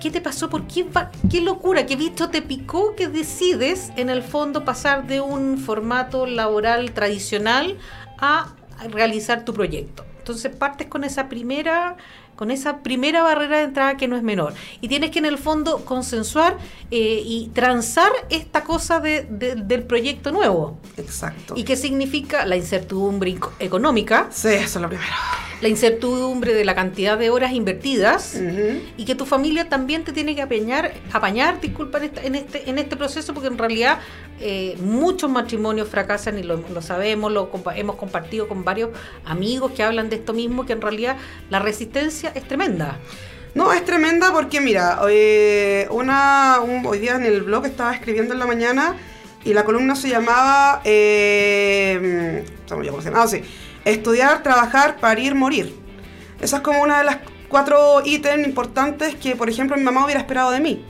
¿Qué 0.04 0.12
te 0.12 0.20
pasó? 0.20 0.50
¿Por 0.50 0.68
qué, 0.68 0.84
va- 0.84 1.10
qué 1.32 1.40
locura? 1.40 1.86
¿Qué 1.86 1.96
bicho 1.96 2.28
te 2.30 2.42
picó 2.42 2.94
que 2.94 3.08
decides 3.08 3.90
en 3.96 4.10
el 4.10 4.22
fondo 4.22 4.66
pasar 4.66 5.08
de 5.08 5.22
un 5.22 5.58
formato 5.58 6.26
laboral 6.26 6.92
tradicional 6.92 7.78
a 8.18 8.54
realizar 8.92 9.46
tu 9.46 9.54
proyecto? 9.54 10.04
Entonces 10.18 10.54
partes 10.54 10.88
con 10.88 11.06
esa 11.06 11.30
primera 11.30 11.96
con 12.36 12.50
esa 12.52 12.80
primera 12.80 13.22
barrera 13.24 13.58
de 13.60 13.64
entrada 13.66 13.96
que 13.98 14.08
no 14.08 14.16
es 14.18 14.24
menor. 14.24 14.54
Y 14.82 14.88
tienes 14.88 15.12
que 15.12 15.20
en 15.20 15.26
el 15.26 15.38
fondo 15.38 15.86
consensuar 15.86 16.58
eh, 16.92 17.22
y 17.26 17.50
transar 17.54 18.12
esta 18.30 18.64
cosa 18.64 19.00
de- 19.00 19.24
de- 19.30 19.56
del 19.56 19.84
proyecto 19.84 20.32
nuevo. 20.32 20.78
Exacto. 20.98 21.54
¿Y 21.56 21.64
qué 21.64 21.76
significa 21.76 22.46
la 22.46 22.56
incertidumbre 22.56 23.36
económica? 23.60 24.28
Sí, 24.32 24.50
eso 24.50 24.80
es 24.80 24.82
lo 24.82 24.88
primero. 24.90 25.12
La 25.62 25.70
incertidumbre 25.70 26.54
de 26.54 26.66
la 26.66 26.76
cantidad 26.76 27.18
de 27.18 27.30
horas 27.30 27.54
invertidas 27.54 28.36
y 28.98 29.06
que 29.06 29.16
tu 29.16 29.26
familia 29.26 29.70
también 29.70 30.04
te 30.04 30.12
tiene 30.12 30.36
que 30.36 30.42
apañar, 30.42 30.94
apañar 31.14 31.62
disculpa, 31.62 32.00
en 32.22 32.36
este, 32.36 32.70
en 32.70 32.78
este 32.80 32.98
proceso, 32.98 33.34
porque 33.34 33.48
en 33.48 33.58
realidad 33.58 34.00
eh, 34.44 34.78
muchos 34.82 35.30
matrimonios 35.32 35.88
fracasan 35.88 36.38
y 36.38 36.44
lo, 36.44 36.62
sabemos, 36.82 37.32
lo 37.32 37.52
compa- 37.52 37.74
hemos 37.78 37.96
compartido 37.96 38.48
con 38.48 38.64
varios 38.64 38.90
amigos 39.26 39.72
que 39.72 39.82
hablan 39.84 40.10
de 40.10 40.18
esto 40.18 40.34
mismo, 40.34 40.66
que 40.66 40.74
en 40.74 40.82
realidad 40.82 41.16
la 41.50 41.60
resistencia 41.60 42.32
es 42.36 42.44
tremenda. 42.48 43.00
No, 43.56 43.72
es 43.72 43.86
tremenda 43.86 44.32
porque 44.32 44.60
mira, 44.62 45.00
eh, 45.10 45.88
una, 45.92 46.60
un- 46.62 46.86
hoy 46.86 47.00
día 47.00 47.16
en 47.16 47.24
el 47.26 47.42
blog 47.42 47.66
estaba 47.66 47.94
escribiendo 47.94 48.34
en 48.34 48.40
la 48.40 48.46
mañana 48.48 48.96
y 49.46 49.54
la 49.54 49.64
columna 49.64 49.96
se 49.96 50.10
llamaba, 50.10 50.82
eh, 50.84 52.44
llamaba, 53.06 53.28
sí, 53.28 53.42
estudiar, 53.86 54.44
trabajar, 54.44 54.98
parir, 54.98 55.36
morir. 55.36 55.74
Esa 56.42 56.58
es 56.58 56.62
como 56.64 56.82
una 56.82 56.98
de 57.00 57.04
las 57.06 57.18
cuatro 57.48 58.02
ítems 58.04 58.48
importantes 58.48 59.16
que, 59.16 59.36
por 59.36 59.50
ejemplo, 59.50 59.78
mi 59.78 59.84
mamá 59.84 60.04
hubiera 60.06 60.20
esperado 60.20 60.52
de 60.52 60.60
mí. 60.60 60.84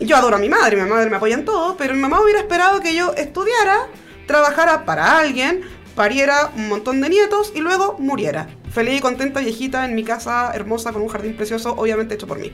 Yo 0.00 0.16
adoro 0.16 0.36
a 0.36 0.38
mi 0.38 0.48
madre, 0.48 0.76
mi 0.76 0.88
madre 0.88 1.10
me 1.10 1.16
apoya 1.16 1.34
en 1.34 1.44
todo, 1.44 1.76
pero 1.76 1.92
mi 1.92 2.00
mamá 2.00 2.20
hubiera 2.22 2.38
esperado 2.38 2.80
que 2.80 2.94
yo 2.94 3.14
estudiara, 3.14 3.88
trabajara 4.26 4.84
para 4.84 5.18
alguien, 5.18 5.62
pariera 5.96 6.52
un 6.54 6.68
montón 6.68 7.00
de 7.00 7.08
nietos 7.08 7.52
y 7.52 7.58
luego 7.58 7.96
muriera. 7.98 8.46
Feliz 8.70 8.98
y 8.98 9.00
contenta, 9.00 9.40
viejita, 9.40 9.84
en 9.84 9.96
mi 9.96 10.04
casa 10.04 10.52
hermosa 10.54 10.92
con 10.92 11.02
un 11.02 11.08
jardín 11.08 11.36
precioso, 11.36 11.74
obviamente 11.76 12.14
hecho 12.14 12.28
por 12.28 12.38
mí. 12.38 12.52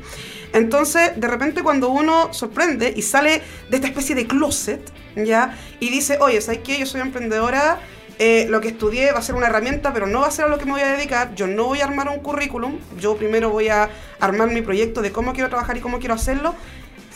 Entonces, 0.54 1.12
de 1.16 1.28
repente 1.28 1.62
cuando 1.62 1.90
uno 1.90 2.32
sorprende 2.32 2.94
y 2.96 3.02
sale 3.02 3.42
de 3.68 3.76
esta 3.76 3.88
especie 3.88 4.14
de 4.14 4.26
closet, 4.26 4.80
¿ya? 5.14 5.54
Y 5.80 5.90
dice, 5.90 6.16
oye, 6.22 6.40
¿sabes 6.40 6.60
qué? 6.64 6.78
Yo 6.78 6.86
soy 6.86 7.02
emprendedora, 7.02 7.78
eh, 8.18 8.46
lo 8.48 8.62
que 8.62 8.68
estudié 8.68 9.12
va 9.12 9.18
a 9.18 9.22
ser 9.22 9.34
una 9.34 9.48
herramienta, 9.48 9.92
pero 9.92 10.06
no 10.06 10.20
va 10.20 10.28
a 10.28 10.30
ser 10.30 10.46
a 10.46 10.48
lo 10.48 10.56
que 10.56 10.64
me 10.64 10.72
voy 10.72 10.80
a 10.80 10.92
dedicar. 10.96 11.34
Yo 11.34 11.46
no 11.46 11.64
voy 11.64 11.80
a 11.80 11.84
armar 11.84 12.08
un 12.08 12.20
currículum, 12.20 12.78
yo 12.98 13.16
primero 13.16 13.50
voy 13.50 13.68
a 13.68 13.90
armar 14.20 14.48
mi 14.48 14.62
proyecto 14.62 15.02
de 15.02 15.12
cómo 15.12 15.34
quiero 15.34 15.50
trabajar 15.50 15.76
y 15.76 15.80
cómo 15.80 15.98
quiero 15.98 16.14
hacerlo. 16.14 16.54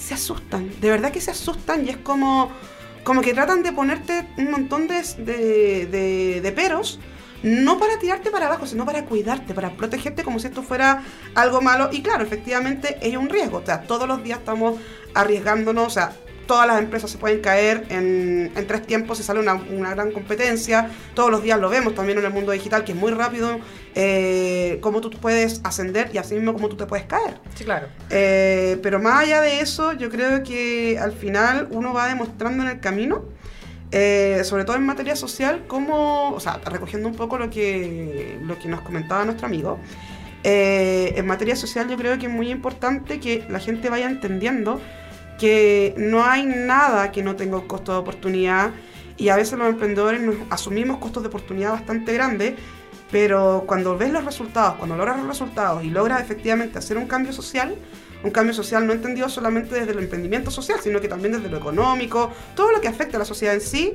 Se 0.09 0.14
asustan, 0.14 0.71
de 0.81 0.88
verdad 0.88 1.12
que 1.12 1.21
se 1.21 1.31
asustan 1.31 1.85
y 1.87 1.90
es 1.90 1.99
como, 1.99 2.51
como 3.05 3.21
que 3.21 3.35
tratan 3.35 3.62
de 3.62 3.73
ponerte 3.73 4.27
un 4.38 4.51
montón 4.51 4.88
de, 4.88 5.03
de, 5.18 5.87
de- 5.87 6.40
de 6.40 6.53
peros, 6.53 6.99
no 7.42 7.79
para 7.79 7.99
tirarte 7.99 8.31
para 8.31 8.47
abajo, 8.47 8.66
sino 8.66 8.87
para 8.87 9.05
cuidarte, 9.05 9.53
para 9.53 9.77
protegerte 9.77 10.25
como 10.25 10.38
si 10.38 10.47
esto 10.47 10.62
fuera 10.62 11.03
algo 11.35 11.61
malo. 11.61 11.90
Y 11.92 12.01
claro, 12.01 12.25
efectivamente 12.25 12.97
es 13.03 13.14
un 13.18 13.29
riesgo, 13.29 13.59
o 13.59 13.66
sea, 13.66 13.83
todos 13.83 14.09
los 14.09 14.23
días 14.25 14.38
estamos 14.38 14.77
arriesgándonos, 15.12 15.87
o 15.87 15.90
sea, 15.90 16.12
todas 16.48 16.66
las 16.66 16.78
empresas 16.80 17.11
se 17.11 17.18
pueden 17.18 17.40
caer 17.40 17.84
en, 17.90 18.50
en 18.56 18.66
tres 18.66 18.84
tiempos, 18.84 19.18
se 19.18 19.22
sale 19.22 19.38
una, 19.38 19.54
una 19.54 19.90
gran 19.90 20.11
competencia, 20.11 20.90
todos 21.14 21.30
los 21.30 21.42
días 21.42 21.61
lo 21.61 21.68
vemos 21.68 21.94
también 21.94 22.18
en 22.18 22.24
el 22.24 22.32
mundo 22.32 22.50
digital, 22.50 22.84
que 22.84 22.92
es 22.92 22.98
muy 22.98 23.12
rápido, 23.12 23.61
eh, 23.94 24.78
cómo 24.80 25.02
tú 25.02 25.11
puedes 25.11 25.61
ascender 25.62 26.11
y 26.12 26.18
así 26.18 26.34
mismo 26.34 26.54
cómo 26.54 26.70
tú 26.70 26.76
te 26.76 26.87
puedes 26.87 27.06
caer. 27.06 27.38
Sí, 27.54 27.64
claro. 27.64 27.88
Eh, 28.08 28.78
pero 28.82 28.98
más 28.98 29.24
allá 29.24 29.42
de 29.42 29.61
eso, 29.61 29.92
yo 29.92 30.08
creo 30.08 30.42
que 30.42 30.98
al 30.98 31.12
final 31.12 31.68
uno 31.70 31.92
va 31.92 32.08
demostrando 32.08 32.62
en 32.62 32.70
el 32.70 32.80
camino, 32.80 33.24
eh, 33.90 34.40
sobre 34.42 34.64
todo 34.64 34.76
en 34.76 34.87
materia 34.87 35.16
social, 35.16 35.64
cómo, 35.68 36.32
o 36.32 36.40
sea, 36.40 36.61
recogiendo 36.64 37.08
un 37.08 37.14
poco 37.14 37.38
lo 37.38 37.50
que, 37.50 38.38
lo 38.42 38.58
que 38.58 38.68
nos 38.68 38.80
comentaba 38.80 39.24
nuestro 39.26 39.46
amigo, 39.46 39.78
eh, 40.44 41.12
en 41.16 41.26
materia 41.26 41.56
social 41.56 41.88
yo 41.90 41.96
creo 41.96 42.16
que 42.18 42.26
es 42.26 42.32
muy 42.32 42.50
importante 42.50 43.20
que 43.20 43.44
la 43.50 43.58
gente 43.58 43.90
vaya 43.90 44.06
entendiendo 44.06 44.80
que 45.38 45.94
no 45.96 46.24
hay 46.24 46.44
nada 46.46 47.12
que 47.12 47.22
no 47.22 47.37
tenga 47.37 47.59
un 47.59 47.66
costo 47.66 47.92
de 47.92 47.98
oportunidad 47.98 48.70
y 49.16 49.29
a 49.31 49.37
veces 49.37 49.59
los 49.59 49.68
emprendedores 49.68 50.20
nos 50.20 50.37
asumimos 50.51 50.98
costos 50.98 51.22
de 51.22 51.29
oportunidad 51.29 51.72
bastante 51.72 52.12
grandes, 52.12 52.55
pero 53.11 53.64
cuando 53.66 53.96
ves 53.96 54.12
los 54.12 54.24
resultados, 54.24 54.74
cuando 54.77 54.96
logras 54.96 55.16
los 55.18 55.27
resultados 55.27 55.83
y 55.85 55.90
logras 55.90 56.20
efectivamente 56.20 56.79
hacer 56.79 56.98
un 56.98 57.07
cambio 57.07 57.33
social, 57.33 57.77
un 58.22 58.31
cambio 58.31 58.53
social 58.53 58.87
no 58.87 58.92
entendido 58.92 59.29
solamente 59.29 59.74
desde 59.74 59.92
el 59.92 59.98
emprendimiento 60.01 60.51
social, 60.51 60.79
sino 60.83 61.01
que 61.01 61.09
también 61.09 61.33
desde 61.33 61.48
lo 61.48 61.57
económico, 61.57 62.33
todo 62.55 62.72
lo 62.72 62.81
que 62.81 62.88
afecta 62.88 63.16
a 63.16 63.20
la 63.20 63.24
sociedad 63.24 63.55
en 63.55 63.61
sí, 63.61 63.94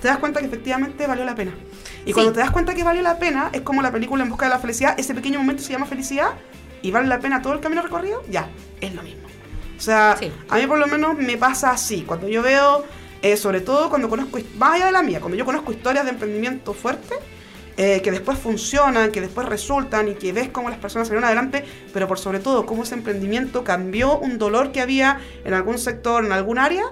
te 0.00 0.08
das 0.08 0.18
cuenta 0.18 0.40
que 0.40 0.46
efectivamente 0.46 1.06
valió 1.06 1.24
la 1.24 1.34
pena. 1.34 1.52
Y 2.04 2.08
Sí. 2.08 2.12
cuando 2.14 2.32
te 2.32 2.40
das 2.40 2.50
cuenta 2.50 2.74
que 2.74 2.84
valió 2.84 3.02
la 3.02 3.18
pena, 3.18 3.50
es 3.52 3.60
como 3.62 3.82
la 3.82 3.90
película 3.92 4.22
En 4.22 4.30
busca 4.30 4.46
de 4.46 4.50
la 4.50 4.58
felicidad, 4.58 4.94
ese 4.98 5.14
pequeño 5.14 5.38
momento 5.38 5.62
se 5.62 5.72
llama 5.72 5.86
felicidad 5.86 6.30
y 6.82 6.90
vale 6.90 7.08
la 7.08 7.18
pena 7.20 7.42
todo 7.42 7.52
el 7.52 7.60
camino 7.60 7.82
recorrido, 7.82 8.22
ya, 8.30 8.48
es 8.80 8.94
lo 8.94 9.02
mismo. 9.02 9.28
O 9.78 9.80
sea, 9.80 10.16
Sí. 10.18 10.30
a 10.48 10.56
mí 10.56 10.66
por 10.66 10.78
lo 10.78 10.86
menos 10.86 11.16
me 11.16 11.36
pasa 11.36 11.70
así, 11.70 12.02
cuando 12.02 12.28
yo 12.28 12.42
veo, 12.42 12.84
eh, 13.22 13.36
sobre 13.36 13.60
todo 13.60 13.88
cuando 13.88 14.08
conozco, 14.08 14.38
más 14.58 14.74
allá 14.74 14.86
de 14.86 14.92
la 14.92 15.02
mía, 15.02 15.20
cuando 15.20 15.36
yo 15.38 15.44
conozco 15.44 15.72
historias 15.72 16.04
de 16.04 16.10
emprendimiento 16.10 16.74
fuerte, 16.74 17.14
eh, 17.76 18.02
que 18.02 18.10
después 18.10 18.36
funcionan, 18.38 19.12
que 19.12 19.20
después 19.20 19.46
resultan 19.48 20.08
y 20.08 20.14
que 20.14 20.32
ves 20.32 20.48
cómo 20.48 20.68
las 20.68 20.80
personas 20.80 21.06
salieron 21.06 21.24
adelante, 21.24 21.64
pero 21.92 22.08
por 22.08 22.18
sobre 22.18 22.40
todo 22.40 22.66
cómo 22.66 22.82
ese 22.82 22.94
emprendimiento 22.96 23.62
cambió 23.62 24.18
un 24.18 24.36
dolor 24.36 24.72
que 24.72 24.80
había 24.80 25.20
en 25.44 25.54
algún 25.54 25.78
sector, 25.78 26.24
en 26.24 26.32
algún 26.32 26.58
área, 26.58 26.82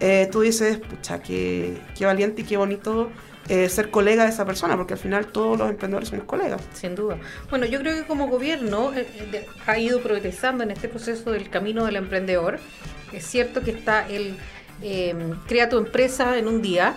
eh, 0.00 0.28
tú 0.32 0.40
dices, 0.40 0.78
pucha, 0.78 1.20
qué, 1.22 1.76
qué 1.96 2.06
valiente 2.06 2.40
y 2.42 2.44
qué 2.46 2.56
bonito 2.56 3.10
eh, 3.48 3.68
ser 3.68 3.90
colega 3.90 4.24
de 4.24 4.30
esa 4.30 4.44
persona, 4.44 4.76
porque 4.76 4.94
al 4.94 5.00
final 5.00 5.26
todos 5.26 5.58
los 5.58 5.70
emprendedores 5.70 6.08
somos 6.08 6.24
colegas. 6.24 6.62
Sin 6.74 6.94
duda. 6.94 7.18
Bueno, 7.50 7.66
yo 7.66 7.80
creo 7.80 7.94
que 7.94 8.06
como 8.06 8.28
gobierno 8.28 8.92
eh, 8.94 9.06
eh, 9.32 9.46
ha 9.66 9.78
ido 9.78 10.00
progresando 10.00 10.62
en 10.64 10.70
este 10.70 10.88
proceso 10.88 11.32
del 11.32 11.50
camino 11.50 11.84
del 11.84 11.96
emprendedor. 11.96 12.58
Es 13.12 13.26
cierto 13.26 13.60
que 13.62 13.72
está 13.72 14.08
el 14.08 14.36
eh, 14.82 15.14
crea 15.46 15.68
tu 15.68 15.78
empresa 15.78 16.38
en 16.38 16.48
un 16.48 16.60
día, 16.60 16.94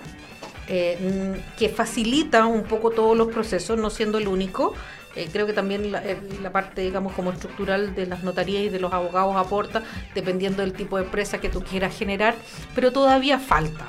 eh, 0.67 0.97
mm, 0.99 1.58
que 1.58 1.69
facilita 1.69 2.45
un 2.45 2.63
poco 2.63 2.91
todos 2.91 3.15
los 3.15 3.27
procesos, 3.27 3.77
no 3.77 3.89
siendo 3.89 4.17
el 4.17 4.27
único. 4.27 4.73
Eh, 5.15 5.29
creo 5.31 5.45
que 5.45 5.53
también 5.53 5.91
la, 5.91 6.03
eh, 6.03 6.17
la 6.41 6.51
parte, 6.51 6.81
digamos, 6.81 7.13
como 7.13 7.31
estructural 7.31 7.95
de 7.95 8.05
las 8.05 8.23
notarías 8.23 8.63
y 8.63 8.69
de 8.69 8.79
los 8.79 8.91
abogados 8.91 9.36
aporta, 9.38 9.84
dependiendo 10.13 10.62
del 10.62 10.73
tipo 10.73 10.97
de 10.97 11.05
empresa 11.05 11.38
que 11.39 11.47
tú 11.49 11.62
quieras 11.62 11.97
generar, 11.97 12.36
pero 12.73 12.91
todavía 12.91 13.39
falta. 13.39 13.86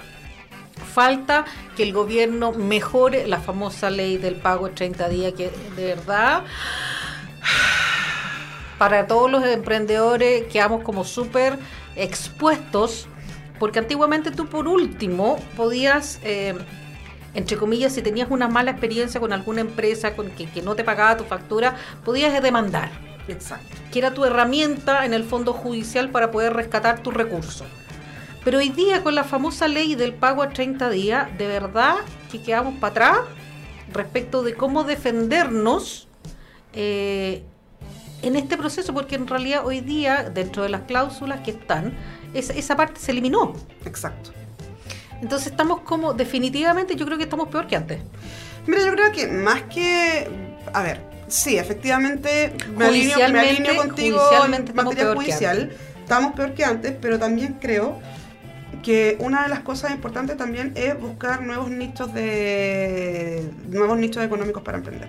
Falta 0.96 1.44
que 1.76 1.82
el 1.82 1.92
gobierno 1.92 2.52
mejore 2.52 3.26
la 3.26 3.38
famosa 3.38 3.90
ley 3.90 4.16
del 4.16 4.36
pago 4.36 4.66
en 4.66 4.74
30 4.74 5.10
días, 5.10 5.34
que 5.34 5.50
de 5.76 5.84
verdad, 5.94 6.44
para 8.78 9.06
todos 9.06 9.30
los 9.30 9.44
emprendedores 9.44 10.44
quedamos 10.44 10.82
como 10.82 11.04
súper 11.04 11.58
expuestos, 11.96 13.08
porque 13.58 13.78
antiguamente 13.78 14.30
tú 14.30 14.46
por 14.46 14.68
último 14.68 15.38
podías, 15.54 16.18
eh, 16.22 16.54
entre 17.34 17.58
comillas, 17.58 17.92
si 17.92 18.00
tenías 18.00 18.30
una 18.30 18.48
mala 18.48 18.70
experiencia 18.70 19.20
con 19.20 19.34
alguna 19.34 19.60
empresa 19.60 20.16
con 20.16 20.30
que, 20.30 20.48
que 20.48 20.62
no 20.62 20.76
te 20.76 20.82
pagaba 20.82 21.18
tu 21.18 21.24
factura, 21.24 21.76
podías 22.06 22.42
demandar 22.42 22.88
Exacto. 23.28 23.76
que 23.92 23.98
era 23.98 24.14
tu 24.14 24.24
herramienta 24.24 25.04
en 25.04 25.12
el 25.12 25.24
fondo 25.24 25.52
judicial 25.52 26.08
para 26.08 26.30
poder 26.30 26.54
rescatar 26.54 27.02
tus 27.02 27.12
recursos. 27.12 27.66
Pero 28.46 28.58
hoy 28.58 28.68
día 28.68 29.02
con 29.02 29.16
la 29.16 29.24
famosa 29.24 29.66
ley 29.66 29.96
del 29.96 30.14
pago 30.14 30.40
a 30.40 30.50
30 30.50 30.88
días, 30.90 31.36
de 31.36 31.48
verdad 31.48 31.96
que 32.30 32.40
quedamos 32.40 32.76
para 32.78 32.90
atrás 32.92 33.18
respecto 33.92 34.44
de 34.44 34.54
cómo 34.54 34.84
defendernos 34.84 36.06
eh, 36.72 37.42
en 38.22 38.36
este 38.36 38.56
proceso, 38.56 38.94
porque 38.94 39.16
en 39.16 39.26
realidad 39.26 39.66
hoy 39.66 39.80
día, 39.80 40.30
dentro 40.32 40.62
de 40.62 40.68
las 40.68 40.82
cláusulas 40.82 41.40
que 41.40 41.50
están, 41.50 41.92
es- 42.34 42.50
esa 42.50 42.76
parte 42.76 43.00
se 43.00 43.10
eliminó. 43.10 43.52
Exacto. 43.84 44.30
Entonces 45.20 45.48
estamos 45.48 45.80
como, 45.80 46.14
definitivamente 46.14 46.94
yo 46.94 47.04
creo 47.04 47.18
que 47.18 47.24
estamos 47.24 47.48
peor 47.48 47.66
que 47.66 47.74
antes. 47.74 47.98
Mira, 48.68 48.84
yo 48.86 48.92
creo 48.92 49.10
que 49.10 49.26
más 49.26 49.62
que. 49.64 50.28
A 50.72 50.82
ver, 50.82 51.00
sí, 51.26 51.58
efectivamente, 51.58 52.52
me 52.76 52.84
alineo, 52.86 53.16
me 53.18 53.24
Judicialmente- 53.24 53.48
alineo 53.50 53.76
contigo 53.76 54.20
en 54.44 54.50
materia 54.76 54.94
peor 55.04 55.16
judicial. 55.16 55.72
Estamos 56.02 56.32
peor 56.34 56.54
que 56.54 56.64
antes, 56.64 56.94
pero 57.00 57.18
también 57.18 57.56
creo 57.60 57.98
que 58.86 59.16
una 59.18 59.42
de 59.42 59.48
las 59.48 59.60
cosas 59.60 59.90
importantes 59.90 60.36
también 60.36 60.72
es 60.76 60.96
buscar 61.00 61.42
nuevos 61.42 61.68
nichos 61.72 62.14
de 62.14 63.50
nuevos 63.68 63.98
nichos 63.98 64.22
económicos 64.22 64.62
para 64.62 64.78
emprender. 64.78 65.08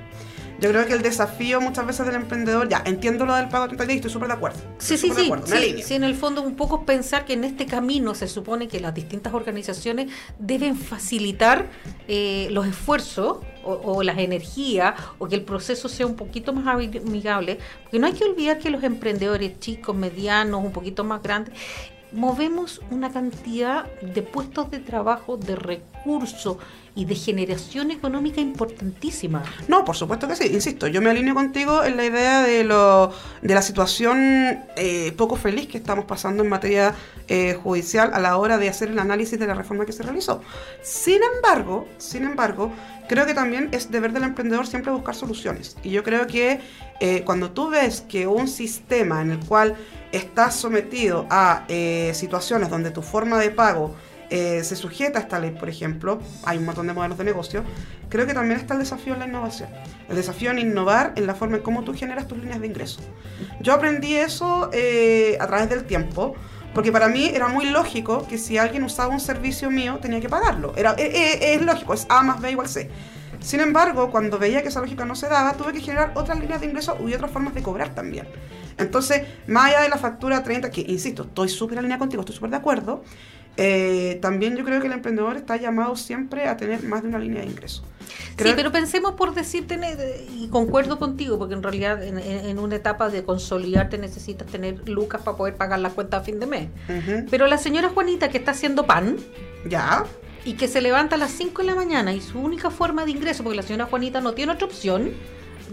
Yo 0.59 0.69
creo 0.71 0.87
que 0.87 0.93
el 0.93 1.03
desafío 1.03 1.61
muchas 1.61 1.85
veces 1.85 2.03
del 2.07 2.15
emprendedor, 2.15 2.67
ya 2.67 2.81
entiendo 2.87 3.27
lo 3.27 3.35
del 3.35 3.49
pago 3.49 3.65
a 3.65 3.67
30 3.67 3.83
días 3.85 3.93
y 3.93 3.97
estoy 3.97 4.09
súper 4.11 4.29
de 4.29 4.33
acuerdo. 4.33 4.57
Sí, 4.79 4.97
sí, 4.97 5.09
de 5.09 5.15
sí, 5.15 5.25
acuerdo, 5.25 5.45
sí, 5.45 5.93
en 5.93 6.03
el 6.03 6.15
fondo 6.15 6.41
un 6.41 6.55
poco 6.55 6.85
pensar 6.85 7.25
que 7.25 7.33
en 7.33 7.43
este 7.43 7.67
camino 7.67 8.15
se 8.15 8.27
supone 8.27 8.67
que 8.67 8.79
las 8.79 8.95
distintas 8.95 9.35
organizaciones 9.35 10.11
deben 10.39 10.75
facilitar 10.75 11.67
eh, 12.07 12.47
los 12.49 12.65
esfuerzos 12.65 13.37
o, 13.63 13.73
o 13.73 14.01
las 14.01 14.17
energías 14.17 14.95
o 15.19 15.27
que 15.27 15.35
el 15.35 15.43
proceso 15.43 15.87
sea 15.87 16.07
un 16.07 16.15
poquito 16.15 16.51
más 16.51 16.65
ami- 16.65 16.99
amigable, 17.05 17.59
porque 17.83 17.99
no 17.99 18.07
hay 18.07 18.13
que 18.13 18.23
olvidar 18.23 18.57
que 18.57 18.71
los 18.71 18.83
emprendedores 18.83 19.59
chicos, 19.59 19.95
medianos, 19.95 20.63
un 20.65 20.71
poquito 20.71 21.03
más 21.03 21.21
grandes, 21.21 21.53
movemos 22.11 22.81
una 22.91 23.11
cantidad 23.11 23.85
de 24.01 24.21
puestos 24.21 24.71
de 24.71 24.79
trabajo, 24.79 25.37
de 25.37 25.55
recursos 25.55 26.57
y 26.95 27.05
de 27.05 27.13
generación 27.13 27.91
económica 27.91 28.41
importantísima. 28.41 29.43
No, 29.67 29.85
por 29.85 29.95
supuesto 29.95 30.27
que 30.27 30.35
sí, 30.35 30.47
insisto, 30.51 30.87
yo 30.87 30.99
me 30.99 31.11
alineo 31.11 31.35
contigo 31.35 31.83
en 31.83 31.95
la 31.95 32.05
idea 32.05 32.41
de, 32.41 32.63
lo, 32.63 33.11
de 33.43 33.53
la 33.53 33.61
situación 33.61 34.17
eh, 34.75 35.13
poco 35.15 35.35
feliz 35.35 35.67
que 35.67 35.77
estamos 35.77 36.05
pasando 36.05 36.41
en 36.41 36.49
materia 36.49 36.95
eh, 37.27 37.53
judicial 37.53 38.11
a 38.13 38.19
la 38.19 38.37
hora 38.37 38.57
de 38.57 38.69
hacer 38.69 38.89
el 38.89 38.97
análisis 38.97 39.37
de 39.37 39.45
la 39.45 39.53
reforma 39.53 39.85
que 39.85 39.91
se 39.91 40.01
realizó. 40.01 40.41
Sin 40.81 41.19
embargo, 41.35 41.87
sin 41.99 42.23
embargo, 42.23 42.71
creo 43.07 43.27
que 43.27 43.35
también 43.35 43.69
es 43.73 43.91
deber 43.91 44.11
del 44.11 44.23
emprendedor 44.23 44.65
siempre 44.65 44.91
buscar 44.91 45.13
soluciones. 45.13 45.77
Y 45.83 45.91
yo 45.91 46.03
creo 46.03 46.25
que 46.25 46.61
eh, 46.99 47.21
cuando 47.25 47.51
tú 47.51 47.69
ves 47.69 48.01
que 48.01 48.25
un 48.25 48.47
sistema 48.47 49.21
en 49.21 49.31
el 49.31 49.39
cual 49.39 49.75
estás 50.11 50.55
sometido 50.55 51.27
a 51.29 51.65
eh, 51.67 52.11
situaciones 52.13 52.69
donde 52.69 52.91
tu 52.91 53.01
forma 53.01 53.37
de 53.39 53.49
pago 53.49 53.95
eh, 54.29 54.61
se 54.63 54.75
sujeta 54.75 55.19
a 55.19 55.21
esta 55.21 55.39
ley, 55.39 55.51
por 55.51 55.69
ejemplo, 55.69 56.19
hay 56.43 56.57
un 56.57 56.65
montón 56.65 56.87
de 56.87 56.93
modelos 56.93 57.17
de 57.17 57.23
negocio, 57.23 57.63
creo 58.09 58.27
que 58.27 58.33
también 58.33 58.59
está 58.59 58.73
el 58.73 58.81
desafío 58.81 59.13
en 59.13 59.19
la 59.19 59.27
innovación. 59.27 59.69
El 60.09 60.17
desafío 60.17 60.51
en 60.51 60.59
innovar 60.59 61.13
en 61.15 61.27
la 61.27 61.33
forma 61.33 61.57
en 61.57 61.63
cómo 61.63 61.83
tú 61.83 61.93
generas 61.93 62.27
tus 62.27 62.37
líneas 62.37 62.59
de 62.59 62.67
ingreso. 62.67 62.99
Yo 63.61 63.73
aprendí 63.73 64.15
eso 64.15 64.69
eh, 64.73 65.37
a 65.39 65.47
través 65.47 65.69
del 65.69 65.85
tiempo, 65.85 66.35
porque 66.73 66.91
para 66.91 67.07
mí 67.07 67.31
era 67.33 67.47
muy 67.47 67.69
lógico 67.69 68.27
que 68.27 68.37
si 68.37 68.57
alguien 68.57 68.83
usaba 68.83 69.13
un 69.13 69.21
servicio 69.21 69.71
mío, 69.71 69.99
tenía 70.01 70.19
que 70.19 70.27
pagarlo. 70.27 70.73
Era, 70.75 70.93
eh, 70.97 71.55
es 71.55 71.61
lógico, 71.61 71.93
es 71.93 72.05
A 72.09 72.21
más 72.21 72.41
B 72.41 72.51
igual 72.51 72.67
C. 72.67 72.89
Sin 73.39 73.61
embargo, 73.61 74.11
cuando 74.11 74.37
veía 74.37 74.61
que 74.61 74.67
esa 74.67 74.81
lógica 74.81 75.05
no 75.05 75.15
se 75.15 75.29
daba, 75.29 75.53
tuve 75.53 75.71
que 75.71 75.79
generar 75.79 76.11
otras 76.15 76.37
líneas 76.37 76.59
de 76.59 76.67
ingreso 76.67 76.97
y 77.07 77.13
otras 77.13 77.31
formas 77.31 77.53
de 77.53 77.61
cobrar 77.61 77.95
también. 77.95 78.27
Entonces, 78.77 79.23
más 79.47 79.69
allá 79.69 79.81
de 79.81 79.89
la 79.89 79.97
factura 79.97 80.43
30, 80.43 80.69
que 80.71 80.81
insisto, 80.81 81.23
estoy 81.23 81.49
súper 81.49 81.79
alineada 81.79 81.99
contigo, 81.99 82.21
estoy 82.21 82.35
súper 82.35 82.51
de 82.51 82.57
acuerdo, 82.57 83.03
eh, 83.59 84.19
también 84.21 84.55
yo 84.55 84.63
creo 84.63 84.79
que 84.79 84.85
el 84.87 84.93
emprendedor 84.93 85.35
está 85.35 85.57
llamado 85.57 85.95
siempre 85.95 86.47
a 86.47 86.57
tener 86.57 86.83
más 86.83 87.01
de 87.01 87.07
una 87.09 87.17
línea 87.17 87.41
de 87.41 87.47
ingreso. 87.47 87.83
Creo- 88.35 88.51
Sí, 88.51 88.53
pero 88.55 88.71
pensemos 88.71 89.13
por 89.13 89.33
decir, 89.33 89.65
tener, 89.65 89.97
y 90.37 90.47
concuerdo 90.49 90.99
contigo, 90.99 91.39
porque 91.39 91.55
en 91.55 91.63
realidad 91.63 92.03
en, 92.03 92.59
una 92.59 92.75
etapa 92.75 93.09
de 93.09 93.23
consolidarte 93.23 93.97
necesitas 93.97 94.47
tener 94.47 94.87
lucas 94.87 95.21
para 95.23 95.35
poder 95.37 95.55
pagar 95.55 95.79
la 95.79 95.89
cuenta 95.89 96.17
a 96.17 96.21
fin 96.21 96.39
de 96.39 96.45
mes. 96.45 96.69
Pero 97.31 97.47
la 97.47 97.57
señora 97.57 97.89
Juanita 97.89 98.29
que 98.29 98.37
está 98.37 98.51
haciendo 98.51 98.85
pan 98.85 99.17
Ya, 99.67 100.05
y 100.45 100.53
que 100.53 100.67
se 100.67 100.79
levanta 100.79 101.15
a 101.15 101.17
las 101.17 101.31
5 101.31 101.63
de 101.63 101.67
la 101.69 101.75
mañana 101.75 102.13
y 102.13 102.21
su 102.21 102.39
única 102.39 102.69
forma 102.69 103.05
de 103.05 103.11
ingreso, 103.11 103.41
porque 103.43 103.55
la 103.57 103.63
señora 103.63 103.85
Juanita 103.85 104.21
no 104.21 104.33
tiene 104.33 104.51
otra 104.53 104.67
opción, 104.67 105.11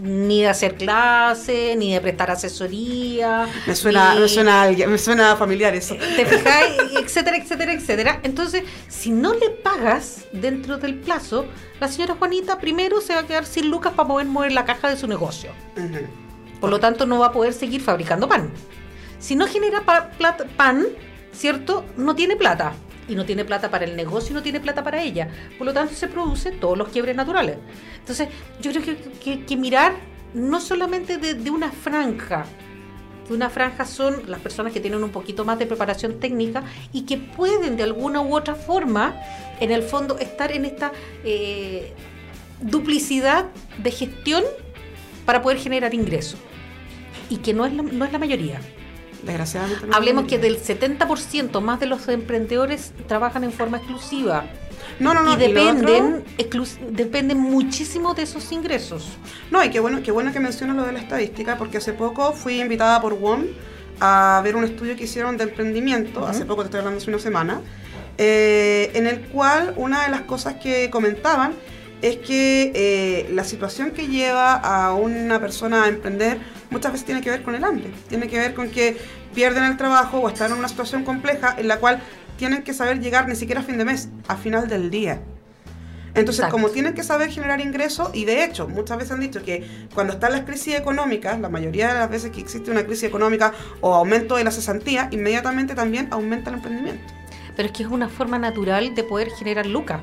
ni 0.01 0.41
de 0.41 0.47
hacer 0.49 0.75
clase, 0.75 1.75
ni 1.77 1.93
de 1.93 2.01
prestar 2.01 2.31
asesoría. 2.31 3.47
me 3.65 3.75
suena, 3.75 4.13
ni- 4.15 4.21
me 4.21 4.27
suena, 4.27 4.59
a 4.59 4.63
alguien- 4.63 4.91
me 4.91 4.97
suena 4.97 5.35
familiar 5.35 5.73
eso. 5.75 5.95
¿Te 5.95 6.25
fijáis? 6.25 6.73
etcétera, 7.01 7.37
etcétera, 7.37 7.73
etcétera. 7.73 8.19
Entonces, 8.23 8.63
si 8.87 9.11
no 9.11 9.33
le 9.33 9.49
pagas 9.49 10.25
dentro 10.31 10.77
del 10.77 10.95
plazo, 10.95 11.45
la 11.79 11.87
señora 11.87 12.15
Juanita 12.17 12.59
primero 12.59 13.01
se 13.01 13.13
va 13.13 13.21
a 13.21 13.27
quedar 13.27 13.45
sin 13.45 13.69
lucas 13.69 13.93
para 13.93 14.07
poder 14.07 14.27
mover 14.27 14.51
la 14.51 14.65
caja 14.65 14.89
de 14.89 14.97
su 14.97 15.07
negocio. 15.07 15.51
Por 16.59 16.69
lo 16.69 16.79
tanto, 16.79 17.05
no 17.05 17.19
va 17.19 17.27
a 17.27 17.31
poder 17.31 17.53
seguir 17.53 17.81
fabricando 17.81 18.27
pan. 18.27 18.49
Si 19.19 19.35
no 19.35 19.47
genera 19.47 19.81
pa- 19.81 20.09
plata- 20.17 20.45
pan, 20.57 20.85
¿cierto? 21.33 21.85
No 21.97 22.15
tiene 22.15 22.35
plata. 22.35 22.73
Y 23.07 23.15
no 23.15 23.23
tiene 23.25 23.45
plata 23.45 23.69
para 23.69 23.85
el 23.85 23.95
negocio 23.95 24.31
y 24.31 24.33
no 24.33 24.41
tiene 24.41 24.59
plata 24.59 24.83
para 24.83 25.01
ella. 25.01 25.27
Por 25.57 25.67
lo 25.67 25.73
tanto, 25.73 25.93
se 25.93 26.07
producen 26.07 26.59
todos 26.59 26.77
los 26.77 26.89
quiebres 26.89 27.15
naturales. 27.15 27.57
Entonces, 27.99 28.29
yo 28.61 28.71
creo 28.71 28.83
que, 28.83 28.95
que- 29.23 29.45
que 29.45 29.57
mirar 29.57 29.93
no 30.33 30.59
solamente 30.59 31.17
de, 31.17 31.35
de 31.35 31.49
una 31.51 31.71
franja, 31.71 32.45
que 33.27 33.33
una 33.33 33.49
franja 33.49 33.85
son 33.85 34.23
las 34.27 34.39
personas 34.41 34.73
que 34.73 34.79
tienen 34.79 35.03
un 35.03 35.09
poquito 35.11 35.45
más 35.45 35.57
de 35.59 35.65
preparación 35.65 36.19
técnica 36.19 36.63
y 36.93 37.03
que 37.03 37.17
pueden 37.17 37.77
de 37.77 37.83
alguna 37.83 38.21
u 38.21 38.35
otra 38.35 38.53
forma, 38.55 39.15
en 39.59 39.71
el 39.71 39.81
fondo, 39.83 40.17
estar 40.19 40.51
en 40.51 40.65
esta 40.65 40.91
eh, 41.23 41.93
duplicidad 42.61 43.45
de 43.77 43.91
gestión 43.91 44.43
para 45.25 45.41
poder 45.41 45.59
generar 45.59 45.93
ingresos. 45.93 46.39
Y 47.29 47.37
que 47.37 47.53
no 47.53 47.65
es 47.65 47.73
no 47.73 48.05
es 48.05 48.11
la 48.11 48.19
mayoría. 48.19 48.59
Desgraciadamente. 49.25 49.87
no 49.87 49.95
Hablemos 49.95 50.25
que 50.25 50.37
del 50.37 50.57
70% 50.61 51.59
más 51.61 51.79
de 51.79 51.85
los 51.87 52.07
emprendedores 52.07 52.91
trabajan 53.07 53.43
en 53.43 53.51
forma 53.51 53.77
exclusiva 53.77 54.45
No, 54.99 55.13
no, 55.13 55.23
no. 55.23 55.33
y 55.33 55.37
dependen, 55.37 56.23
exclus- 56.37 56.77
dependen 56.91 57.39
muchísimo 57.39 58.13
de 58.13 58.23
esos 58.23 58.51
ingresos. 58.51 59.07
No, 59.51 59.63
y 59.63 59.69
qué 59.69 59.79
bueno, 59.79 60.01
qué 60.03 60.11
bueno 60.11 60.31
que 60.31 60.39
mencionas 60.39 60.75
lo 60.75 60.83
de 60.83 60.91
la 60.93 60.99
estadística, 60.99 61.57
porque 61.57 61.77
hace 61.77 61.93
poco 61.93 62.33
fui 62.33 62.61
invitada 62.61 63.01
por 63.01 63.13
WOM 63.19 63.43
a 63.99 64.41
ver 64.43 64.55
un 64.55 64.63
estudio 64.65 64.95
que 64.95 65.05
hicieron 65.05 65.37
de 65.37 65.45
emprendimiento, 65.45 66.27
hace 66.27 66.45
poco 66.45 66.61
te 66.61 66.67
estoy 66.67 66.79
hablando 66.79 66.99
hace 66.99 67.09
una 67.09 67.19
semana, 67.19 67.61
eh, 68.17 68.91
en 68.93 69.07
el 69.07 69.21
cual 69.27 69.73
una 69.77 70.03
de 70.03 70.09
las 70.09 70.21
cosas 70.21 70.55
que 70.55 70.89
comentaban 70.89 71.53
es 72.01 72.17
que 72.17 72.71
eh, 72.75 73.29
la 73.33 73.43
situación 73.45 73.91
que 73.91 74.07
lleva 74.07 74.53
a 74.53 74.93
una 74.93 75.39
persona 75.39 75.85
a 75.85 75.87
emprender 75.87 76.37
muchas 76.69 76.91
veces 76.91 77.05
tiene 77.05 77.21
que 77.21 77.29
ver 77.29 77.43
con 77.43 77.55
el 77.55 77.63
hambre, 77.63 77.91
tiene 78.07 78.27
que 78.27 78.37
ver 78.37 78.53
con 78.53 78.69
que 78.69 78.97
pierden 79.33 79.63
el 79.63 79.77
trabajo 79.77 80.19
o 80.19 80.29
están 80.29 80.51
en 80.51 80.59
una 80.59 80.67
situación 80.67 81.03
compleja 81.03 81.55
en 81.57 81.67
la 81.67 81.77
cual 81.77 82.01
tienen 82.37 82.63
que 82.63 82.73
saber 82.73 82.99
llegar 82.99 83.27
ni 83.27 83.35
siquiera 83.35 83.61
a 83.61 83.63
fin 83.63 83.77
de 83.77 83.85
mes, 83.85 84.09
a 84.27 84.35
final 84.35 84.67
del 84.67 84.89
día. 84.89 85.21
Entonces, 86.15 86.39
Exacto. 86.39 86.53
como 86.55 86.69
tienen 86.69 86.93
que 86.93 87.03
saber 87.03 87.29
generar 87.29 87.59
ingresos, 87.59 88.09
y 88.13 88.23
de 88.23 88.45
hecho, 88.45 88.69
muchas 88.69 88.97
veces 88.97 89.11
han 89.11 89.19
dicho 89.19 89.43
que 89.43 89.67
cuando 89.93 90.13
están 90.13 90.31
las 90.31 90.41
crisis 90.41 90.75
económicas, 90.75 91.37
la 91.41 91.49
mayoría 91.49 91.89
de 91.89 91.99
las 91.99 92.09
veces 92.09 92.31
que 92.31 92.39
existe 92.39 92.71
una 92.71 92.85
crisis 92.85 93.03
económica 93.03 93.53
o 93.81 93.93
aumento 93.93 94.37
de 94.37 94.45
la 94.45 94.51
cesantía, 94.51 95.09
inmediatamente 95.11 95.75
también 95.75 96.07
aumenta 96.11 96.49
el 96.51 96.57
emprendimiento. 96.57 97.03
Pero 97.57 97.67
es 97.67 97.73
que 97.73 97.83
es 97.83 97.89
una 97.89 98.07
forma 98.07 98.39
natural 98.39 98.95
de 98.95 99.03
poder 99.03 99.29
generar 99.31 99.65
lucas. 99.65 100.01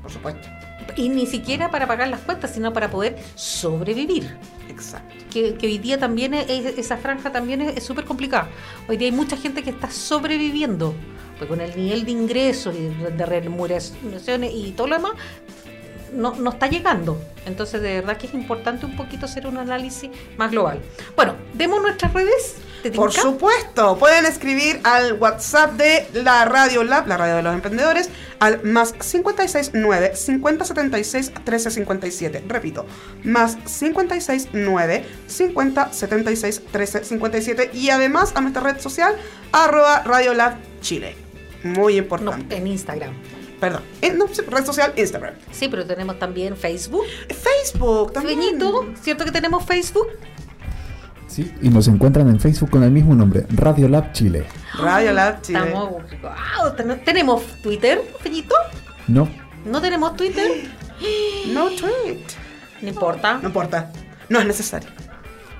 Por 0.00 0.10
supuesto. 0.10 0.48
Y 0.96 1.10
ni 1.10 1.26
siquiera 1.26 1.70
para 1.70 1.86
pagar 1.86 2.08
las 2.08 2.20
cuentas, 2.20 2.52
sino 2.54 2.72
para 2.72 2.90
poder 2.90 3.18
sobrevivir. 3.34 4.34
Exacto. 4.70 5.21
Que, 5.32 5.54
que 5.54 5.66
hoy 5.66 5.78
día 5.78 5.98
también 5.98 6.34
es, 6.34 6.48
es- 6.50 6.78
esa 6.78 6.96
franja 6.96 7.32
también 7.32 7.60
es 7.62 7.82
súper 7.84 8.04
complicada. 8.04 8.48
Hoy 8.88 8.96
día 8.96 9.08
hay 9.08 9.12
mucha 9.14 9.36
gente 9.36 9.62
que 9.62 9.70
está 9.70 9.90
sobreviviendo, 9.90 10.94
pues 11.38 11.48
con 11.48 11.60
el 11.60 11.74
nivel 11.76 12.04
de 12.04 12.10
ingresos 12.10 12.74
y 12.74 12.88
de 12.88 13.26
remuneraciones 13.26 14.52
y 14.54 14.72
todo 14.72 14.88
lo 14.88 14.96
demás, 14.96 15.12
no, 16.12 16.34
no 16.34 16.50
está 16.50 16.68
llegando. 16.68 17.18
Entonces, 17.46 17.80
de 17.80 17.94
verdad 17.94 18.16
que 18.18 18.26
es 18.26 18.34
importante 18.34 18.84
un 18.84 18.94
poquito 18.96 19.24
hacer 19.26 19.46
un 19.46 19.56
análisis 19.56 20.10
más 20.36 20.50
global. 20.50 20.80
Bueno, 21.16 21.34
demos 21.54 21.80
nuestras 21.80 22.12
redes. 22.12 22.56
¿Te 22.82 22.90
Por 22.90 23.12
supuesto, 23.12 23.96
pueden 23.96 24.26
escribir 24.26 24.80
al 24.82 25.12
WhatsApp 25.14 25.72
de 25.74 26.08
la 26.14 26.44
Radio 26.44 26.82
Lab, 26.82 27.06
la 27.06 27.16
radio 27.16 27.36
de 27.36 27.42
los 27.42 27.54
emprendedores, 27.54 28.10
al 28.40 28.62
más 28.64 28.92
569 28.92 30.16
5076 30.16 31.28
1357. 31.30 32.44
Repito, 32.48 32.84
más 33.22 33.56
569 33.56 35.04
5076 35.28 36.60
1357. 36.60 37.70
Y 37.72 37.90
además 37.90 38.32
a 38.34 38.40
nuestra 38.40 38.62
red 38.62 38.80
social, 38.80 39.14
arroba 39.52 40.02
Radio 40.04 40.34
Lab 40.34 40.56
Chile. 40.80 41.14
Muy 41.62 41.94
No, 41.94 41.98
importante. 42.00 42.56
en 42.56 42.66
Instagram. 42.66 43.14
Perdón. 43.60 43.82
No, 44.16 44.26
red 44.48 44.66
social 44.66 44.92
Instagram. 44.96 45.34
Sí, 45.52 45.68
pero 45.68 45.86
tenemos 45.86 46.18
también 46.18 46.56
Facebook. 46.56 47.04
Facebook 47.28 48.12
también. 48.12 48.40
Feñito, 48.40 48.92
¿cierto 49.00 49.24
que 49.24 49.30
tenemos 49.30 49.64
Facebook? 49.64 50.08
Sí, 51.32 51.50
y 51.62 51.70
nos 51.70 51.88
encuentran 51.88 52.28
en 52.28 52.38
Facebook 52.38 52.68
con 52.68 52.82
el 52.82 52.90
mismo 52.90 53.14
nombre, 53.14 53.46
Radio 53.48 53.88
Lab 53.88 54.12
Chile. 54.12 54.44
Radio 54.78 55.12
Lab 55.14 55.40
Chile. 55.40 55.60
Estamos, 55.60 55.90
wow, 55.90 56.98
¿Tenemos 57.06 57.42
Twitter, 57.62 58.02
Feñito? 58.20 58.54
No, 59.08 59.26
¿No 59.64 59.80
tenemos 59.80 60.16
Twitter? 60.16 60.50
No 61.52 61.68
tweet. 61.70 62.22
No 62.80 62.88
importa. 62.88 63.38
No 63.38 63.48
importa. 63.48 63.90
No 64.28 64.38
es 64.40 64.46
necesario. 64.46 64.88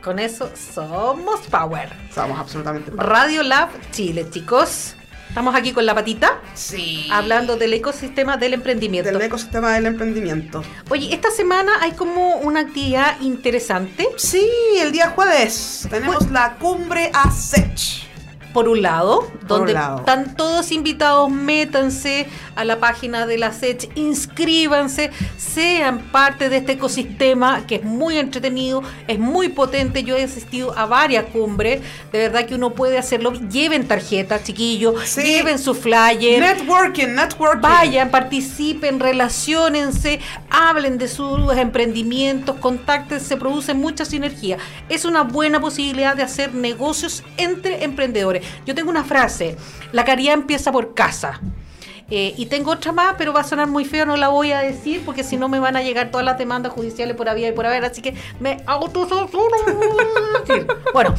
Con 0.04 0.18
eso 0.18 0.50
somos 0.54 1.40
Power. 1.48 1.88
Somos 2.14 2.38
absolutamente 2.38 2.92
Radio 2.94 3.42
Lab 3.42 3.70
Chile, 3.90 4.26
chicos. 4.30 4.94
Estamos 5.32 5.54
aquí 5.54 5.72
con 5.72 5.86
la 5.86 5.94
patita, 5.94 6.42
Sí. 6.52 7.08
hablando 7.10 7.56
del 7.56 7.72
ecosistema 7.72 8.36
del 8.36 8.52
emprendimiento. 8.52 9.10
Del 9.10 9.22
ecosistema 9.22 9.72
del 9.72 9.86
emprendimiento. 9.86 10.62
Oye, 10.90 11.14
esta 11.14 11.30
semana 11.30 11.72
hay 11.80 11.92
como 11.92 12.36
una 12.36 12.60
actividad 12.60 13.18
interesante. 13.22 14.08
Sí, 14.18 14.46
el 14.78 14.92
día 14.92 15.08
jueves 15.16 15.86
tenemos 15.88 16.30
la 16.30 16.56
cumbre 16.60 17.10
ASECH. 17.14 18.11
Por 18.52 18.68
un 18.68 18.82
lado, 18.82 19.26
donde 19.46 19.72
un 19.72 19.78
lado. 19.78 19.98
están 20.00 20.36
todos 20.36 20.72
invitados, 20.72 21.30
métanse 21.30 22.26
a 22.54 22.64
la 22.64 22.78
página 22.78 23.26
de 23.26 23.38
la 23.38 23.52
SECH, 23.52 23.88
inscríbanse, 23.94 25.10
sean 25.38 26.00
parte 26.12 26.48
de 26.48 26.58
este 26.58 26.72
ecosistema 26.72 27.66
que 27.66 27.76
es 27.76 27.84
muy 27.84 28.18
entretenido, 28.18 28.82
es 29.08 29.18
muy 29.18 29.48
potente. 29.48 30.02
Yo 30.04 30.16
he 30.16 30.24
asistido 30.24 30.76
a 30.76 30.86
varias 30.86 31.24
cumbres, 31.26 31.80
de 32.12 32.18
verdad 32.18 32.44
que 32.46 32.54
uno 32.54 32.70
puede 32.74 32.98
hacerlo. 32.98 33.32
Lleven 33.32 33.88
tarjeta, 33.88 34.42
chiquillos, 34.42 34.94
Sí. 35.08 35.22
lleven 35.22 35.58
su 35.58 35.74
flyer. 35.74 36.40
Networking, 36.40 37.08
networking. 37.14 37.62
Vayan, 37.62 38.10
participen, 38.10 39.00
relaciónense, 39.00 40.20
hablen 40.50 40.98
de 40.98 41.08
sus 41.08 41.52
emprendimientos, 41.56 42.56
contáctense, 42.56 43.36
producen 43.36 43.78
mucha 43.78 44.04
sinergia. 44.04 44.58
Es 44.88 45.04
una 45.04 45.22
buena 45.22 45.60
posibilidad 45.60 46.14
de 46.16 46.22
hacer 46.22 46.54
negocios 46.54 47.22
entre 47.36 47.84
emprendedores. 47.84 48.41
Yo 48.66 48.74
tengo 48.74 48.90
una 48.90 49.04
frase, 49.04 49.56
la 49.92 50.04
caridad 50.04 50.34
empieza 50.34 50.72
por 50.72 50.94
casa. 50.94 51.40
Eh, 52.10 52.34
y 52.36 52.46
tengo 52.46 52.72
otra 52.72 52.92
más, 52.92 53.14
pero 53.16 53.32
va 53.32 53.40
a 53.40 53.44
sonar 53.44 53.68
muy 53.68 53.86
feo, 53.86 54.04
no 54.04 54.16
la 54.16 54.28
voy 54.28 54.52
a 54.52 54.58
decir, 54.58 55.02
porque 55.02 55.24
si 55.24 55.38
no 55.38 55.48
me 55.48 55.58
van 55.58 55.76
a 55.76 55.82
llegar 55.82 56.10
todas 56.10 56.26
las 56.26 56.36
demandas 56.36 56.70
judiciales 56.72 57.16
por 57.16 57.28
había 57.28 57.48
y 57.48 57.52
por 57.52 57.64
haber, 57.64 57.84
así 57.86 58.02
que 58.02 58.14
me 58.38 58.62
autocensuro. 58.66 59.56
Bueno, 60.92 61.14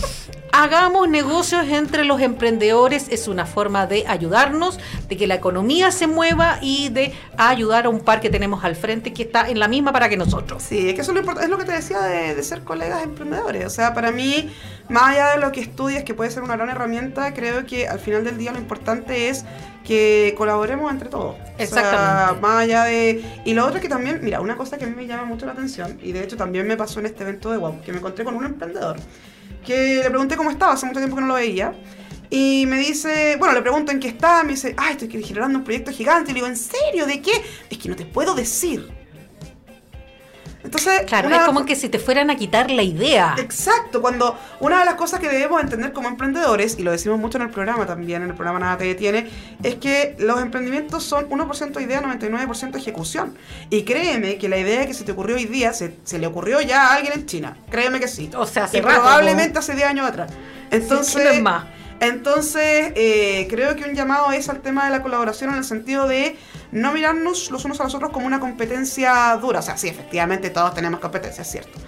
hagamos 0.54 1.10
negocios 1.10 1.66
entre 1.68 2.06
los 2.06 2.22
emprendedores, 2.22 3.08
es 3.10 3.28
una 3.28 3.48
forma 3.48 3.88
de 3.88 4.06
ayudarnos, 4.08 4.80
de 5.10 5.18
que 5.18 5.26
la 5.26 5.34
economía 5.34 5.92
se 5.92 6.06
mueva 6.06 6.60
y 6.62 6.90
de 6.90 7.12
ayudar 7.38 7.88
a 7.88 7.90
un 7.90 8.02
par 8.02 8.22
que 8.22 8.30
tenemos 8.30 8.64
al 8.64 8.76
frente 8.76 9.14
que 9.14 9.24
está 9.24 9.50
en 9.50 9.60
la 9.60 9.68
misma 9.68 9.92
para 9.92 10.10
que 10.10 10.16
nosotros. 10.16 10.62
Sí, 10.62 10.90
es 10.90 10.94
que 10.94 11.02
eso 11.02 11.12
es 11.12 11.18
lo, 11.18 11.24
import- 11.24 11.42
es 11.42 11.50
lo 11.50 11.58
que 11.58 11.66
te 11.66 11.72
decía 11.72 12.00
de, 12.02 12.36
de 12.36 12.44
ser 12.44 12.62
colegas 12.64 13.04
emprendedores. 13.04 13.66
O 13.66 13.70
sea, 13.72 13.96
para 13.96 14.12
mí, 14.12 14.54
más 14.90 15.16
allá 15.16 15.32
de 15.32 15.40
lo 15.40 15.52
que 15.52 15.60
estudias, 15.60 16.04
que 16.04 16.14
puede 16.14 16.30
ser 16.30 16.44
una 16.44 16.56
gran 16.56 16.70
herramienta, 16.70 17.34
creo 17.34 17.66
que 17.66 17.88
al 17.88 17.98
final 17.98 18.24
del 18.24 18.38
día 18.38 18.52
lo 18.52 18.60
importante 18.60 19.30
es 19.30 19.46
que 19.84 20.36
colaboremos 20.38 20.92
entre 20.92 21.10
todos. 21.10 21.34
O 21.34 21.38
sea, 21.46 21.56
Exactamente. 21.58 22.42
más 22.42 22.60
allá 22.62 22.84
de... 22.84 23.26
Y 23.44 23.56
lo 23.56 23.66
otro 23.66 23.82
que 23.82 23.90
también, 23.90 24.20
mira, 24.22 24.40
una 24.40 24.56
cosa 24.56 24.78
que 24.78 24.86
a 24.86 24.88
mí 24.88 24.94
me 24.96 25.08
llama 25.08 25.26
mucho 25.26 25.48
la 25.48 25.54
atención, 25.54 26.00
y 26.04 26.12
de 26.12 26.24
hecho 26.24 26.38
también 26.38 26.68
me 26.68 26.78
pasó 26.78 27.00
en 27.00 27.08
este 27.08 27.24
evento 27.24 27.52
de 27.52 27.58
WOW, 27.58 27.82
que 27.82 27.92
me 27.92 27.98
encontré 27.98 28.24
con 28.24 28.36
un 28.36 28.46
emprendedor, 28.46 28.98
que 29.64 30.02
le 30.04 30.10
pregunté 30.10 30.36
cómo 30.36 30.52
estaba, 30.52 30.74
hace 30.74 30.86
mucho 30.86 31.00
tiempo 31.00 31.16
que 31.16 31.22
no 31.22 31.28
lo 31.28 31.36
veía. 31.36 31.74
Y 32.30 32.66
me 32.66 32.78
dice, 32.80 33.36
bueno, 33.38 33.54
le 33.54 33.62
pregunto 33.62 33.92
en 33.92 34.00
qué 34.00 34.08
está, 34.08 34.44
me 34.44 34.54
dice, 34.54 34.74
ay, 34.78 34.98
estoy 35.00 35.24
generando 35.24 35.60
un 35.60 35.64
proyecto 35.64 35.92
gigante. 35.92 36.32
Y 36.32 36.34
le 36.34 36.40
digo, 36.40 36.48
¿en 36.48 36.58
serio? 36.58 37.06
¿De 37.06 37.22
qué? 37.22 37.32
Es 37.70 37.78
que 37.78 37.90
no 37.90 37.96
te 37.96 38.06
puedo 38.06 38.34
decir. 38.34 39.03
Entonces, 40.64 41.02
Claro, 41.08 41.30
es 41.30 41.42
como 41.42 41.66
que 41.66 41.76
si 41.76 41.90
te 41.90 42.00
fueran 42.00 42.30
a 42.30 42.36
quitar 42.36 42.72
la 42.72 42.84
idea. 42.84 43.36
Exacto, 43.38 44.02
cuando 44.02 44.38
una 44.60 44.80
de 44.80 44.86
las 44.86 44.96
cosas 44.96 45.20
que 45.20 45.28
debemos 45.28 45.62
entender 45.62 45.92
como 45.92 46.08
emprendedores, 46.08 46.78
y 46.80 46.84
lo 46.84 46.92
decimos 46.92 47.20
mucho 47.20 47.38
en 47.38 47.44
el 47.44 47.50
programa 47.50 47.86
también, 47.86 48.24
en 48.24 48.30
el 48.30 48.36
programa 48.36 48.60
Nada 48.60 48.78
te 48.78 48.86
detiene, 48.86 49.30
es 49.62 49.76
que 49.76 50.16
los 50.20 50.42
emprendimientos 50.42 51.04
son 51.04 51.30
1% 51.30 51.82
idea, 51.82 52.02
99% 52.02 52.78
ejecución. 52.78 53.38
Y 53.70 53.84
créeme 53.84 54.38
que 54.38 54.48
la 54.48 54.58
idea 54.58 54.88
que 54.88 54.94
se 54.94 55.04
te 55.04 55.12
ocurrió 55.12 55.36
hoy 55.36 55.46
día, 55.46 55.74
se, 55.74 55.98
se 56.04 56.18
le 56.18 56.28
ocurrió 56.28 56.62
ya 56.62 56.88
a 56.88 56.96
alguien 56.96 57.14
en 57.14 57.26
China. 57.26 57.58
Créeme 57.70 58.00
que 58.00 58.08
sí. 58.08 58.30
O 58.36 58.46
sea, 58.46 58.68
probablemente 58.68 59.60
hace 59.60 59.76
10 59.76 59.88
años 59.88 60.08
atrás. 60.08 60.32
Entonces, 60.72 61.26
es 61.26 61.42
más. 61.42 61.66
Entonces, 62.08 62.92
eh, 62.96 63.48
creo 63.50 63.76
que 63.76 63.84
un 63.84 63.96
llamado 63.96 64.32
es 64.32 64.50
al 64.50 64.62
tema 64.62 64.86
de 64.86 64.92
la 64.92 65.02
colaboración 65.02 65.52
en 65.52 65.58
el 65.58 65.64
sentido 65.64 66.08
de 66.08 66.38
no 66.72 66.94
mirarnos 66.94 67.52
los 67.52 67.66
unos 67.66 67.80
a 67.80 67.84
los 67.84 67.96
otros 67.96 68.12
como 68.12 68.28
una 68.28 68.40
competencia 68.40 69.38
dura. 69.42 69.60
O 69.60 69.62
sea, 69.62 69.78
sí, 69.78 69.88
efectivamente 69.88 70.50
todos 70.50 70.74
tenemos 70.74 71.00
competencia, 71.00 71.42
es 71.42 71.52
cierto. 71.52 71.80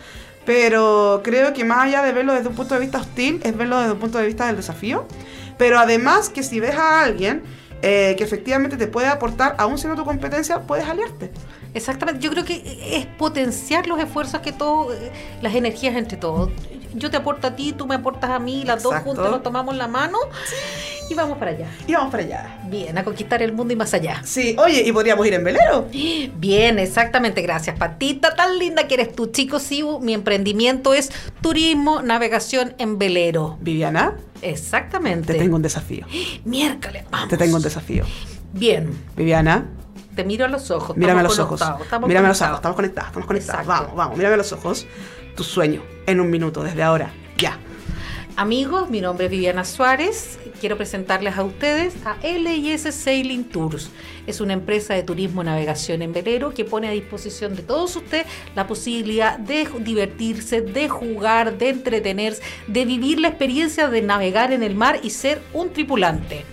Pero 0.45 1.22
creo 1.24 1.53
que 1.53 1.66
más 1.66 1.86
allá 1.86 2.03
de 2.03 2.11
verlo 2.11 2.34
desde 2.34 2.49
un 2.49 2.55
punto 2.55 2.76
de 2.76 2.82
vista 2.82 2.99
hostil, 2.99 3.41
es 3.43 3.57
verlo 3.57 3.80
desde 3.80 3.93
un 3.93 3.99
punto 3.99 4.18
de 4.18 4.28
vista 4.28 4.45
del 4.47 4.57
desafío. 4.57 5.07
Pero 5.57 5.80
además 5.80 6.30
que 6.30 6.43
si 6.43 6.59
ves 6.59 6.76
a 6.76 7.01
alguien 7.01 7.43
eh, 7.82 8.16
que 8.18 8.24
efectivamente 8.24 8.78
te 8.78 8.88
puede 8.88 9.07
aportar, 9.07 9.55
aún 9.57 9.78
siendo 9.78 9.95
tu 9.95 10.05
competencia, 10.05 10.61
puedes 10.61 10.88
aliarte. 10.88 11.32
Exactamente, 11.74 12.22
yo 12.22 12.32
creo 12.32 12.45
que 12.45 12.97
es 12.97 13.05
potenciar 13.05 13.86
los 13.86 13.99
esfuerzos 13.99 14.39
que 14.41 14.51
todos, 14.51 14.95
eh, 14.95 15.11
las 15.41 15.53
energías 15.55 15.95
entre 15.95 16.18
todos. 16.18 16.51
Yo 16.96 17.12
te 17.12 17.18
aporto 17.18 17.48
a 17.48 17.56
ti, 17.56 17.74
tú 17.74 17.86
me 17.86 17.96
aportas 17.96 18.30
a 18.32 18.39
mí, 18.39 18.64
las 18.64 18.82
dos 18.84 18.96
juntas 18.98 19.30
nos 19.30 19.43
tomamos 19.43 19.76
la 19.76 19.88
mano 19.88 20.18
y 21.10 21.14
vamos 21.14 21.38
para 21.38 21.52
allá. 21.52 21.68
Y 21.86 21.93
vamos 21.93 22.10
para 22.12 22.24
allá. 22.24 22.60
Bien, 22.66 22.98
a 22.98 23.04
conquistar 23.04 23.41
el 23.43 23.54
mundo 23.54 23.74
y 23.74 23.76
más 23.76 23.93
allá. 23.93 24.22
Sí, 24.24 24.56
oye, 24.58 24.82
y 24.86 24.91
podríamos 24.91 25.26
ir 25.28 25.34
en 25.34 25.43
velero. 25.43 25.88
Bien, 26.38 26.80
exactamente, 26.80 27.41
gracias 27.41 27.78
Patita, 27.78 28.34
tan 28.36 28.58
linda 28.58 28.88
que 28.88 28.96
eres 28.96 29.14
tú, 29.16 29.28
chicos. 29.28 29.62
Sí, 29.62 29.84
mi 30.02 30.14
emprendimiento 30.14 30.93
es 30.93 31.12
turismo, 31.41 32.02
navegación 32.02 32.74
en 32.78 32.98
velero. 32.98 33.58
Viviana, 33.62 34.16
Exactamente. 34.41 35.34
te 35.34 35.39
tengo 35.39 35.56
un 35.58 35.62
desafío. 35.62 36.06
Miércoles, 36.43 37.04
vamos. 37.12 37.30
Te 37.30 37.38
tengo 37.38 37.58
un 37.58 37.62
desafío. 37.62 38.06
Bien, 38.54 38.89
Viviana, 39.18 39.66
te 40.16 40.24
miro 40.24 40.46
a 40.46 40.48
los 40.48 40.72
ojos. 40.72 40.96
Mírame 40.96 41.20
a 41.20 41.24
estamos 41.24 41.38
los 41.38 41.46
ojos. 41.46 41.60
conectados, 41.60 41.82
estamos 41.86 42.08
Mírame 42.08 42.26
a 42.26 42.30
los 42.30 42.38
conectados. 42.38 42.52
ojos. 42.52 42.60
Estamos 42.62 42.76
conectados, 42.78 43.08
estamos 43.10 43.28
conectados. 43.28 43.60
Exacto. 43.62 43.84
Vamos, 43.84 43.96
vamos. 43.98 44.18
Mírame 44.18 44.34
a 44.34 44.38
los 44.38 44.52
ojos. 44.54 44.88
Tu 45.36 45.44
sueño 45.44 45.84
en 46.06 46.20
un 46.20 46.30
minuto, 46.30 46.64
desde 46.64 46.84
ahora. 46.84 47.12
Ya. 47.38 47.60
Amigos, 48.38 48.90
mi 48.90 49.02
nombre 49.02 49.26
es 49.26 49.32
Viviana 49.32 49.64
Suárez. 49.64 50.40
Quiero 50.60 50.78
presentarles 50.78 51.38
a 51.38 51.44
ustedes 51.44 51.94
a 52.06 52.18
LIS 52.26 52.82
Sailing 52.94 53.46
Tours. 53.46 53.90
Es 54.28 54.42
una 54.42 54.54
empresa 54.54 54.94
de 54.94 55.04
turismo 55.04 55.42
y 55.42 55.46
navegación 55.46 56.02
en 56.02 56.12
velero 56.12 56.54
que 56.54 56.66
pone 56.66 56.88
a 56.88 56.92
disposición 56.92 57.56
de 57.56 57.64
todos 57.64 57.96
ustedes 57.96 58.26
la 58.56 58.68
posibilidad 58.68 59.38
de 59.38 59.68
divertirse, 59.80 60.62
de 60.62 60.90
jugar, 60.90 61.58
de 61.58 61.70
entretenerse, 61.70 62.42
de 62.68 62.86
vivir 62.86 63.20
la 63.20 63.30
experiencia 63.30 63.90
de 63.90 64.02
navegar 64.02 64.52
en 64.52 64.64
el 64.64 64.76
mar 64.76 65.00
y 65.04 65.10
ser 65.10 65.42
un 65.54 65.72
tripulante. 65.72 66.44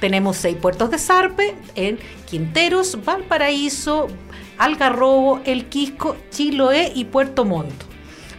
Tenemos 0.00 0.36
seis 0.36 0.56
puertos 0.56 0.90
de 0.90 0.98
zarpe 0.98 1.56
en 1.74 1.98
Quinteros, 2.26 3.04
Valparaíso, 3.04 4.08
Algarrobo, 4.56 5.40
El 5.44 5.66
Quisco, 5.66 6.16
Chiloé 6.30 6.92
y 6.94 7.06
Puerto 7.06 7.44
Montt. 7.44 7.87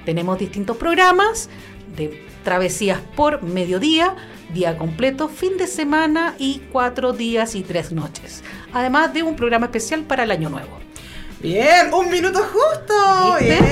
Tenemos 0.10 0.40
distintos 0.40 0.76
programas 0.76 1.52
de 1.96 2.26
travesías 2.44 2.98
por 3.16 3.44
mediodía, 3.44 4.16
día 4.52 4.76
completo, 4.76 5.30
fin 5.30 5.56
de 5.58 5.68
semana 5.68 6.34
y 6.40 6.64
cuatro 6.72 7.14
días 7.14 7.54
y 7.54 7.62
tres 7.62 7.92
noches. 7.92 8.44
Además 8.74 9.14
de 9.14 9.22
un 9.22 9.36
programa 9.36 9.68
especial 9.68 10.02
para 10.02 10.24
el 10.24 10.32
Año 10.32 10.50
Nuevo. 10.50 10.80
Bien, 11.40 11.94
un 11.94 12.10
minuto 12.10 12.40
justo. 12.40 13.38
Bien. 13.40 13.64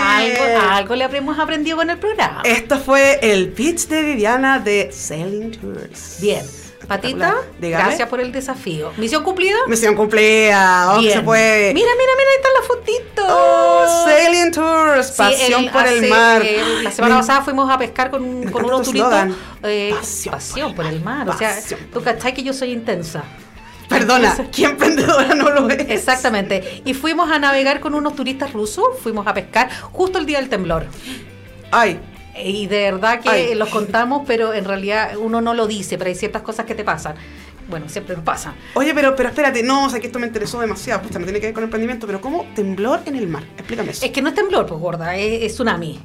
Algo, 0.00 0.42
algo 0.70 0.96
le 0.96 1.04
habremos 1.04 1.38
aprendido 1.38 1.76
con 1.76 1.88
el 1.88 1.98
programa. 1.98 2.42
Esto 2.44 2.80
fue 2.80 3.20
el 3.22 3.50
pitch 3.50 3.86
de 3.86 4.02
Viviana 4.02 4.58
de 4.58 4.90
Sailing 4.90 5.52
Tours. 5.52 6.18
Bien. 6.20 6.44
Patita. 6.90 7.36
Dígame. 7.60 7.84
gracias 7.84 8.08
por 8.08 8.20
el 8.20 8.32
desafío. 8.32 8.92
¿Misión 8.96 9.22
cumplida? 9.22 9.56
Misión 9.68 9.94
cumplida. 9.94 10.98
Bien. 10.98 11.12
se 11.12 11.20
puede. 11.22 11.72
Mira, 11.72 11.88
mira, 11.96 12.12
mira, 12.18 12.30
ahí 12.30 12.36
está 12.36 12.48
la 12.60 12.66
fotito. 12.66 13.22
Oh, 13.28 14.04
Sailing 14.04 14.50
Tours. 14.50 15.06
Sí, 15.06 15.14
Pasión 15.16 15.64
el- 15.64 15.70
por 15.70 15.86
el 15.86 16.08
mar. 16.10 16.42
eh, 16.44 16.62
la 16.82 16.90
semana 16.90 17.14
Me- 17.14 17.20
pasada 17.20 17.42
fuimos 17.42 17.70
a 17.70 17.78
pescar 17.78 18.10
con, 18.10 18.42
con 18.50 18.64
unos 18.64 18.80
tu 18.82 18.86
turitos. 18.86 19.14
eh, 19.62 19.94
Pasión 19.96 20.32
pasión, 20.34 20.74
por 20.74 20.86
el 20.86 21.00
mar. 21.02 21.28
O 21.28 21.38
sea, 21.38 21.56
tú 21.92 22.02
cachai 22.02 22.34
que 22.34 22.42
yo 22.42 22.52
soy 22.52 22.72
intensa. 22.72 23.22
Perdona, 23.88 24.36
¿qué 24.54 24.64
emprendedora 24.66 25.34
no 25.34 25.50
lo 25.50 25.68
es? 25.70 25.88
Exactamente. 25.90 26.82
Y 26.84 26.94
fuimos 26.94 27.30
a 27.30 27.38
navegar 27.38 27.80
con 27.80 27.94
unos 27.94 28.14
turistas 28.16 28.52
rusos, 28.52 28.84
fuimos 29.02 29.26
a 29.26 29.34
pescar 29.34 29.68
justo 29.92 30.18
el 30.18 30.26
día 30.26 30.38
del 30.40 30.48
temblor. 30.48 30.86
Ay, 31.72 32.00
Y 32.44 32.66
de 32.66 32.90
verdad 32.90 33.20
que 33.20 33.28
Ay. 33.28 33.54
los 33.54 33.68
contamos, 33.68 34.22
pero 34.26 34.54
en 34.54 34.64
realidad 34.64 35.16
uno 35.16 35.40
no 35.40 35.54
lo 35.54 35.66
dice, 35.66 35.98
pero 35.98 36.08
hay 36.08 36.14
ciertas 36.14 36.42
cosas 36.42 36.66
que 36.66 36.74
te 36.74 36.84
pasan. 36.84 37.14
Bueno, 37.68 37.88
siempre 37.88 38.16
nos 38.16 38.24
pasan. 38.24 38.54
Oye, 38.74 38.92
pero, 38.94 39.14
pero 39.14 39.28
espérate, 39.28 39.62
no, 39.62 39.86
o 39.86 39.90
sea 39.90 40.00
que 40.00 40.08
esto 40.08 40.18
me 40.18 40.26
interesó 40.26 40.60
demasiado, 40.60 41.02
pucha, 41.02 41.18
no 41.18 41.24
tiene 41.24 41.40
que 41.40 41.46
ver 41.46 41.54
con 41.54 41.62
emprendimiento, 41.64 42.06
pero 42.06 42.20
¿cómo 42.20 42.46
temblor 42.54 43.00
en 43.06 43.14
el 43.16 43.28
mar? 43.28 43.44
Explícame 43.56 43.92
eso. 43.92 44.04
Es 44.04 44.10
que 44.10 44.22
no 44.22 44.30
es 44.30 44.34
temblor, 44.34 44.66
pues 44.66 44.80
gorda, 44.80 45.16
es, 45.16 45.44
es 45.44 45.54
tsunami. 45.54 46.00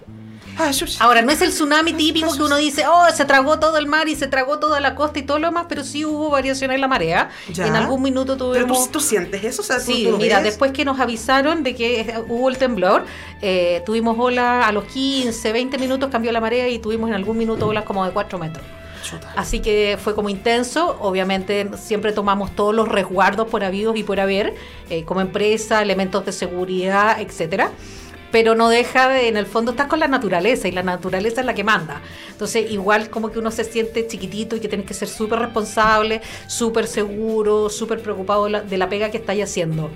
Ah. 0.58 0.72
Ahora, 1.00 1.22
no 1.22 1.32
es 1.32 1.42
el 1.42 1.50
tsunami 1.50 1.94
típico 1.94 2.36
que 2.36 2.44
uno 2.44 2.58
dice, 2.58 2.86
oh, 2.88 3.06
se 3.14 3.26
tragó 3.26 3.60
todo 3.60 3.78
el 3.78 3.88
mar 3.88 4.08
y 4.08 4.16
se 4.16 4.28
tragó 4.28 4.60
toda 4.60 4.80
la 4.80 4.96
costa 4.96 5.20
y 5.20 5.24
todo 5.24 5.40
lo 5.40 5.48
demás, 5.48 5.66
pero 5.68 5.84
sí 5.84 6.06
hubo 6.06 6.30
variaciones 6.30 6.76
en 6.76 6.82
la 6.82 6.88
marea. 6.88 7.30
Ya. 7.52 7.68
En 7.68 7.76
algún 7.76 8.02
minuto 8.02 8.38
Pero 8.38 8.66
tuvimos... 8.66 8.86
tú, 8.86 8.94
tú 8.94 9.00
sientes 9.02 9.44
eso, 9.44 9.62
o 9.62 9.66
sea, 9.66 9.78
tú- 9.78 9.84
Sí, 9.86 10.08
tú 10.10 10.18
mira, 10.18 10.38
ves? 10.38 10.46
después 10.46 10.72
que 10.72 10.86
nos 10.86 11.00
avisaron 11.00 11.64
de 11.64 11.76
que 11.76 12.02
eh, 12.02 12.16
hubo 12.28 12.50
el 12.50 12.58
temblor, 12.58 13.06
eh, 13.42 13.82
tuvimos 13.86 14.18
olas 14.20 14.66
a 14.66 14.72
los 14.72 14.86
15, 14.86 15.52
20 15.52 15.78
minutos, 15.78 16.10
cambió 16.10 16.32
la 16.32 16.40
marea 16.42 16.68
y 16.70 16.80
tuvimos 16.80 17.10
en 17.10 17.16
algún 17.16 17.38
minuto 17.38 17.68
olas 17.68 17.84
como 17.84 18.06
de 18.06 18.12
4 18.12 18.40
metros. 18.40 18.66
Así 19.36 19.60
que 19.60 20.00
fue 20.04 20.16
como 20.16 20.30
intenso. 20.30 20.98
Obviamente 21.00 21.70
siempre 21.78 22.12
tomamos 22.12 22.56
todos 22.56 22.74
los 22.74 22.88
resguardos 22.88 23.48
por 23.48 23.64
habidos 23.64 23.96
y 23.98 24.04
por 24.04 24.20
haber, 24.20 24.56
eh, 24.90 25.04
como 25.04 25.22
empresa, 25.22 25.82
elementos 25.82 26.26
de 26.26 26.32
seguridad, 26.32 27.20
etcétera. 27.22 27.70
Pero 28.32 28.56
no 28.56 28.70
deja 28.70 29.10
de, 29.10 29.28
en 29.28 29.38
el 29.38 29.46
fondo 29.46 29.72
estás 29.72 29.88
con 29.88 30.00
la 30.00 30.08
naturaleza 30.08 30.68
y 30.68 30.72
la 30.72 30.84
naturaleza 30.84 31.42
es 31.42 31.46
la 31.46 31.54
que 31.54 31.64
manda. 31.64 32.02
Entonces, 32.30 32.70
igual 32.70 33.10
como 33.10 33.32
que 33.32 33.40
uno 33.40 33.52
se 33.52 33.64
siente 33.64 34.08
chiquitito 34.08 34.56
y 34.56 34.60
que 34.60 34.68
tienes 34.68 34.88
que 34.88 34.94
ser 34.94 35.08
súper 35.08 35.40
responsable, 35.40 36.22
súper 36.48 36.88
seguro, 36.88 37.70
súper 37.70 38.02
preocupado 38.02 38.46
de 38.46 38.50
la, 38.52 38.62
de 38.62 38.78
la 38.78 38.90
pega 38.90 39.12
que 39.12 39.18
estáis 39.18 39.44
haciendo. 39.44 39.90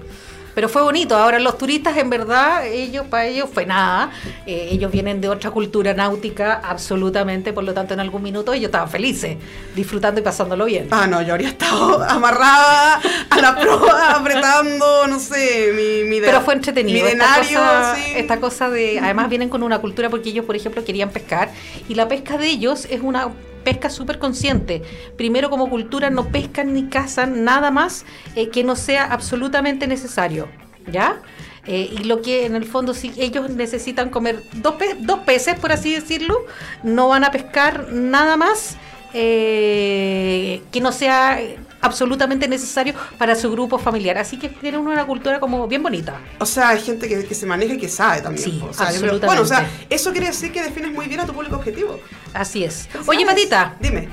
Pero 0.56 0.68
fue 0.70 0.82
bonito. 0.82 1.16
Ahora 1.16 1.40
los 1.40 1.58
turistas, 1.58 1.96
en 1.98 2.10
verdad, 2.10 2.66
ellos 2.68 3.06
para 3.10 3.26
ellos 3.28 3.50
fue 3.54 3.66
nada. 3.66 4.12
Eh, 4.46 4.70
ellos 4.72 4.92
vienen 4.92 5.22
de 5.22 5.30
otra 5.30 5.52
cultura 5.52 5.94
náutica, 5.94 6.62
absolutamente. 6.64 7.54
Por 7.54 7.64
lo 7.64 7.74
tanto, 7.74 7.94
en 7.94 8.00
algún 8.00 8.24
minuto 8.24 8.52
ellos 8.54 8.66
estaban 8.66 8.90
felices, 8.90 9.38
disfrutando 9.76 10.20
y 10.22 10.24
pasándolo 10.24 10.66
bien. 10.66 10.88
Ah, 10.92 11.08
no, 11.08 11.22
yo 11.22 11.34
habría 11.34 11.50
estado 11.50 12.04
amarrada 12.10 13.00
a 13.30 13.42
la 13.42 13.56
proa, 13.60 14.12
apretando, 14.18 15.08
no 15.08 15.20
sé, 15.20 15.72
mi, 15.74 16.10
mi 16.10 16.20
de- 16.20 16.26
Pero 16.28 16.42
fue 16.42 16.54
entretenido. 16.56 17.06
Mi 17.06 17.12
esta, 17.12 17.38
cosa, 17.38 17.92
así. 17.94 18.02
esta 18.16 18.40
cosa 18.40 18.70
de. 18.70 19.00
Además, 19.00 19.30
vienen 19.30 19.50
con 19.50 19.64
una 19.64 19.80
cultura 19.80 20.10
porque 20.10 20.30
ellos, 20.30 20.46
por 20.46 20.56
ejemplo, 20.56 20.84
querían 20.84 21.10
pescar. 21.10 21.52
Y 21.88 21.96
la 21.96 22.08
pesca 22.08 22.38
de 22.38 22.48
ellos 22.48 22.86
es 22.90 23.02
una 23.02 23.30
pesca 23.64 23.90
súper 23.90 24.20
consciente. 24.20 24.82
Primero, 25.18 25.50
como 25.50 25.70
cultura, 25.70 26.10
no 26.10 26.28
pescan 26.30 26.74
ni 26.74 26.88
cazan 26.90 27.44
nada 27.44 27.72
más 27.72 28.06
eh, 28.36 28.50
que 28.50 28.64
no 28.64 28.76
sea 28.76 29.06
absolutamente 29.06 29.88
necesario. 29.88 30.48
¿Ya? 30.92 31.22
Eh, 31.68 31.90
y 32.00 32.04
lo 32.06 32.22
que 32.24 32.46
en 32.48 32.56
el 32.56 32.66
fondo, 32.66 32.94
si 32.96 33.12
ellos 33.18 33.50
necesitan 33.52 34.10
comer 34.10 34.42
dos, 34.54 34.76
pe- 34.76 34.96
dos 35.02 35.20
peces, 35.20 35.60
por 35.60 35.72
así 35.72 35.94
decirlo, 35.94 36.36
no 36.84 37.10
van 37.10 37.24
a 37.24 37.32
pescar 37.32 37.92
nada 37.92 38.38
más 38.38 38.76
eh, 39.14 40.62
que 40.72 40.82
no 40.82 40.92
sea 40.92 41.40
absolutamente 41.82 42.48
necesario 42.48 42.94
para 43.18 43.36
su 43.36 43.52
grupo 43.52 43.78
familiar. 43.80 44.18
Así 44.18 44.38
que 44.38 44.50
tienen 44.50 44.82
una 44.82 45.06
cultura 45.06 45.40
como 45.40 45.68
bien 45.68 45.82
bonita. 45.84 46.16
O 46.40 46.46
sea, 46.46 46.70
hay 46.70 46.82
gente 46.82 47.08
que, 47.08 47.26
que 47.26 47.36
se 47.36 47.46
maneja 47.46 47.74
y 47.74 47.78
que 47.78 47.90
sabe 47.90 48.22
también. 48.22 48.44
Sí. 48.44 48.60
O 48.68 48.74
sea, 48.74 48.92
yo 48.92 49.00
creo- 49.00 49.14
absolutamente. 49.14 49.26
bueno, 49.28 49.42
o 49.42 49.46
sea, 49.46 49.70
eso 49.90 50.12
quiere 50.12 50.28
decir 50.28 50.52
que 50.52 50.62
defines 50.64 50.92
muy 50.92 51.08
bien 51.08 51.20
a 51.22 51.26
tu 51.26 51.34
público 51.34 51.56
objetivo. 51.56 52.00
Así 52.34 52.64
es. 52.64 52.88
¿Sabes? 52.92 53.08
Oye, 53.08 53.26
Patita, 53.26 53.76
Dime, 53.80 54.10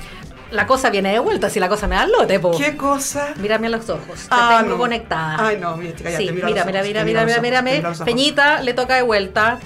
la 0.51 0.65
cosa 0.65 0.89
viene 0.89 1.11
de 1.11 1.19
vuelta, 1.19 1.49
si 1.49 1.59
la 1.59 1.67
cosa 1.67 1.87
me 1.87 1.95
da 1.95 2.07
lote, 2.07 2.39
po. 2.39 2.57
¿qué 2.57 2.77
cosa? 2.77 3.33
Mírame 3.37 3.67
a 3.67 3.71
los 3.71 3.89
ojos, 3.89 4.19
te 4.21 4.27
Ah, 4.31 4.59
tengo 4.61 4.73
no. 4.75 4.77
conectada. 4.79 5.45
Ay, 5.47 5.57
no, 5.59 5.75
mira, 5.75 5.93
chica, 5.95 6.09
ya 6.09 6.17
sí, 6.19 6.25
te 6.27 6.31
mira, 6.31 6.47
mira, 6.47 6.65
mira, 6.65 6.81
te 6.81 6.87
mira, 7.05 7.25
mira, 7.25 7.61
mira, 7.61 7.91
te. 7.93 8.05
Peñita, 8.05 8.61
le 8.61 8.73
toca 8.73 8.95
de 8.95 9.01
vuelta. 9.01 9.59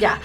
Ya. 0.00 0.18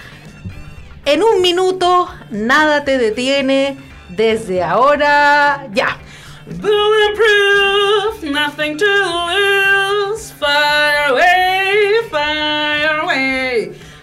En 1.04 1.22
un 1.22 1.40
minuto, 1.40 2.08
nada 2.30 2.84
te 2.84 2.98
detiene. 2.98 3.76
Desde 4.08 4.62
ahora, 4.62 5.66
ya. 5.74 5.98
Bulletproof, 6.46 8.22
nothing 8.22 8.78
to 8.78 8.86
lose. 8.86 10.30
Fire 10.32 11.10
away, 11.10 11.98
fire. 12.10 12.56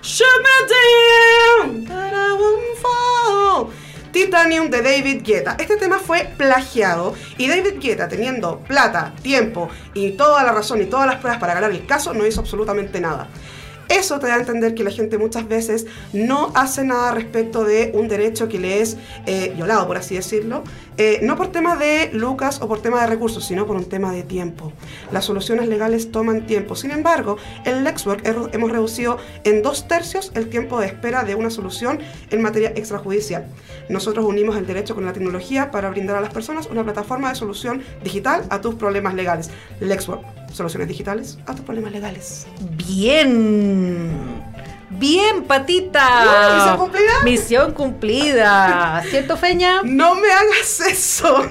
Shoot 0.01 0.43
me. 0.43 0.53
Titanium 4.11 4.69
de 4.69 4.81
David 4.81 5.23
Guetta. 5.23 5.55
Este 5.59 5.77
tema 5.77 5.97
fue 5.97 6.29
plagiado 6.37 7.15
y 7.37 7.47
David 7.47 7.79
Guetta, 7.79 8.07
teniendo 8.07 8.59
plata, 8.59 9.13
tiempo 9.21 9.69
y 9.93 10.11
toda 10.11 10.43
la 10.43 10.51
razón 10.51 10.81
y 10.81 10.85
todas 10.85 11.07
las 11.07 11.15
pruebas 11.15 11.39
para 11.39 11.55
ganar 11.55 11.71
el 11.71 11.85
caso, 11.85 12.13
no 12.13 12.25
hizo 12.25 12.41
absolutamente 12.41 12.99
nada. 12.99 13.27
Eso 13.89 14.19
te 14.19 14.27
da 14.27 14.35
a 14.35 14.39
entender 14.39 14.73
que 14.75 14.83
la 14.83 14.91
gente 14.91 15.17
muchas 15.17 15.47
veces 15.47 15.85
no 16.13 16.51
hace 16.55 16.83
nada 16.83 17.11
respecto 17.11 17.63
de 17.63 17.91
un 17.93 18.07
derecho 18.07 18.47
que 18.47 18.59
le 18.59 18.81
es 18.81 18.97
eh, 19.25 19.53
violado, 19.55 19.85
por 19.87 19.97
así 19.97 20.15
decirlo, 20.15 20.63
eh, 20.97 21.19
no 21.23 21.35
por 21.35 21.51
tema 21.51 21.75
de 21.75 22.09
lucas 22.13 22.61
o 22.61 22.67
por 22.67 22.81
tema 22.81 23.01
de 23.01 23.07
recursos, 23.07 23.45
sino 23.45 23.65
por 23.67 23.75
un 23.75 23.85
tema 23.85 24.11
de 24.11 24.23
tiempo. 24.23 24.71
Las 25.11 25.25
soluciones 25.25 25.67
legales 25.67 26.11
toman 26.11 26.45
tiempo. 26.45 26.75
Sin 26.75 26.91
embargo, 26.91 27.37
en 27.65 27.83
Lexwork 27.83 28.25
he- 28.25 28.55
hemos 28.55 28.71
reducido 28.71 29.17
en 29.43 29.61
dos 29.61 29.87
tercios 29.87 30.31
el 30.35 30.49
tiempo 30.49 30.79
de 30.79 30.87
espera 30.87 31.23
de 31.23 31.35
una 31.35 31.49
solución 31.49 31.99
en 32.29 32.41
materia 32.41 32.69
extrajudicial. 32.75 33.45
Nosotros 33.89 34.25
unimos 34.25 34.55
el 34.57 34.65
derecho 34.65 34.95
con 34.95 35.05
la 35.05 35.13
tecnología 35.13 35.71
para 35.71 35.89
brindar 35.89 36.15
a 36.15 36.21
las 36.21 36.33
personas 36.33 36.67
una 36.67 36.83
plataforma 36.83 37.29
de 37.29 37.35
solución 37.35 37.81
digital 38.03 38.43
a 38.49 38.61
tus 38.61 38.75
problemas 38.75 39.13
legales. 39.13 39.49
Lexwork, 39.79 40.21
soluciones 40.53 40.87
digitales 40.87 41.37
a 41.45 41.53
tus 41.53 41.65
problemas 41.65 41.91
legales. 41.91 42.47
Bien. 42.87 44.11
Bien, 44.99 45.43
Patita. 45.43 46.07
Uh, 46.23 46.55
¿misión 46.55 46.77
cumplida? 46.77 47.13
Misión 47.23 47.73
cumplida. 47.73 49.03
¿Cierto, 49.09 49.37
Feña? 49.37 49.81
No 49.83 50.15
me 50.15 50.31
hagas 50.31 50.79
eso. 50.81 51.45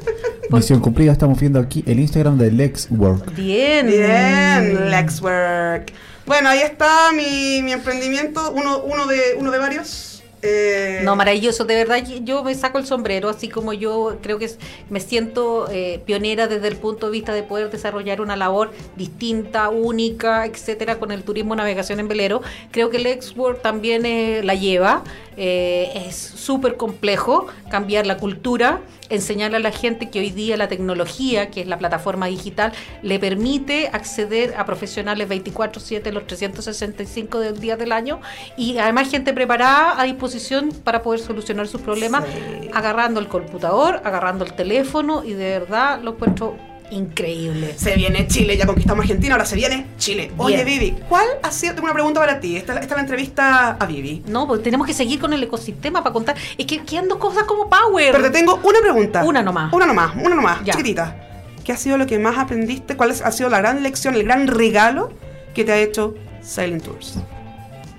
Misión 0.50 0.80
cumplida, 0.80 1.12
estamos 1.12 1.38
viendo 1.38 1.60
aquí 1.60 1.84
el 1.86 2.00
Instagram 2.00 2.38
de 2.38 2.50
LexWork. 2.50 3.34
Bien. 3.34 3.86
Bien, 3.86 4.90
Lexwork. 4.90 5.92
Bueno, 6.26 6.48
ahí 6.50 6.60
está 6.60 7.12
mi, 7.12 7.62
mi 7.62 7.72
emprendimiento, 7.72 8.52
uno, 8.52 8.82
uno, 8.82 9.06
de, 9.06 9.36
uno 9.38 9.50
de 9.50 9.58
varios. 9.58 10.17
Eh, 10.42 11.00
No, 11.02 11.16
maravilloso, 11.16 11.64
de 11.64 11.74
verdad 11.74 12.04
yo 12.24 12.44
me 12.44 12.54
saco 12.54 12.78
el 12.78 12.86
sombrero, 12.86 13.28
así 13.28 13.48
como 13.48 13.72
yo 13.72 14.18
creo 14.22 14.38
que 14.38 14.44
es- 14.44 14.58
me 14.88 15.00
siento 15.00 15.68
eh, 15.70 16.00
pionera 16.06 16.46
desde 16.46 16.68
el 16.68 16.76
punto 16.76 17.06
de 17.06 17.12
vista 17.12 17.32
de 17.34 17.42
poder 17.42 17.70
desarrollar 17.70 18.20
una 18.20 18.36
labor 18.36 18.70
distinta, 18.96 19.68
única, 19.68 20.46
etcétera, 20.46 20.98
con 20.98 21.10
el 21.10 21.22
turismo 21.24 21.56
navegación 21.56 21.98
en 22.00 22.08
velero. 22.08 22.40
Creo 22.70 22.90
que 22.90 22.98
el 22.98 23.06
Exwork 23.06 23.62
también 23.62 24.06
eh, 24.06 24.42
la 24.44 24.54
lleva, 24.54 25.02
eh, 25.40 25.92
es 26.08 26.16
súper 26.16 26.76
complejo 26.76 27.46
cambiar 27.70 28.06
la 28.06 28.16
cultura, 28.16 28.80
enseñarle 29.08 29.56
a 29.58 29.60
la 29.60 29.70
gente 29.70 30.10
que 30.10 30.18
hoy 30.18 30.30
día 30.30 30.56
la 30.56 30.66
tecnología, 30.66 31.48
que 31.50 31.60
es 31.60 31.66
la 31.68 31.78
plataforma 31.78 32.26
digital, 32.26 32.72
le 33.02 33.18
permite 33.20 33.88
acceder 33.92 34.54
a 34.58 34.66
profesionales 34.66 35.28
24/7 35.28 36.10
los 36.12 36.26
365 36.26 37.38
del 37.38 37.60
día 37.60 37.76
del 37.76 37.92
año 37.92 38.20
y 38.56 38.78
además 38.78 39.08
gente 39.08 39.32
preparada 39.32 40.00
a 40.00 40.04
disposición 40.04 40.70
para 40.84 41.02
poder 41.02 41.20
solucionar 41.20 41.68
sus 41.68 41.80
problemas 41.80 42.24
Sí. 42.24 42.68
agarrando 42.74 43.20
el 43.20 43.28
computador, 43.28 44.00
agarrando 44.04 44.44
el 44.44 44.52
teléfono 44.54 45.22
y 45.24 45.32
de 45.34 45.60
verdad 45.60 46.00
lo 46.02 46.12
encuentro 46.12 46.56
increíble. 46.90 47.74
Se 47.76 47.94
viene 47.94 48.26
Chile, 48.26 48.56
ya 48.56 48.66
conquistamos 48.66 49.02
Argentina, 49.02 49.34
ahora 49.34 49.44
se 49.44 49.56
viene 49.56 49.86
Chile. 49.98 50.30
Oye, 50.36 50.64
Bien. 50.64 50.66
Vivi, 50.80 50.96
¿cuál 51.08 51.26
ha 51.42 51.50
sido? 51.50 51.74
Tengo 51.74 51.86
una 51.86 51.94
pregunta 51.94 52.20
para 52.20 52.40
ti. 52.40 52.56
Esta, 52.56 52.72
esta 52.74 52.84
es 52.84 52.90
la 52.92 53.00
entrevista 53.00 53.70
a 53.78 53.86
Vivi. 53.86 54.22
No, 54.26 54.46
pues 54.46 54.62
tenemos 54.62 54.86
que 54.86 54.94
seguir 54.94 55.18
con 55.20 55.32
el 55.32 55.42
ecosistema 55.42 56.02
para 56.02 56.12
contar. 56.12 56.36
Es 56.56 56.66
que 56.66 56.82
quedan 56.84 57.08
cosas 57.18 57.44
como 57.44 57.68
Power. 57.68 58.12
Pero 58.12 58.24
te 58.24 58.30
tengo 58.30 58.60
una 58.62 58.80
pregunta. 58.80 59.24
Una 59.24 59.42
nomás. 59.42 59.72
Una 59.72 59.86
nomás, 59.86 60.12
una 60.16 60.34
nomás, 60.34 60.64
Ya. 60.64 60.72
chiquitita. 60.72 61.24
¿Qué 61.64 61.72
ha 61.72 61.76
sido 61.76 61.98
lo 61.98 62.06
que 62.06 62.18
más 62.18 62.38
aprendiste? 62.38 62.96
¿Cuál 62.96 63.10
ha 63.22 63.30
sido 63.32 63.50
la 63.50 63.58
gran 63.58 63.82
lección, 63.82 64.14
el 64.14 64.24
gran 64.24 64.46
regalo 64.46 65.10
que 65.54 65.64
te 65.64 65.72
ha 65.72 65.78
hecho 65.78 66.14
Sailing 66.42 66.80
Tours? 66.80 67.16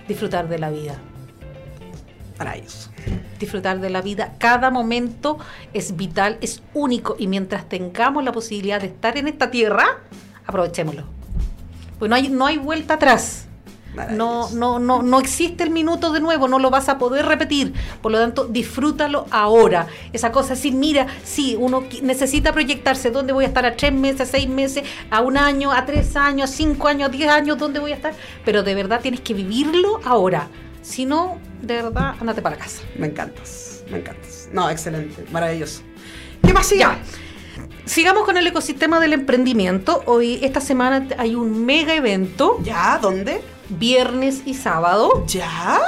Disfrutar 0.07 0.47
de 0.49 0.57
la 0.57 0.71
vida. 0.71 0.95
Para 2.39 2.55
ellos. 2.55 2.89
disfrutar 3.37 3.79
de 3.79 3.89
la 3.89 4.01
vida. 4.01 4.33
Cada 4.39 4.71
momento 4.71 5.37
es 5.73 5.95
vital, 5.95 6.37
es 6.41 6.63
único 6.73 7.15
y 7.19 7.27
mientras 7.27 7.69
tengamos 7.69 8.23
la 8.23 8.31
posibilidad 8.31 8.81
de 8.81 8.87
estar 8.87 9.17
en 9.17 9.27
esta 9.27 9.51
tierra, 9.51 9.99
aprovechémoslo. 10.45 11.03
Pues 11.99 12.09
no 12.09 12.15
hay, 12.15 12.29
no 12.29 12.45
hay 12.45 12.57
vuelta 12.57 12.95
atrás. 12.95 13.45
No, 14.11 14.49
no, 14.51 14.79
no, 14.79 15.01
no 15.03 15.19
existe 15.19 15.63
el 15.63 15.71
minuto 15.71 16.13
de 16.13 16.21
nuevo, 16.21 16.47
no 16.47 16.59
lo 16.59 16.69
vas 16.69 16.87
a 16.87 16.97
poder 16.97 17.25
repetir. 17.25 17.73
Por 18.01 18.13
lo 18.13 18.19
tanto, 18.19 18.45
disfrútalo 18.45 19.25
ahora. 19.31 19.87
Esa 20.13 20.31
cosa 20.31 20.53
así, 20.53 20.71
mira, 20.71 21.07
sí, 21.25 21.57
uno 21.59 21.83
necesita 22.01 22.53
proyectarse 22.53 23.11
dónde 23.11 23.33
voy 23.33 23.43
a 23.43 23.47
estar 23.47 23.65
a 23.65 23.75
tres 23.75 23.91
meses, 23.91 24.21
a 24.21 24.25
seis 24.25 24.47
meses, 24.47 24.85
a 25.09 25.21
un 25.21 25.37
año, 25.37 25.71
a 25.71 25.85
tres 25.85 26.15
años, 26.15 26.49
a 26.49 26.53
cinco 26.53 26.87
años, 26.87 27.09
a 27.09 27.11
diez 27.11 27.29
años, 27.29 27.57
dónde 27.57 27.79
voy 27.79 27.91
a 27.91 27.95
estar. 27.95 28.13
Pero 28.45 28.63
de 28.63 28.75
verdad 28.75 29.01
tienes 29.01 29.19
que 29.19 29.33
vivirlo 29.33 29.99
ahora. 30.05 30.47
Si 30.89 31.05
no, 31.05 31.37
de 31.61 31.75
verdad, 31.75 32.15
andate 32.19 32.41
para 32.41 32.57
casa. 32.57 32.81
Me 32.97 33.05
encantas, 33.05 33.83
me 33.91 33.99
encantas. 33.99 34.49
No, 34.51 34.71
excelente, 34.71 35.23
maravilloso. 35.31 35.83
¿Qué 36.43 36.51
más 36.51 36.65
sigue? 36.65 36.79
Ya. 36.79 36.97
Sigamos 37.85 38.23
con 38.25 38.37
el 38.37 38.47
ecosistema 38.47 38.99
del 38.99 39.13
emprendimiento. 39.13 40.01
Hoy, 40.07 40.39
esta 40.41 40.59
semana, 40.61 41.07
hay 41.19 41.35
un 41.35 41.63
mega 41.63 41.93
evento, 41.93 42.57
¿Ya? 42.63 42.97
¿Dónde? 42.99 43.39
viernes 43.69 44.41
y 44.47 44.55
sábado. 44.55 45.25
¿Ya? 45.27 45.79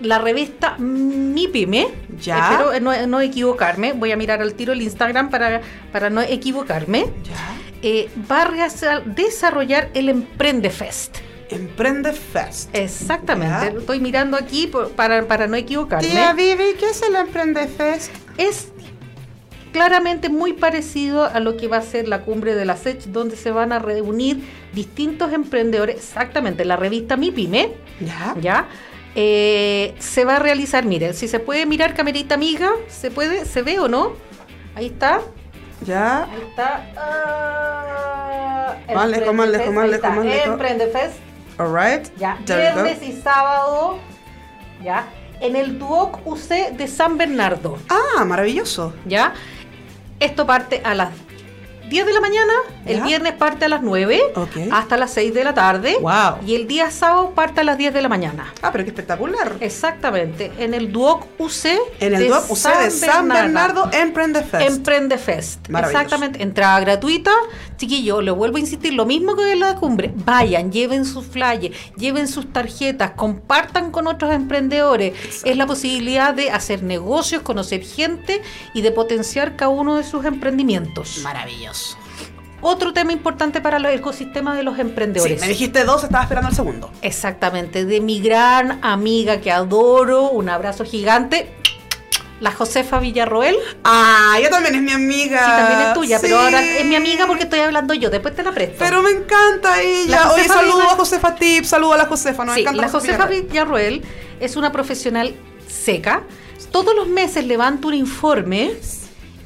La 0.00 0.18
revista 0.18 0.76
Mi 0.78 1.46
Pyme. 1.46 1.86
Ya. 2.20 2.50
Espero 2.50 2.72
eh, 2.72 2.80
no, 2.80 3.06
no 3.06 3.20
equivocarme. 3.20 3.92
Voy 3.92 4.10
a 4.10 4.16
mirar 4.16 4.42
al 4.42 4.54
tiro 4.54 4.72
el 4.72 4.82
Instagram 4.82 5.30
para, 5.30 5.60
para 5.92 6.10
no 6.10 6.22
equivocarme. 6.22 7.06
¿Ya? 7.22 7.56
Eh, 7.82 8.10
va 8.28 8.42
a 8.42 9.00
desarrollar 9.06 9.90
el 9.94 10.08
Emprende 10.08 10.70
Fest. 10.70 11.18
Emprende 11.50 12.12
Fest. 12.12 12.68
Exactamente. 12.74 13.72
Ya. 13.72 13.78
Estoy 13.78 14.00
mirando 14.00 14.36
aquí 14.36 14.66
por- 14.66 14.90
para, 14.92 15.26
para 15.26 15.46
no 15.46 15.56
equivocarme. 15.56 16.08
Tía 16.08 16.32
Vivi, 16.32 16.74
¿qué 16.78 16.90
es 16.90 17.02
el 17.02 17.14
Emprende 17.16 17.66
Fest? 17.66 18.12
es 18.36 18.68
claramente 19.72 20.28
muy 20.28 20.52
parecido 20.54 21.24
a 21.24 21.40
lo 21.40 21.56
que 21.56 21.68
va 21.68 21.76
a 21.78 21.82
ser 21.82 22.08
la 22.08 22.22
cumbre 22.22 22.54
de 22.54 22.64
la 22.64 22.76
SECH, 22.76 23.06
donde 23.08 23.36
se 23.36 23.50
van 23.50 23.72
a 23.72 23.78
reunir 23.78 24.42
distintos 24.72 25.32
emprendedores, 25.32 25.96
exactamente, 25.96 26.64
la 26.64 26.76
revista 26.76 27.16
Mi 27.16 27.30
Pyme, 27.30 27.72
Ya. 28.00 28.34
¿ya? 28.40 28.68
Eh, 29.14 29.94
se 29.98 30.24
va 30.24 30.36
a 30.36 30.38
realizar, 30.38 30.84
miren, 30.84 31.12
si 31.14 31.28
se 31.28 31.38
puede 31.40 31.66
mirar 31.66 31.94
camerita 31.94 32.34
amiga, 32.36 32.70
¿se 32.88 33.10
puede? 33.10 33.44
¿Se 33.44 33.62
ve 33.62 33.78
o 33.78 33.88
no? 33.88 34.12
Ahí 34.74 34.86
está, 34.86 35.20
Ya. 35.84 36.24
ahí 36.24 36.40
está. 36.48 36.86
Ah, 36.96 38.76
Más 38.94 39.08
lejos, 39.08 39.34
más 39.34 39.48
lejos, 39.48 39.66
Emprendefest, 39.68 40.06
más 40.16 40.24
Alright. 41.58 42.16
ya, 42.16 42.38
viernes 42.46 43.02
y 43.02 43.12
sábado, 43.12 43.98
ya, 44.82 45.06
en 45.40 45.56
el 45.56 45.78
Duoc 45.78 46.24
UC 46.24 46.72
de 46.72 46.88
San 46.88 47.18
Bernardo. 47.18 47.78
Ah, 47.88 48.24
maravilloso. 48.24 48.94
¿ya? 49.06 49.34
Esto 50.20 50.46
parte 50.46 50.80
a 50.84 50.94
las 50.94 51.10
10 51.88 52.06
de 52.06 52.12
la 52.12 52.20
mañana, 52.20 52.52
el 52.86 53.00
viernes 53.02 53.32
parte 53.34 53.64
a 53.64 53.68
las 53.68 53.82
9 53.82 54.20
Ok. 54.34 54.56
hasta 54.72 54.96
las 54.96 55.10
6 55.12 55.32
de 55.34 55.44
la 55.44 55.54
tarde 55.54 55.96
Wow. 56.00 56.44
y 56.46 56.54
el 56.54 56.66
día 56.66 56.90
sábado 56.90 57.30
parte 57.30 57.60
a 57.60 57.64
las 57.64 57.78
10 57.78 57.92
de 57.94 58.02
la 58.02 58.08
mañana. 58.08 58.52
Ah, 58.62 58.70
pero 58.72 58.84
qué 58.84 58.90
espectacular. 58.90 59.56
Exactamente, 59.60 60.52
en 60.58 60.74
el 60.74 60.92
Duoc 60.92 61.26
UC 61.38 61.66
En 62.00 62.14
el 62.14 62.20
de 62.22 62.28
Duoc 62.28 62.50
UC 62.50 62.78
de 62.84 62.90
San 62.90 63.28
Bernardo, 63.28 63.88
Emprende 63.92 64.42
Fest. 64.42 64.68
Emprende 64.70 65.18
Fest. 65.18 65.68
Maravilloso. 65.68 66.02
Exactamente, 66.02 66.42
entrada 66.42 66.80
gratuita. 66.80 67.32
Chiquillo, 67.76 68.20
le 68.20 68.32
vuelvo 68.32 68.56
a 68.56 68.60
insistir, 68.60 68.92
lo 68.92 69.06
mismo 69.06 69.36
que 69.36 69.52
en 69.52 69.60
la 69.60 69.76
cumbre. 69.76 70.12
Vayan, 70.14 70.72
lleven 70.72 71.04
sus 71.04 71.24
flyers, 71.26 71.76
lleven 71.96 72.26
sus 72.26 72.52
tarjetas, 72.52 73.12
compartan 73.12 73.90
con 73.92 74.06
otros 74.08 74.32
emprendedores. 74.34 75.14
Es 75.44 75.56
la 75.56 75.66
posibilidad 75.66 76.34
de 76.34 76.50
hacer 76.50 76.82
negocios, 76.82 77.42
conocer 77.42 77.82
gente 77.84 78.42
y 78.74 78.82
de 78.82 78.90
potenciar 78.90 79.54
cada 79.56 79.68
uno 79.70 79.96
de 79.96 80.02
sus 80.04 80.24
emprendimientos. 80.24 81.18
Maravilloso. 81.22 81.77
Otro 82.60 82.92
tema 82.92 83.12
importante 83.12 83.60
para 83.60 83.76
el 83.76 83.86
ecosistema 83.86 84.56
de 84.56 84.62
los 84.64 84.74
Sí, 84.74 84.80
emprendedores. 84.80 85.40
me 85.40 85.48
dijiste 85.48 85.84
dos, 85.84 86.02
estaba 86.04 86.24
esperando 86.24 86.50
el 86.50 86.56
segundo. 86.56 86.90
Exactamente, 87.02 87.84
de 87.84 88.00
mi 88.00 88.20
gran 88.20 88.80
amiga 88.84 89.40
que 89.40 89.52
adoro, 89.52 90.30
un 90.30 90.48
abrazo 90.48 90.84
gigante, 90.84 91.48
la 92.40 92.50
Josefa 92.52 92.98
Villarroel. 93.00 93.56
Ah, 93.84 94.34
ella 94.38 94.50
también 94.50 94.74
es 94.76 94.82
mi 94.82 94.92
amiga. 94.92 95.38
Sí, 95.44 95.50
también 95.50 95.88
es 95.88 95.94
tuya, 95.94 96.18
pero 96.20 96.36
Sí. 96.38 96.44
ahora 96.44 96.64
es 96.64 96.84
mi 96.84 96.94
amiga 96.96 97.26
porque 97.26 97.44
estoy 97.44 97.60
hablando 97.60 97.94
yo. 97.94 98.10
Después 98.10 98.34
te 98.34 98.42
la 98.42 98.52
presto. 98.52 98.76
Pero 98.78 99.02
me 99.02 99.10
encanta 99.10 99.80
ella. 99.80 100.24
La 100.24 100.32
Oye, 100.32 100.46
saludo 100.48 100.82
a 100.82 100.94
Josefa 100.96 101.34
Tip, 101.34 101.64
saludo 101.64 101.94
a 101.94 101.96
la 101.96 102.06
Josefa. 102.06 102.44
Nos 102.44 102.54
sí, 102.54 102.60
encanta 102.62 102.82
la 102.82 102.88
Josefa 102.88 103.26
Villarreal. 103.26 103.48
Villarroel 103.48 104.02
es 104.40 104.56
una 104.56 104.70
profesional 104.72 105.34
seca. 105.68 106.22
Todos 106.70 106.94
los 106.94 107.08
meses 107.08 107.44
levanta 107.44 107.88
un 107.88 107.94
informe, 107.94 108.72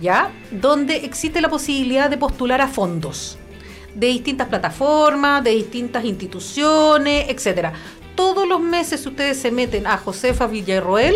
¿ya? 0.02 0.30
Donde 0.50 0.96
existe 0.96 1.40
la 1.40 1.48
posibilidad 1.48 2.10
de 2.10 2.18
postular 2.18 2.60
a 2.60 2.68
fondos 2.68 3.38
de 3.94 4.06
distintas 4.08 4.48
plataformas, 4.48 5.44
de 5.44 5.50
distintas 5.50 6.04
instituciones, 6.04 7.26
etcétera. 7.28 7.72
Todos 8.14 8.46
los 8.46 8.60
meses 8.60 9.06
ustedes 9.06 9.38
se 9.38 9.50
meten 9.50 9.86
a 9.86 9.96
Josefa 9.96 10.46
Villarroel 10.46 11.14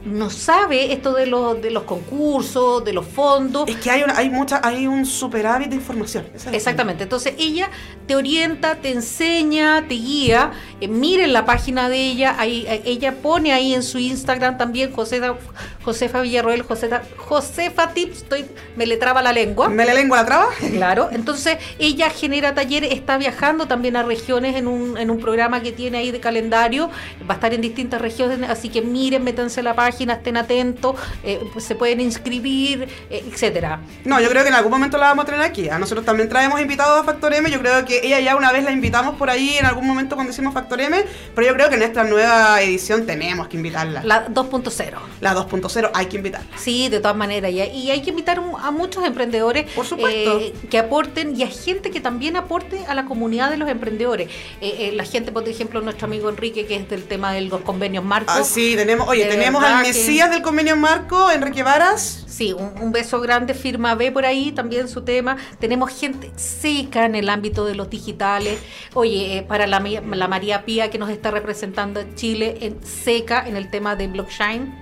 no 0.05 0.29
sabe 0.29 0.93
esto 0.93 1.13
de 1.13 1.27
los, 1.27 1.61
de 1.61 1.69
los 1.69 1.83
concursos, 1.83 2.83
de 2.83 2.93
los 2.93 3.05
fondos. 3.05 3.67
Es 3.67 3.75
que 3.77 3.91
hay, 3.91 4.03
una, 4.03 4.17
hay, 4.17 4.29
mucha, 4.29 4.59
hay 4.63 4.87
un 4.87 5.05
superávit 5.05 5.69
de 5.69 5.75
información. 5.75 6.25
Exactamente, 6.51 7.03
entonces 7.03 7.35
ella 7.37 7.69
te 8.07 8.15
orienta, 8.15 8.75
te 8.75 8.91
enseña, 8.91 9.85
te 9.87 9.95
guía. 9.95 10.51
Eh, 10.79 10.87
miren 10.87 11.33
la 11.33 11.45
página 11.45 11.87
de 11.89 11.97
ella, 11.97 12.35
ahí, 12.39 12.65
eh, 12.67 12.81
ella 12.85 13.15
pone 13.21 13.53
ahí 13.53 13.73
en 13.73 13.83
su 13.83 13.99
Instagram 13.99 14.57
también 14.57 14.91
Josefa, 14.91 15.35
Josefa 15.83 16.21
Villarroel, 16.21 16.63
Josefa, 16.63 17.01
Josefa 17.17 17.93
Tips, 17.93 18.17
estoy, 18.17 18.45
me 18.75 18.85
le 18.85 18.97
traba 18.97 19.21
la 19.21 19.33
lengua. 19.33 19.69
¿Me 19.69 19.85
le 19.85 19.93
lengua 19.93 20.17
la 20.17 20.25
traba? 20.25 20.45
Claro, 20.81 21.09
entonces 21.11 21.57
ella 21.77 22.09
genera 22.09 22.55
talleres, 22.55 22.91
está 22.93 23.17
viajando 23.17 23.67
también 23.67 23.95
a 23.95 24.03
regiones 24.03 24.55
en 24.55 24.67
un, 24.67 24.97
en 24.97 25.11
un 25.11 25.19
programa 25.19 25.61
que 25.61 25.71
tiene 25.71 25.99
ahí 25.99 26.09
de 26.09 26.19
calendario, 26.19 26.89
va 27.29 27.33
a 27.33 27.37
estar 27.37 27.53
en 27.53 27.61
distintas 27.61 28.01
regiones, 28.01 28.49
así 28.49 28.69
que 28.69 28.81
miren, 28.81 29.23
métanse 29.23 29.59
a 29.59 29.63
la 29.63 29.75
página, 29.75 29.90
estén 29.91 30.37
atentos, 30.37 30.95
eh, 31.23 31.39
pues 31.53 31.65
se 31.65 31.75
pueden 31.75 32.01
inscribir, 32.01 32.87
eh, 33.09 33.23
etcétera. 33.31 33.79
No, 34.05 34.19
yo 34.19 34.29
creo 34.29 34.43
que 34.43 34.49
en 34.49 34.55
algún 34.55 34.71
momento 34.71 34.97
la 34.97 35.07
vamos 35.07 35.23
a 35.23 35.25
tener 35.25 35.41
aquí. 35.41 35.69
A 35.69 35.79
nosotros 35.79 36.05
también 36.05 36.29
traemos 36.29 36.59
invitados 36.61 37.01
a 37.01 37.03
Factor 37.03 37.33
M. 37.33 37.49
Yo 37.49 37.59
creo 37.59 37.83
que 37.85 38.01
ella 38.03 38.19
ya 38.19 38.35
una 38.35 38.51
vez 38.51 38.63
la 38.63 38.71
invitamos 38.71 39.15
por 39.15 39.29
ahí 39.29 39.57
en 39.57 39.65
algún 39.65 39.87
momento 39.87 40.15
cuando 40.15 40.31
hicimos 40.31 40.53
Factor 40.53 40.81
M. 40.81 41.03
Pero 41.35 41.47
yo 41.47 41.53
creo 41.53 41.69
que 41.69 41.75
en 41.75 41.83
esta 41.83 42.03
nueva 42.03 42.61
edición 42.61 43.05
tenemos 43.05 43.47
que 43.47 43.57
invitarla. 43.57 44.01
La 44.03 44.27
2.0. 44.27 44.97
La 45.21 45.35
2.0 45.35 45.91
hay 45.93 46.05
que 46.07 46.17
invitarla. 46.17 46.57
Sí, 46.57 46.89
de 46.89 46.99
todas 46.99 47.15
maneras. 47.17 47.51
Y, 47.51 47.61
y 47.61 47.91
hay 47.91 48.01
que 48.01 48.09
invitar 48.09 48.39
a 48.39 48.71
muchos 48.71 49.05
emprendedores 49.05 49.69
Por 49.71 49.85
supuesto. 49.85 50.39
eh, 50.39 50.53
que 50.69 50.77
aporten 50.77 51.35
y 51.39 51.43
a 51.43 51.47
gente 51.47 51.91
que 51.91 52.01
también 52.01 52.35
aporte 52.37 52.85
a 52.87 52.93
la 52.93 53.05
comunidad 53.05 53.49
de 53.49 53.57
los 53.57 53.69
emprendedores. 53.69 54.27
Eh, 54.61 54.75
eh, 54.79 54.91
la 54.93 55.03
gente, 55.05 55.31
por 55.31 55.47
ejemplo, 55.47 55.81
nuestro 55.81 56.05
amigo 56.07 56.29
Enrique, 56.29 56.65
que 56.65 56.75
es 56.75 56.89
del 56.89 57.03
tema 57.03 57.33
de 57.33 57.41
los 57.41 57.61
convenios 57.61 58.03
marcos. 58.03 58.33
Ah, 58.37 58.43
sí, 58.43 58.75
tenemos, 58.75 59.07
oye, 59.07 59.25
tenemos 59.25 59.63
al 59.63 59.80
Mesías 59.81 60.29
del 60.29 60.41
convenio 60.41 60.75
Marco, 60.75 61.31
Enrique 61.31 61.63
Varas. 61.63 62.23
Sí, 62.27 62.53
un, 62.53 62.73
un 62.81 62.91
beso 62.91 63.19
grande, 63.21 63.53
firma 63.53 63.95
B 63.95 64.11
por 64.11 64.25
ahí, 64.25 64.51
también 64.51 64.87
su 64.87 65.03
tema. 65.03 65.37
Tenemos 65.59 65.91
gente 65.91 66.31
seca 66.35 67.05
en 67.05 67.15
el 67.15 67.29
ámbito 67.29 67.65
de 67.65 67.75
los 67.75 67.89
digitales. 67.89 68.59
Oye, 68.93 69.37
eh, 69.37 69.43
para 69.43 69.67
la, 69.67 69.79
María 69.79 70.65
Pía 70.65 70.89
que 70.89 70.97
nos 70.97 71.09
está 71.09 71.31
representando 71.31 71.99
en 71.99 72.15
Chile, 72.15 72.57
en 72.61 72.83
seca 72.83 73.43
en 73.47 73.55
el 73.55 73.69
tema 73.69 73.95
de 73.95 74.07
blockchain. 74.07 74.73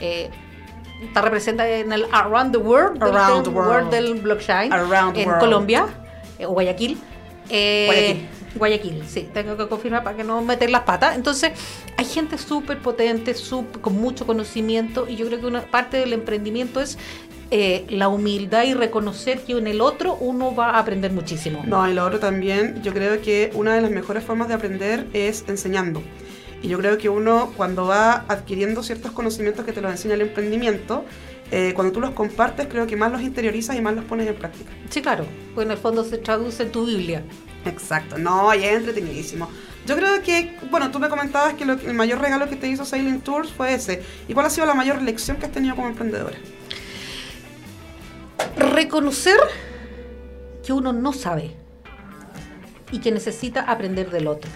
Eh, 0.00 0.30
está 1.02 1.22
representada 1.22 1.68
en 1.68 1.92
el 1.92 2.06
Around 2.12 2.52
the 2.52 2.58
World, 2.58 3.02
del 3.02 3.16
Around 3.16 3.44
the 3.44 3.50
world. 3.50 3.90
del 3.90 4.14
blockchain 4.14 4.72
Around 4.72 5.16
en 5.16 5.28
world. 5.28 5.40
Colombia, 5.40 5.86
eh, 6.38 6.46
o 6.46 6.50
Guayaquil. 6.50 6.98
Eh, 7.48 7.86
Guayaquil. 7.86 8.28
Guayaquil, 8.54 9.02
sí, 9.06 9.28
tengo 9.32 9.56
que 9.56 9.68
confirmar 9.68 10.02
para 10.04 10.16
que 10.16 10.24
no 10.24 10.42
meter 10.42 10.70
las 10.70 10.82
patas. 10.82 11.16
Entonces, 11.16 11.52
hay 11.96 12.04
gente 12.04 12.38
súper 12.38 12.78
potente, 12.78 13.34
con 13.80 14.00
mucho 14.00 14.26
conocimiento, 14.26 15.06
y 15.08 15.16
yo 15.16 15.26
creo 15.26 15.40
que 15.40 15.46
una 15.46 15.62
parte 15.62 15.98
del 15.98 16.12
emprendimiento 16.12 16.80
es 16.80 16.98
eh, 17.50 17.86
la 17.88 18.08
humildad 18.08 18.64
y 18.64 18.74
reconocer 18.74 19.40
que 19.40 19.52
en 19.52 19.66
el 19.66 19.80
otro 19.80 20.16
uno 20.16 20.54
va 20.54 20.70
a 20.70 20.78
aprender 20.80 21.12
muchísimo. 21.12 21.62
No, 21.66 21.88
y 21.88 21.94
lo 21.94 22.04
otro 22.04 22.18
también, 22.18 22.82
yo 22.82 22.92
creo 22.92 23.20
que 23.22 23.50
una 23.54 23.74
de 23.74 23.80
las 23.80 23.90
mejores 23.90 24.24
formas 24.24 24.48
de 24.48 24.54
aprender 24.54 25.06
es 25.12 25.44
enseñando. 25.48 26.02
Y 26.62 26.68
yo 26.68 26.78
creo 26.78 26.98
que 26.98 27.08
uno 27.08 27.52
cuando 27.56 27.86
va 27.86 28.24
adquiriendo 28.28 28.82
ciertos 28.82 29.12
conocimientos 29.12 29.64
que 29.64 29.72
te 29.72 29.80
los 29.80 29.90
enseña 29.90 30.14
el 30.14 30.22
emprendimiento, 30.22 31.04
eh, 31.50 31.72
cuando 31.74 31.92
tú 31.92 32.00
los 32.00 32.10
compartes, 32.10 32.66
creo 32.66 32.86
que 32.86 32.96
más 32.96 33.10
los 33.10 33.22
interiorizas 33.22 33.76
y 33.76 33.80
más 33.80 33.94
los 33.94 34.04
pones 34.04 34.26
en 34.26 34.34
práctica. 34.34 34.70
Sí, 34.90 35.00
claro, 35.00 35.24
pues 35.54 35.64
en 35.64 35.70
el 35.70 35.78
fondo 35.78 36.04
se 36.04 36.18
traduce 36.18 36.64
en 36.64 36.72
tu 36.72 36.84
Biblia. 36.84 37.22
Exacto, 37.68 38.18
no, 38.18 38.54
y 38.54 38.64
es 38.64 38.76
entretenidísimo. 38.76 39.48
Yo 39.86 39.96
creo 39.96 40.22
que, 40.22 40.56
bueno, 40.70 40.90
tú 40.90 40.98
me 40.98 41.08
comentabas 41.08 41.54
que 41.54 41.64
lo- 41.64 41.74
el 41.74 41.94
mayor 41.94 42.20
regalo 42.20 42.48
que 42.48 42.56
te 42.56 42.68
hizo 42.68 42.84
Sailing 42.84 43.20
Tours 43.20 43.50
fue 43.50 43.74
ese. 43.74 44.02
¿Y 44.26 44.34
cuál 44.34 44.46
ha 44.46 44.50
sido 44.50 44.66
la 44.66 44.74
mayor 44.74 45.00
lección 45.02 45.36
que 45.38 45.46
has 45.46 45.52
tenido 45.52 45.74
como 45.76 45.88
emprendedora? 45.88 46.36
Reconocer 48.56 49.36
que 50.64 50.72
uno 50.72 50.92
no 50.92 51.12
sabe 51.12 51.54
y 52.90 52.98
que 53.00 53.10
necesita 53.10 53.60
aprender 53.62 54.10
del 54.10 54.26
otro. 54.26 54.50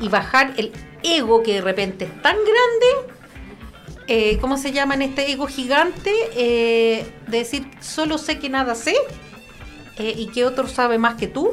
Y 0.00 0.08
bajar 0.08 0.54
el 0.56 0.72
ego 1.02 1.42
que 1.42 1.54
de 1.54 1.60
repente 1.62 2.04
es 2.04 2.22
tan 2.22 2.36
grande 2.36 3.14
eh, 4.10 4.38
¿cómo 4.40 4.56
se 4.56 4.72
llama? 4.72 4.94
En 4.94 5.02
este 5.02 5.30
ego 5.30 5.46
gigante, 5.46 6.10
eh, 6.34 7.06
de 7.26 7.38
decir, 7.38 7.66
solo 7.80 8.16
sé 8.16 8.38
que 8.38 8.48
nada 8.48 8.74
sé 8.74 8.94
eh, 9.98 10.14
y 10.16 10.28
que 10.28 10.46
otro 10.46 10.66
sabe 10.66 10.96
más 10.96 11.16
que 11.16 11.26
tú. 11.26 11.50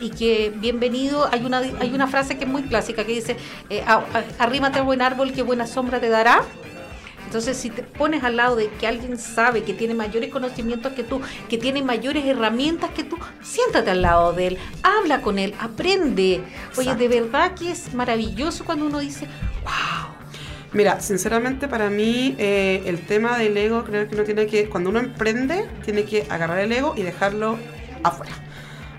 Y 0.00 0.10
que 0.10 0.52
bienvenido, 0.54 1.28
hay 1.32 1.44
una, 1.44 1.58
hay 1.58 1.92
una 1.92 2.06
frase 2.06 2.38
que 2.38 2.44
es 2.44 2.50
muy 2.50 2.62
clásica 2.62 3.04
que 3.04 3.12
dice, 3.12 3.36
eh, 3.68 3.82
arrímate 4.38 4.78
al 4.78 4.84
buen 4.84 5.02
árbol 5.02 5.32
que 5.32 5.42
buena 5.42 5.66
sombra 5.66 5.98
te 5.98 6.08
dará. 6.08 6.42
Entonces, 7.26 7.58
si 7.58 7.68
te 7.68 7.82
pones 7.82 8.24
al 8.24 8.36
lado 8.36 8.56
de 8.56 8.70
que 8.70 8.86
alguien 8.86 9.18
sabe, 9.18 9.62
que 9.62 9.74
tiene 9.74 9.92
mayores 9.92 10.30
conocimientos 10.30 10.94
que 10.94 11.02
tú, 11.02 11.20
que 11.50 11.58
tiene 11.58 11.82
mayores 11.82 12.24
herramientas 12.24 12.90
que 12.92 13.04
tú, 13.04 13.18
siéntate 13.42 13.90
al 13.90 14.00
lado 14.00 14.32
de 14.32 14.46
él, 14.46 14.58
habla 14.82 15.20
con 15.20 15.38
él, 15.38 15.54
aprende. 15.60 16.42
Oye, 16.76 16.90
Exacto. 16.90 16.96
de 16.96 17.08
verdad 17.08 17.54
que 17.54 17.70
es 17.70 17.92
maravilloso 17.92 18.64
cuando 18.64 18.86
uno 18.86 19.00
dice, 19.00 19.26
wow. 19.62 20.14
Mira, 20.72 21.00
sinceramente 21.00 21.68
para 21.68 21.90
mí 21.90 22.34
eh, 22.38 22.82
el 22.86 23.00
tema 23.00 23.36
del 23.36 23.56
ego 23.56 23.84
creo 23.84 24.08
que 24.08 24.14
uno 24.14 24.24
tiene 24.24 24.46
que, 24.46 24.68
cuando 24.70 24.88
uno 24.88 25.00
emprende, 25.00 25.66
tiene 25.84 26.04
que 26.04 26.26
agarrar 26.30 26.60
el 26.60 26.72
ego 26.72 26.94
y 26.96 27.02
dejarlo 27.02 27.58
afuera. 28.02 28.47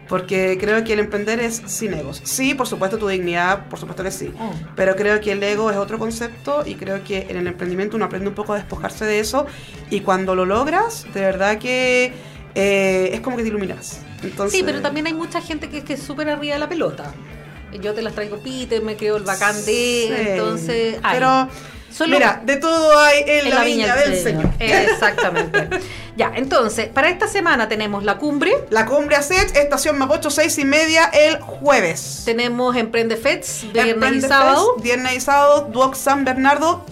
Porque 0.09 0.57
creo 0.59 0.83
que 0.83 0.93
el 0.93 0.99
emprender 0.99 1.39
es 1.39 1.61
sin 1.67 1.93
egos. 1.93 2.19
Sí, 2.23 2.55
por 2.55 2.67
supuesto 2.67 2.97
tu 2.97 3.07
dignidad, 3.07 3.67
por 3.67 3.79
supuesto 3.79 4.03
que 4.03 4.09
sí. 4.11 4.33
Oh. 4.39 4.51
Pero 4.75 4.95
creo 4.95 5.21
que 5.21 5.31
el 5.33 5.43
ego 5.43 5.69
es 5.69 5.77
otro 5.77 5.99
concepto 5.99 6.63
y 6.65 6.75
creo 6.75 7.03
que 7.03 7.27
en 7.29 7.37
el 7.37 7.45
emprendimiento 7.47 7.95
uno 7.95 8.05
aprende 8.05 8.27
un 8.27 8.33
poco 8.35 8.53
a 8.53 8.55
despojarse 8.57 9.05
de 9.05 9.19
eso 9.19 9.45
y 9.91 10.01
cuando 10.01 10.33
lo 10.33 10.45
logras, 10.45 11.05
de 11.13 11.21
verdad 11.21 11.59
que 11.59 12.11
eh, 12.55 13.11
es 13.13 13.21
como 13.21 13.37
que 13.37 13.43
te 13.43 13.49
iluminas. 13.49 14.01
Entonces, 14.23 14.57
Sí, 14.57 14.63
pero 14.65 14.81
también 14.81 15.05
hay 15.05 15.13
mucha 15.13 15.41
gente 15.41 15.69
que 15.69 15.77
es 15.77 15.83
que 15.83 15.95
súper 15.95 16.27
arriba 16.29 16.55
de 16.55 16.59
la 16.59 16.67
pelota. 16.67 17.13
Yo 17.79 17.93
te 17.93 18.01
las 18.01 18.15
traigo 18.15 18.37
Peter, 18.39 18.81
me 18.81 18.97
creo 18.97 19.15
el 19.17 19.23
bacán 19.23 19.55
de, 19.57 19.61
Sí. 19.63 20.09
entonces... 20.11 20.97
ay, 21.03 21.17
Pero, 21.19 21.47
solo 21.91 22.15
mira, 22.15 22.41
de 22.43 22.57
todo 22.57 22.97
hay 22.97 23.23
en, 23.25 23.47
en 23.47 23.55
la, 23.55 23.63
viña, 23.63 23.95
del 23.95 24.15
Señor. 24.17 24.49
Exactamente. 24.59 25.69
ya, 26.17 26.31
entonces, 26.35 26.87
para 26.87 27.09
esta 27.09 27.27
semana 27.27 27.67
tenemos 27.67 28.03
la 28.03 28.17
cumbre, 28.17 28.51
La 28.69 28.85
cumbre 28.85 29.15
ASET, 29.15 29.55
estación 29.55 29.97
Mapocho, 29.97 30.29
seis 30.29 30.57
y 30.57 30.65
media 30.65 31.09
el 31.13 31.39
jueves. 31.39 32.23
tenemos 32.25 32.75
Emprende 32.75 33.17
Fets, 33.17 33.65
viernes 33.73 33.93
Emprende 33.93 34.17
y 34.17 34.21
Fest, 34.21 34.33
sábado, 34.33 34.75
Viernes 34.81 35.15
y 35.15 35.19
sábado, 35.21 35.69
Duoc 35.71 35.95
San 35.95 36.25
Bernardo. 36.25 36.85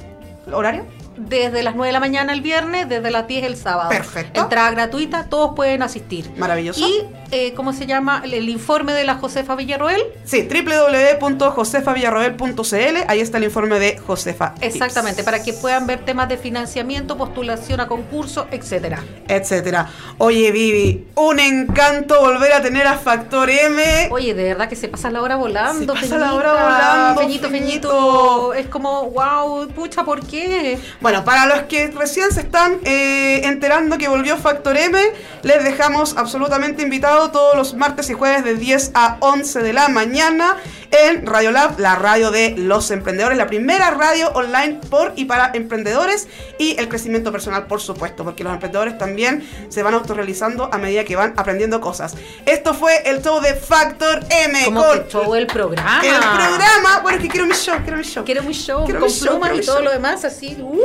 ¿Horario? 0.51 0.85
Desde 1.17 1.63
las 1.63 1.75
9 1.75 1.87
de 1.87 1.93
la 1.93 1.99
mañana 1.99 2.33
el 2.33 2.41
viernes, 2.41 2.87
desde 2.89 3.11
las 3.11 3.27
10 3.27 3.43
el 3.45 3.57
sábado. 3.57 3.89
Perfecto. 3.89 4.41
Entrada 4.41 4.71
gratuita, 4.71 5.25
todos 5.29 5.53
pueden 5.55 5.81
asistir. 5.83 6.31
Maravilloso. 6.37 6.85
Y, 6.87 7.03
eh, 7.31 7.53
¿cómo 7.55 7.73
se 7.73 7.85
llama? 7.85 8.21
El, 8.23 8.33
el 8.33 8.49
informe 8.49 8.93
de 8.93 9.03
la 9.03 9.15
Josefa 9.15 9.55
Villarroel. 9.55 10.01
Sí, 10.23 10.47
www.josefavillarroel.cl. 10.47 12.97
Ahí 13.07 13.19
está 13.19 13.37
el 13.37 13.43
informe 13.45 13.79
de 13.79 13.97
Josefa. 13.97 14.53
Tips, 14.55 14.65
Exactamente, 14.75 15.23
para 15.23 15.43
que 15.43 15.53
puedan 15.53 15.87
ver 15.87 15.99
temas 16.05 16.29
de 16.29 16.37
financiamiento, 16.37 17.17
postulación 17.17 17.79
a 17.79 17.87
concurso, 17.87 18.47
etcétera. 18.51 19.03
Etcétera. 19.27 19.89
Oye, 20.17 20.51
Vivi, 20.51 21.07
un 21.15 21.39
encanto 21.39 22.19
volver 22.21 22.53
a 22.53 22.61
tener 22.61 22.87
a 22.87 22.97
Factor 22.97 23.49
M. 23.49 24.09
Oye, 24.11 24.33
de 24.33 24.43
verdad 24.43 24.69
que 24.69 24.75
se 24.75 24.87
pasa 24.87 25.09
la 25.09 25.21
hora 25.21 25.35
volando. 25.35 25.95
Se 25.95 26.01
pasa 26.01 26.17
la 26.17 26.33
hora 26.33 26.53
volando, 26.53 27.21
Feñito. 27.21 27.49
feñito. 27.49 28.53
Es 28.53 28.67
como, 28.67 29.09
wow, 29.11 29.67
pucha, 29.69 30.03
¿por 30.03 30.25
qué? 30.25 30.77
Bueno, 31.01 31.06
para 31.23 31.45
los 31.45 31.61
que 31.63 31.87
recién 31.87 32.31
se 32.31 32.41
están 32.41 32.79
eh, 32.83 33.41
enterando 33.45 33.97
que 33.97 34.09
volvió 34.09 34.35
Factor 34.35 34.75
M, 34.75 34.99
les 35.41 35.63
dejamos 35.63 36.17
absolutamente 36.17 36.83
invitados 36.83 37.31
todos 37.31 37.55
los 37.55 37.75
martes 37.75 38.09
y 38.09 38.13
jueves 38.13 38.43
de 38.43 38.55
10 38.55 38.91
a 38.93 39.15
11 39.21 39.59
de 39.63 39.71
la 39.71 39.87
mañana 39.87 40.57
en 40.91 41.25
Radio 41.25 41.51
Lab, 41.51 41.79
la 41.79 41.95
radio 41.95 42.31
de 42.31 42.55
los 42.57 42.91
emprendedores, 42.91 43.37
la 43.37 43.47
primera 43.47 43.91
radio 43.91 44.29
online 44.29 44.79
por 44.89 45.13
y 45.15 45.25
para 45.25 45.51
emprendedores 45.53 46.27
y 46.57 46.75
el 46.79 46.87
crecimiento 46.89 47.31
personal, 47.31 47.67
por 47.67 47.81
supuesto, 47.81 48.23
porque 48.23 48.43
los 48.43 48.53
emprendedores 48.53 48.97
también 48.97 49.47
se 49.69 49.83
van 49.83 49.93
autorrealizando 49.93 50.69
a 50.73 50.77
medida 50.77 51.03
que 51.03 51.15
van 51.15 51.33
aprendiendo 51.37 51.81
cosas. 51.81 52.15
Esto 52.45 52.73
fue 52.73 53.01
el 53.09 53.21
show 53.23 53.39
de 53.41 53.53
Factor 53.55 54.23
M 54.29 54.65
Como 54.65 54.83
con 54.83 54.93
que 54.93 54.99
todo 55.05 55.35
el 55.35 55.47
programa. 55.47 56.01
el 56.03 56.15
programa. 56.19 56.99
Bueno, 57.01 57.17
es 57.17 57.23
que 57.23 57.29
quiero 57.29 57.45
mi 57.47 57.53
show, 57.55 57.75
quiero 57.83 57.97
mi 57.97 58.03
show. 58.03 58.23
Quiero 58.25 58.41
un 58.43 58.53
show 58.53 58.85
Quiero 58.85 58.99
con 59.01 59.09
mi 59.09 59.13
show, 59.13 59.27
plumas 59.39 59.49
quiero 59.49 59.55
y 59.55 59.59
mi 59.59 59.65
todo 59.65 59.75
show. 59.77 59.85
lo 59.85 59.91
demás 59.91 60.23
así. 60.25 60.57
uh. 60.59 60.75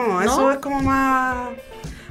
No, 0.00 0.22
eso 0.22 0.40
¿No? 0.42 0.50
es 0.52 0.58
como 0.58 0.80
más, 0.82 1.48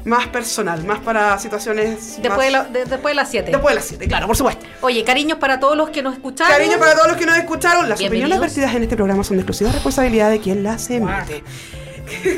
más 0.06 0.28
personal, 0.28 0.84
más 0.86 1.00
para 1.00 1.38
situaciones. 1.40 2.22
Después, 2.22 2.48
de 2.48 2.58
más- 2.58 2.64
la- 2.68 2.80
de- 2.80 2.86
después 2.86 3.12
de 3.12 3.16
las 3.16 3.30
7. 3.30 3.52
después 3.52 3.72
de 3.74 3.76
las 3.80 3.86
7, 3.86 4.08
claro, 4.08 4.28
por 4.28 4.36
supuesto. 4.38 4.66
Oye, 4.82 5.04
cariños 5.04 5.38
para 5.40 5.60
todos 5.60 5.76
los 5.78 5.90
que 5.90 6.02
nos 6.02 6.14
escucharon. 6.14 6.52
Cariño 6.54 6.78
para 6.80 6.94
todos 6.96 7.08
los 7.10 7.18
que 7.18 7.26
nos 7.26 7.38
escucharon. 7.38 7.88
Las 7.90 8.00
opiniones 8.02 8.40
vertidas 8.40 8.74
en 8.76 8.84
este 8.84 8.96
programa 8.96 9.24
son 9.24 9.38
de 9.38 9.42
exclusiva 9.42 9.72
responsabilidad 9.72 10.30
de 10.30 10.40
quien 10.40 10.64
las 10.64 10.90
emite. 10.90 11.44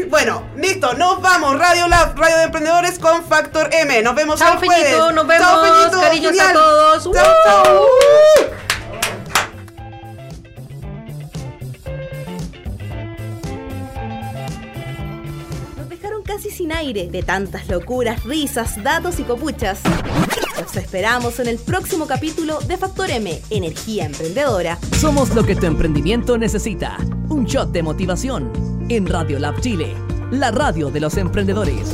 Bueno, 0.09 0.43
listo, 0.57 0.93
nos 0.95 1.21
vamos. 1.21 1.57
Radio 1.57 1.87
Lab, 1.87 2.17
Radio 2.17 2.35
de 2.39 2.43
Emprendedores 2.43 2.99
con 2.99 3.23
Factor 3.23 3.69
M. 3.71 4.01
Nos 4.01 4.15
vemos 4.15 4.37
Chao, 4.37 4.55
el 4.59 4.65
jueves. 4.65 4.83
Feñito, 4.83 5.11
nos 5.13 5.25
vemos. 5.25 5.47
Chao, 5.47 6.01
Cariños 6.01 6.37
a 6.37 6.51
todos. 6.51 7.03
Chao, 7.13 7.33
chao. 7.45 7.85
Casi 16.31 16.49
sin 16.49 16.71
aire 16.71 17.09
de 17.09 17.23
tantas 17.23 17.67
locuras, 17.67 18.23
risas, 18.23 18.81
datos 18.81 19.19
y 19.19 19.23
copuchas. 19.23 19.81
Los 20.57 20.77
esperamos 20.77 21.41
en 21.41 21.47
el 21.47 21.57
próximo 21.57 22.07
capítulo 22.07 22.59
de 22.61 22.77
Factor 22.77 23.09
M, 23.09 23.41
Energía 23.49 24.05
Emprendedora. 24.05 24.77
Somos 24.97 25.35
lo 25.35 25.43
que 25.43 25.57
tu 25.57 25.65
emprendimiento 25.65 26.37
necesita. 26.37 26.95
Un 27.27 27.43
shot 27.43 27.73
de 27.73 27.83
motivación 27.83 28.49
en 28.87 29.07
Radio 29.07 29.39
Lab 29.39 29.59
Chile, 29.59 29.93
la 30.31 30.51
radio 30.51 30.89
de 30.89 31.01
los 31.01 31.17
emprendedores. 31.17 31.91